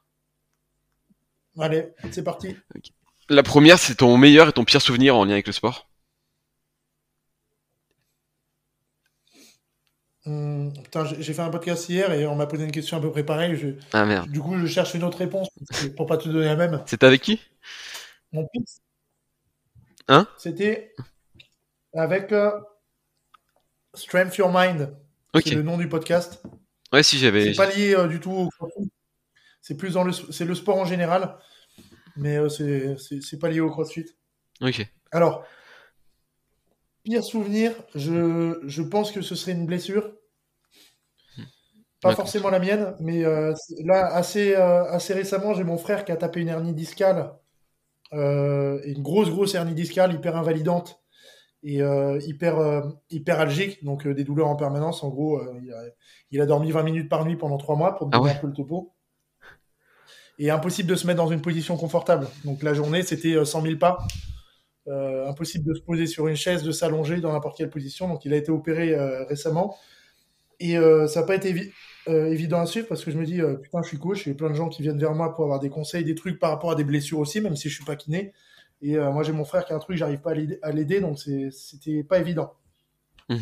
[1.58, 2.56] Allez, c'est parti.
[3.30, 5.88] La première, c'est ton meilleur et ton pire souvenir en lien avec le sport
[10.26, 10.72] hum,
[11.20, 13.78] j'ai fait un podcast hier et on m'a posé une question à peu près pareille.
[13.92, 14.28] Ah merde.
[14.30, 15.48] Du coup, je cherche une autre réponse
[15.96, 16.82] pour pas te donner la même.
[16.86, 17.40] C'était avec qui?
[18.32, 18.62] Mon pire.
[20.08, 20.26] Hein?
[20.36, 20.92] C'était
[21.94, 22.50] avec euh,
[23.94, 24.92] Strength Your Mind.
[25.36, 26.42] C'est le nom du podcast.
[26.92, 27.54] Ouais, si j'avais.
[27.54, 28.50] C'est pas lié euh, du tout au
[29.60, 31.36] c'est plus dans le, c'est le sport en général,
[32.16, 34.06] mais euh, c'est, pas lié au CrossFit.
[34.60, 34.86] Ok.
[35.12, 35.44] Alors,
[37.02, 40.12] pire souvenir, je, je pense que ce serait une blessure.
[42.02, 43.52] Pas forcément la mienne, mais euh,
[43.84, 47.34] là, assez, euh, assez récemment, j'ai mon frère qui a tapé une hernie discale,
[48.12, 51.02] une grosse, grosse hernie discale, hyper invalidante
[51.62, 51.80] et
[52.26, 55.04] hyper, hyper algique, donc des douleurs en permanence.
[55.04, 55.82] En gros, il a,
[56.30, 58.36] il, a, dormi 20 minutes par nuit pendant 3 mois pour me ah donner un
[58.36, 58.94] peu le topo
[60.40, 62.26] et impossible de se mettre dans une position confortable.
[62.46, 63.98] Donc la journée, c'était 100 euh, 000 pas.
[64.88, 68.08] Euh, impossible de se poser sur une chaise, de s'allonger dans n'importe quelle position.
[68.08, 69.76] Donc il a été opéré euh, récemment.
[70.58, 70.74] Et
[71.08, 71.72] ça n'a pas été
[72.06, 74.34] évident à suivre parce que je me dis, putain, je suis coach, il y a
[74.34, 76.70] plein de gens qui viennent vers moi pour avoir des conseils, des trucs par rapport
[76.70, 78.34] à des blessures aussi, même si je suis pas kiné.
[78.82, 82.02] Et moi, j'ai mon frère qui a un truc, j'arrive pas à l'aider, donc c'était
[82.02, 82.52] pas évident.
[83.30, 83.38] Mmh.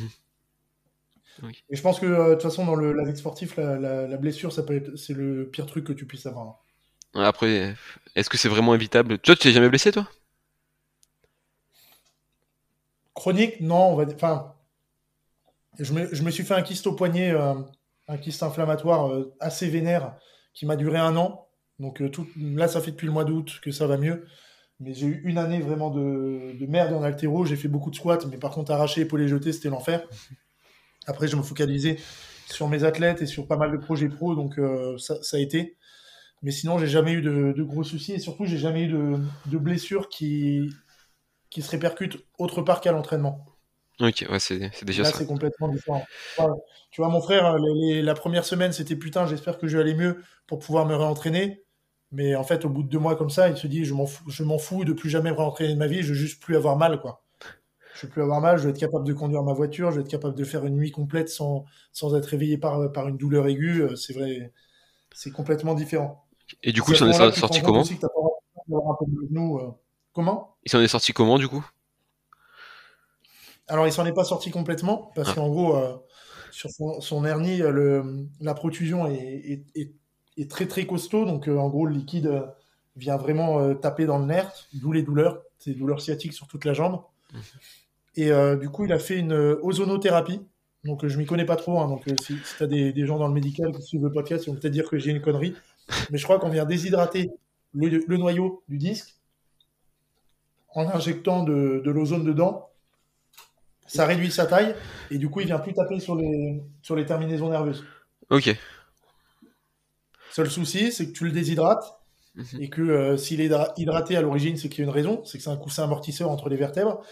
[1.70, 4.52] Et je pense que de toute façon, dans le, la vie sportif, la, la blessure,
[4.52, 6.60] ça peut c'est le pire truc que tu puisses avoir.
[7.14, 7.74] Après,
[8.14, 9.18] est-ce que c'est vraiment évitable?
[9.18, 10.08] Toi, tu t'es jamais blessé, toi?
[13.14, 13.92] Chronique, non.
[13.92, 14.04] On va...
[14.14, 14.54] Enfin,
[15.78, 17.54] je me, suis fait un kyste au poignet, euh,
[18.08, 20.16] un kyste inflammatoire euh, assez vénère
[20.54, 21.48] qui m'a duré un an.
[21.78, 22.26] Donc euh, tout...
[22.36, 24.26] là, ça fait depuis le mois d'août que ça va mieux.
[24.80, 27.44] Mais j'ai eu une année vraiment de, de merde en altéro.
[27.44, 30.06] J'ai fait beaucoup de squats, mais par contre, arracher, épauler, jeter, c'était l'enfer.
[31.06, 31.98] Après, je me focalisais
[32.48, 34.60] sur mes athlètes et sur pas mal de projets pro, donc
[34.98, 35.77] ça, ça, a été.
[36.42, 40.08] Mais sinon, j'ai jamais eu de, gros soucis et surtout, j'ai jamais eu de, blessures
[40.08, 40.70] qui,
[41.50, 43.44] qui se répercutent autre part qu'à l'entraînement.
[44.00, 46.04] Ok, ouais, c'est déjà Là, c'est complètement différent.
[46.90, 50.22] Tu vois, mon frère, la première semaine, c'était putain, j'espère que je vais aller mieux
[50.46, 51.64] pour pouvoir me réentraîner.
[52.12, 54.06] Mais en fait, au bout de deux mois comme ça, il se dit je m'en
[54.06, 56.56] fous, je m'en fous de plus jamais rentrer de ma vie, je veux juste plus
[56.56, 57.22] avoir mal, quoi.
[57.94, 60.02] Je veux plus avoir mal, je veux être capable de conduire ma voiture, je veux
[60.02, 63.46] être capable de faire une nuit complète sans, sans être réveillé par, par une douleur
[63.48, 63.82] aiguë.
[63.82, 64.52] Euh, C'est vrai,
[65.12, 66.27] c'est complètement différent.
[66.62, 69.70] Et du coup, il s'en est sorti comment euh.
[70.12, 71.64] Comment Il s'en est sorti comment, du coup
[73.68, 75.34] Alors, il s'en est pas sorti complètement parce Ah.
[75.34, 75.94] qu'en gros, euh,
[76.50, 79.92] sur son, son hernie, euh, le, la protusion est, est, est-
[80.38, 81.24] est très très costaud.
[81.24, 82.42] Donc, euh, en gros, le liquide
[82.96, 85.42] vient vraiment euh, taper dans le nerf, d'où les douleurs.
[85.58, 87.02] C'est des douleurs sciatiques sur toute la jambe.
[88.16, 90.40] Et euh, du coup, il a fait une ozonothérapie.
[90.84, 91.78] Donc, je m'y connais pas trop.
[91.80, 91.88] hein.
[91.88, 94.46] donc, si, si tu as des, des gens dans le médical qui suivent le podcast,
[94.46, 95.54] ils vont peut-être dire que j'ai une connerie.
[96.10, 97.30] Mais je crois qu'on vient déshydrater
[97.74, 99.16] le, le noyau du disque
[100.74, 102.68] en injectant de, de l'ozone dedans.
[103.86, 104.74] Ça réduit sa taille
[105.10, 107.84] et du coup, il vient plus taper sur les, sur les terminaisons nerveuses.
[108.30, 108.54] Ok.
[110.30, 111.94] Seul souci, c'est que tu le déshydrates
[112.34, 112.60] Mhm.
[112.62, 115.24] et que euh, s'il est hydra- hydraté à l'origine, c'est qu'il y a une raison,
[115.24, 117.02] c'est que c'est un coussin amortisseur entre les vertèbres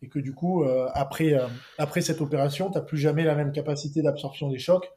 [0.00, 1.46] et que du coup, euh, après, euh,
[1.78, 4.90] après cette opération, tu n'as plus jamais la même capacité d'absorption des chocs.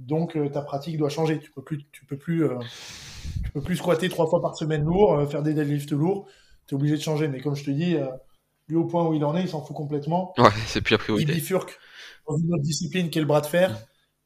[0.00, 1.38] Donc euh, ta pratique doit changer.
[1.38, 2.58] Tu peux plus, tu peux plus, euh,
[3.44, 6.26] tu peux plus squatter trois fois par semaine lourd, euh, faire des deadlifts lourds.
[6.66, 7.28] Tu es obligé de changer.
[7.28, 7.96] Mais comme je te dis,
[8.68, 10.32] lui au point où il en est, il s'en fout complètement.
[10.38, 11.78] Ouais, c'est plus la Il bifurque
[12.28, 13.76] dans une autre discipline qui est le bras de fer,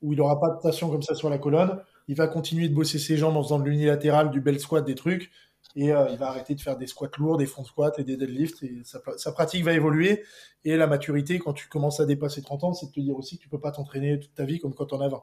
[0.03, 1.81] où il n'aura pas de tension comme ça sur la colonne.
[2.07, 4.95] Il va continuer de bosser ses jambes en faisant de l'unilatéral, du bel squat, des
[4.95, 5.31] trucs.
[5.77, 8.17] Et euh, il va arrêter de faire des squats lourds, des front squats et des
[8.17, 8.63] deadlifts.
[8.63, 10.23] Et sa, sa pratique va évoluer.
[10.65, 13.39] Et la maturité, quand tu commences à dépasser 30 ans, c'est de te dire aussi
[13.39, 15.23] que tu peux pas t'entraîner toute ta vie comme quand on a 20.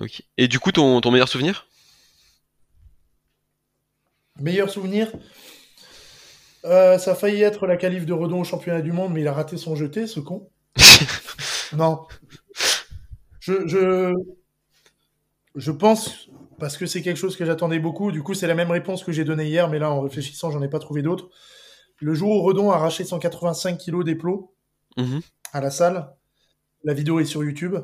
[0.00, 0.22] Ok.
[0.36, 1.66] Et du coup, ton, ton meilleur souvenir?
[4.40, 5.10] Meilleur souvenir?
[6.64, 9.28] Euh, Ça a failli être la qualif de Redon au championnat du monde, mais il
[9.28, 10.48] a raté son jeté, ce con.
[11.76, 12.06] Non.
[13.40, 14.14] Je, je,
[15.54, 16.28] je pense,
[16.58, 19.12] parce que c'est quelque chose que j'attendais beaucoup, du coup c'est la même réponse que
[19.12, 21.28] j'ai donnée hier, mais là en réfléchissant, j'en ai pas trouvé d'autre.
[22.00, 24.54] Le jour où Redon a arraché 185 kilos d'éplots
[24.96, 25.20] Mhm.
[25.52, 26.10] à la salle,
[26.84, 27.76] la vidéo est sur YouTube,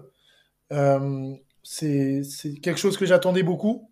[0.71, 3.91] c'est c'est quelque chose que j'attendais beaucoup,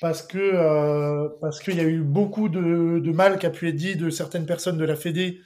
[0.00, 3.68] parce que euh, parce qu'il y a eu beaucoup de, de mal qui a pu
[3.68, 5.40] être dit de certaines personnes de la Fédé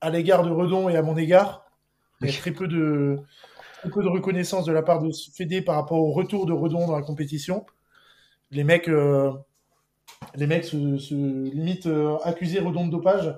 [0.00, 1.64] à l'égard de Redon et à mon égard.
[2.20, 3.18] Il y a très peu de,
[3.80, 6.86] très peu de reconnaissance de la part de Fédé par rapport au retour de Redon
[6.86, 7.66] dans la compétition.
[8.50, 9.32] Les mecs, euh,
[10.34, 13.36] les mecs se, se limitent euh, accuser Redon de dopage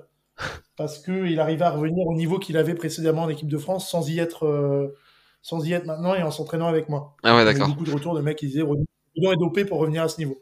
[0.77, 4.09] parce qu'il arrivait à revenir au niveau qu'il avait précédemment en équipe de France sans
[4.09, 4.95] y être, euh,
[5.41, 7.15] sans y être maintenant et en s'entraînant avec moi.
[7.23, 7.67] Ah ouais, d'accord.
[7.69, 8.85] beaucoup de retours de mecs qui disaient Redon
[9.15, 10.41] Redon est dopé pour revenir à ce niveau.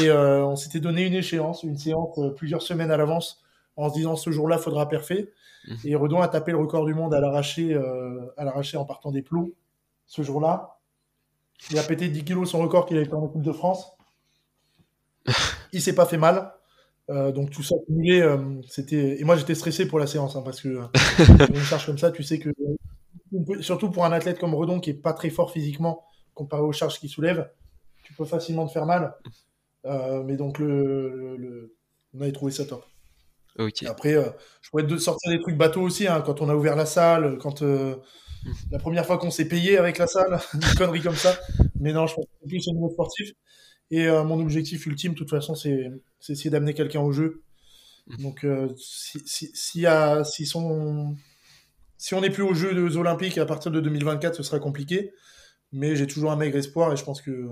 [0.00, 3.42] Et euh, on s'était donné une échéance, une séance euh, plusieurs semaines à l'avance,
[3.76, 5.32] en se disant ce jour-là, faudra parfait.
[5.68, 5.76] Mhm.
[5.84, 9.10] Et Redon a tapé le record du monde à l'arraché, euh, à l'arraché en partant
[9.10, 9.54] des plots
[10.06, 10.78] ce jour-là.
[11.70, 13.96] Il a pété 10 kilos son record qu'il avait fait en équipe de France.
[15.72, 16.52] Il s'est pas fait mal.
[17.10, 19.20] Euh, donc tout ça cumulé, euh, c'était.
[19.20, 20.86] Et moi j'étais stressé pour la séance hein, parce que euh,
[21.54, 22.48] une charge comme ça, tu sais que
[23.60, 26.04] surtout pour un athlète comme Redon qui est pas très fort physiquement
[26.34, 27.50] comparé aux charges qu'il soulève,
[28.04, 29.14] tu peux facilement te faire mal.
[29.86, 31.76] Euh, mais donc le, le- le-
[32.14, 32.84] on avait trouvé ça top.
[33.58, 33.82] Ok.
[33.82, 34.30] Et après, euh,
[34.62, 37.38] je pourrais te sortir des trucs bateaux aussi, hein, quand on a ouvert la salle,
[37.38, 37.96] quand euh,
[38.70, 41.38] la première fois qu'on s'est payé avec la salle, une connerie comme ça.
[41.80, 43.30] Mais non, je pense que c'est plus au niveau sportif.
[43.90, 45.90] Et mon objectif ultime, de toute façon, c'est
[46.28, 47.42] essayer d'amener quelqu'un au jeu.
[48.18, 51.16] Donc, euh, si, si, s'il y a- si, son,
[51.96, 55.12] si on n'est plus aux Jeux Olympiques à partir de 2024, ce sera compliqué.
[55.72, 57.48] Mais j'ai toujours un maigre espoir et je pense que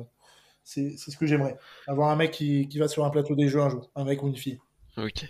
[0.64, 1.56] c'est ce que j'aimerais.
[1.86, 4.28] Avoir un mec qui, va sur un plateau des Jeux un jour, un mec ou
[4.28, 4.60] une fille.
[4.96, 5.24] Ok.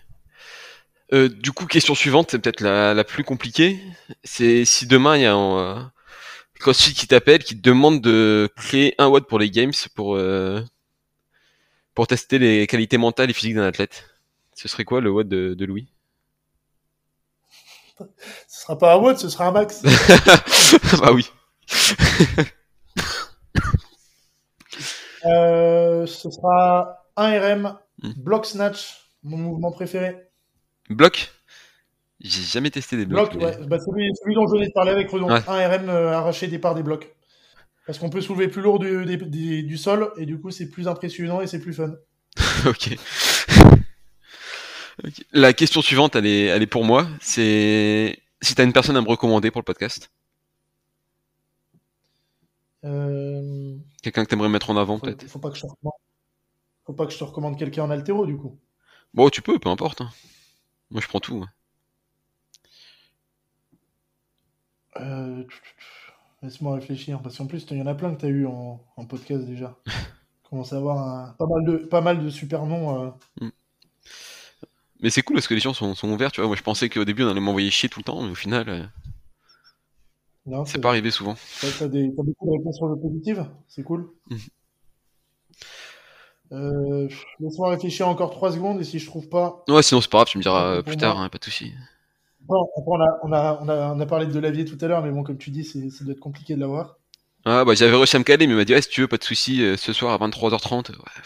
[1.12, 3.78] Euh, du coup, question suivante, c'est peut-être la, plus compliquée.
[4.24, 5.82] C'est si demain il y a un euh,
[6.58, 10.62] CrossFit qui t'appelle, qui te demande de créer un WOD pour les games pour euh,
[11.94, 14.08] pour tester les qualités mentales et physiques d'un athlète.
[14.54, 15.91] Ce serait quoi le WOD de, de Louis?
[18.48, 19.82] Ce sera pas un WOD, ce sera un max.
[21.00, 21.30] Bah oui.
[25.24, 28.12] Euh, ce sera un RM, Hmm.
[28.16, 30.16] block snatch, mon mouvement préféré.
[30.90, 31.30] Bloc
[32.20, 33.30] J'ai jamais testé des blocs.
[33.30, 35.30] Bloc, mais- ouais, bah, celui, celui dont je venais de parler avec Redon.
[35.30, 35.40] Ouais.
[35.46, 37.14] Un RM euh, arraché des parts des blocs.
[37.86, 40.68] Parce qu'on peut soulever plus lourd du, des- des- du sol et du coup c'est
[40.70, 41.92] plus impressionnant et c'est plus fun.
[42.66, 42.96] ok.
[45.32, 47.08] La question suivante, elle est, elle est pour moi.
[47.20, 50.10] C'est si t'as une personne à me recommander pour le podcast,
[52.84, 55.26] Euh, quelqu'un que t'aimerais mettre en avant peut-être.
[55.28, 55.94] faut pas que je te recommande.
[56.86, 58.58] Faut pas que je te recommande quelqu'un en altéro du coup.
[59.14, 60.00] Bon, tu peux, peu importe.
[60.02, 60.10] hein.
[60.90, 61.44] Moi, je prends tout.
[64.96, 65.44] Euh,
[66.42, 69.06] Laisse-moi réfléchir parce qu'en plus il y en a plein que t'as eu en, en
[69.06, 69.78] podcast déjà.
[70.50, 73.06] commence à avoir un- pas, mal de, pas mal de super noms.
[73.06, 73.10] euh.
[75.02, 76.48] Mais c'est cool parce que les gens sont, sont ouverts, tu vois.
[76.48, 78.68] Moi, je pensais qu'au début, on allait m'envoyer chier tout le temps, mais au final,
[78.68, 78.82] euh,
[80.46, 81.36] Non, c'est pas arrivé souvent.
[81.78, 84.10] T'as des- beaucoup de réponses positives, c'est cool.
[84.30, 84.38] Mhm.
[86.52, 87.08] Euh,
[87.40, 89.64] Laisse-moi réfléchir encore 3 secondes et si je trouve pas.
[89.68, 91.72] Ouais, sinon, c'est pas grave, tu me diras euh, plus tard, hein, pas de soucis.
[92.40, 94.86] Bon, après, on, a, on, a, on, a, on a parlé de Delavier tout à
[94.88, 96.98] l'heure, mais bon, comme tu dis, ça doit être compliqué de l'avoir.
[97.44, 99.08] Ah, bah, j'avais réussi à me caler, mais il m'a dit, ouais, si tu veux,
[99.08, 100.90] pas de soucis, ce soir à 23h30.
[100.90, 101.22] Ouais.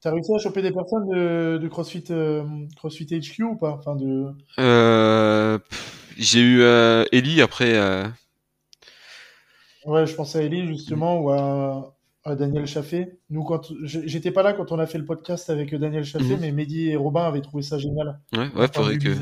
[0.00, 2.44] T'as réussi à choper des personnes de, de CrossFit, euh,
[2.76, 3.72] CrossFit HQ ou pas?
[3.72, 4.32] Enfin, de...
[4.60, 5.58] Euh,
[6.16, 7.74] j'ai eu euh, Ellie après.
[7.76, 8.06] euh,
[9.84, 13.18] Ouais, je pensais à Ellie justement ou à, à Daniel Chaffé.
[13.30, 16.40] Nous, quand j'étais pas là quand on a fait le podcast avec Daniel Chaffé, Mhm.
[16.40, 18.20] mais Mehdi et Robin avaient trouvé ça génial.
[18.32, 19.14] Ouais, ouais, faudrait que.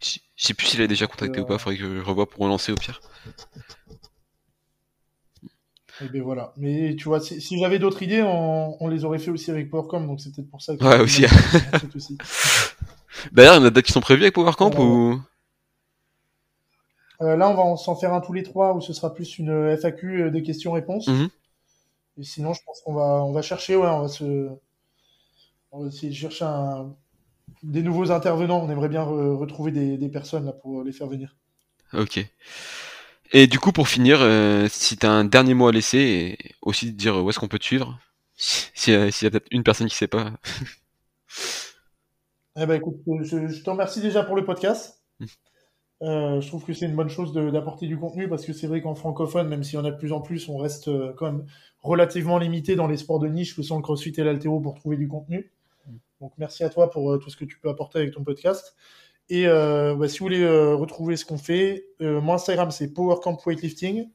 [0.00, 2.72] je sais plus s'il a déjà contacté ou pas, faudrait que je revoie pour relancer
[2.72, 3.00] au pire.
[6.00, 6.52] Et ben voilà.
[6.56, 9.70] Mais tu vois, si, si j'avais d'autres idées, on, on les aurait fait aussi avec
[9.70, 10.84] PowerCom, donc c'est peut-être pour ça que.
[10.84, 11.24] Ouais, aussi.
[13.32, 15.20] D'ailleurs, il y en a d'autres qui sont prévus avec PowerCamp Ouais, ou?
[17.22, 19.76] Euh, là, on va s'en faire un tous les trois où ce sera plus une
[19.76, 21.08] FAQ euh, des questions-réponses.
[21.08, 21.28] Mhm.
[22.18, 24.48] Et sinon, je pense qu'on va, on va chercher, ouais, on va se,
[25.72, 26.94] on va essayer de chercher un-
[27.62, 28.62] des nouveaux intervenants.
[28.64, 31.36] On aimerait bien re- retrouver des, des personnes là pour les faire venir.
[31.92, 32.26] Ok.
[33.34, 35.98] Et du coup, pour finir, euh, si t'as un dernier mot à laisser,
[36.38, 37.98] et aussi de dire où est-ce qu'on peut te suivre,
[38.36, 40.32] si- s'il y a, s'il y a peut-être une personne qui sait pas.
[42.56, 45.00] Eh ben, écoute, euh, je, je te remercie déjà pour le podcast.
[46.02, 48.82] Euh, je trouve que c'est une bonne chose d'apporter du contenu parce que c'est vrai
[48.82, 51.26] qu'en francophone, même s'il y en a de plus en plus, on reste euh, quand
[51.26, 51.46] même
[51.80, 54.96] relativement limité dans les sports de niche que sont le crossfit et l'altéro pour trouver
[54.96, 55.52] du contenu.
[56.20, 58.76] Donc merci à toi pour euh, tout ce que tu peux apporter avec ton podcast.
[59.30, 62.88] Et euh, bah, si vous voulez euh, retrouver ce qu'on fait, euh, mon Instagram c'est
[62.92, 64.08] PowerCamp Weightlifting.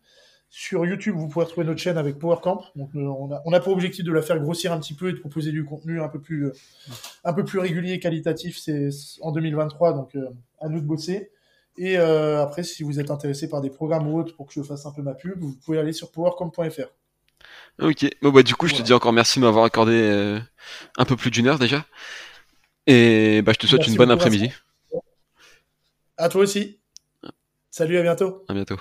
[0.51, 2.63] Sur YouTube, vous pouvez retrouver notre chaîne avec PowerCamp.
[2.75, 5.13] Donc, on, a, on a pour objectif de la faire grossir un petit peu et
[5.13, 6.51] de proposer du contenu un peu plus,
[7.23, 8.57] un peu plus régulier et qualitatif.
[8.57, 8.89] C'est
[9.21, 10.17] en 2023, donc
[10.59, 11.29] à nous de bosser.
[11.77, 14.87] Et après, si vous êtes intéressé par des programmes ou autres pour que je fasse
[14.87, 16.89] un peu ma pub, vous pouvez aller sur powercamp.fr.
[17.79, 18.09] Ok.
[18.23, 20.39] Bon bah du coup, je te dis encore merci de m'avoir accordé
[20.97, 21.85] un peu plus d'une heure déjà.
[22.87, 24.51] Et bah je te souhaite Merci une bonne après-midi.
[26.19, 26.81] À toi aussi.
[27.71, 28.43] Salut, à bientôt.
[28.49, 28.75] À bientôt.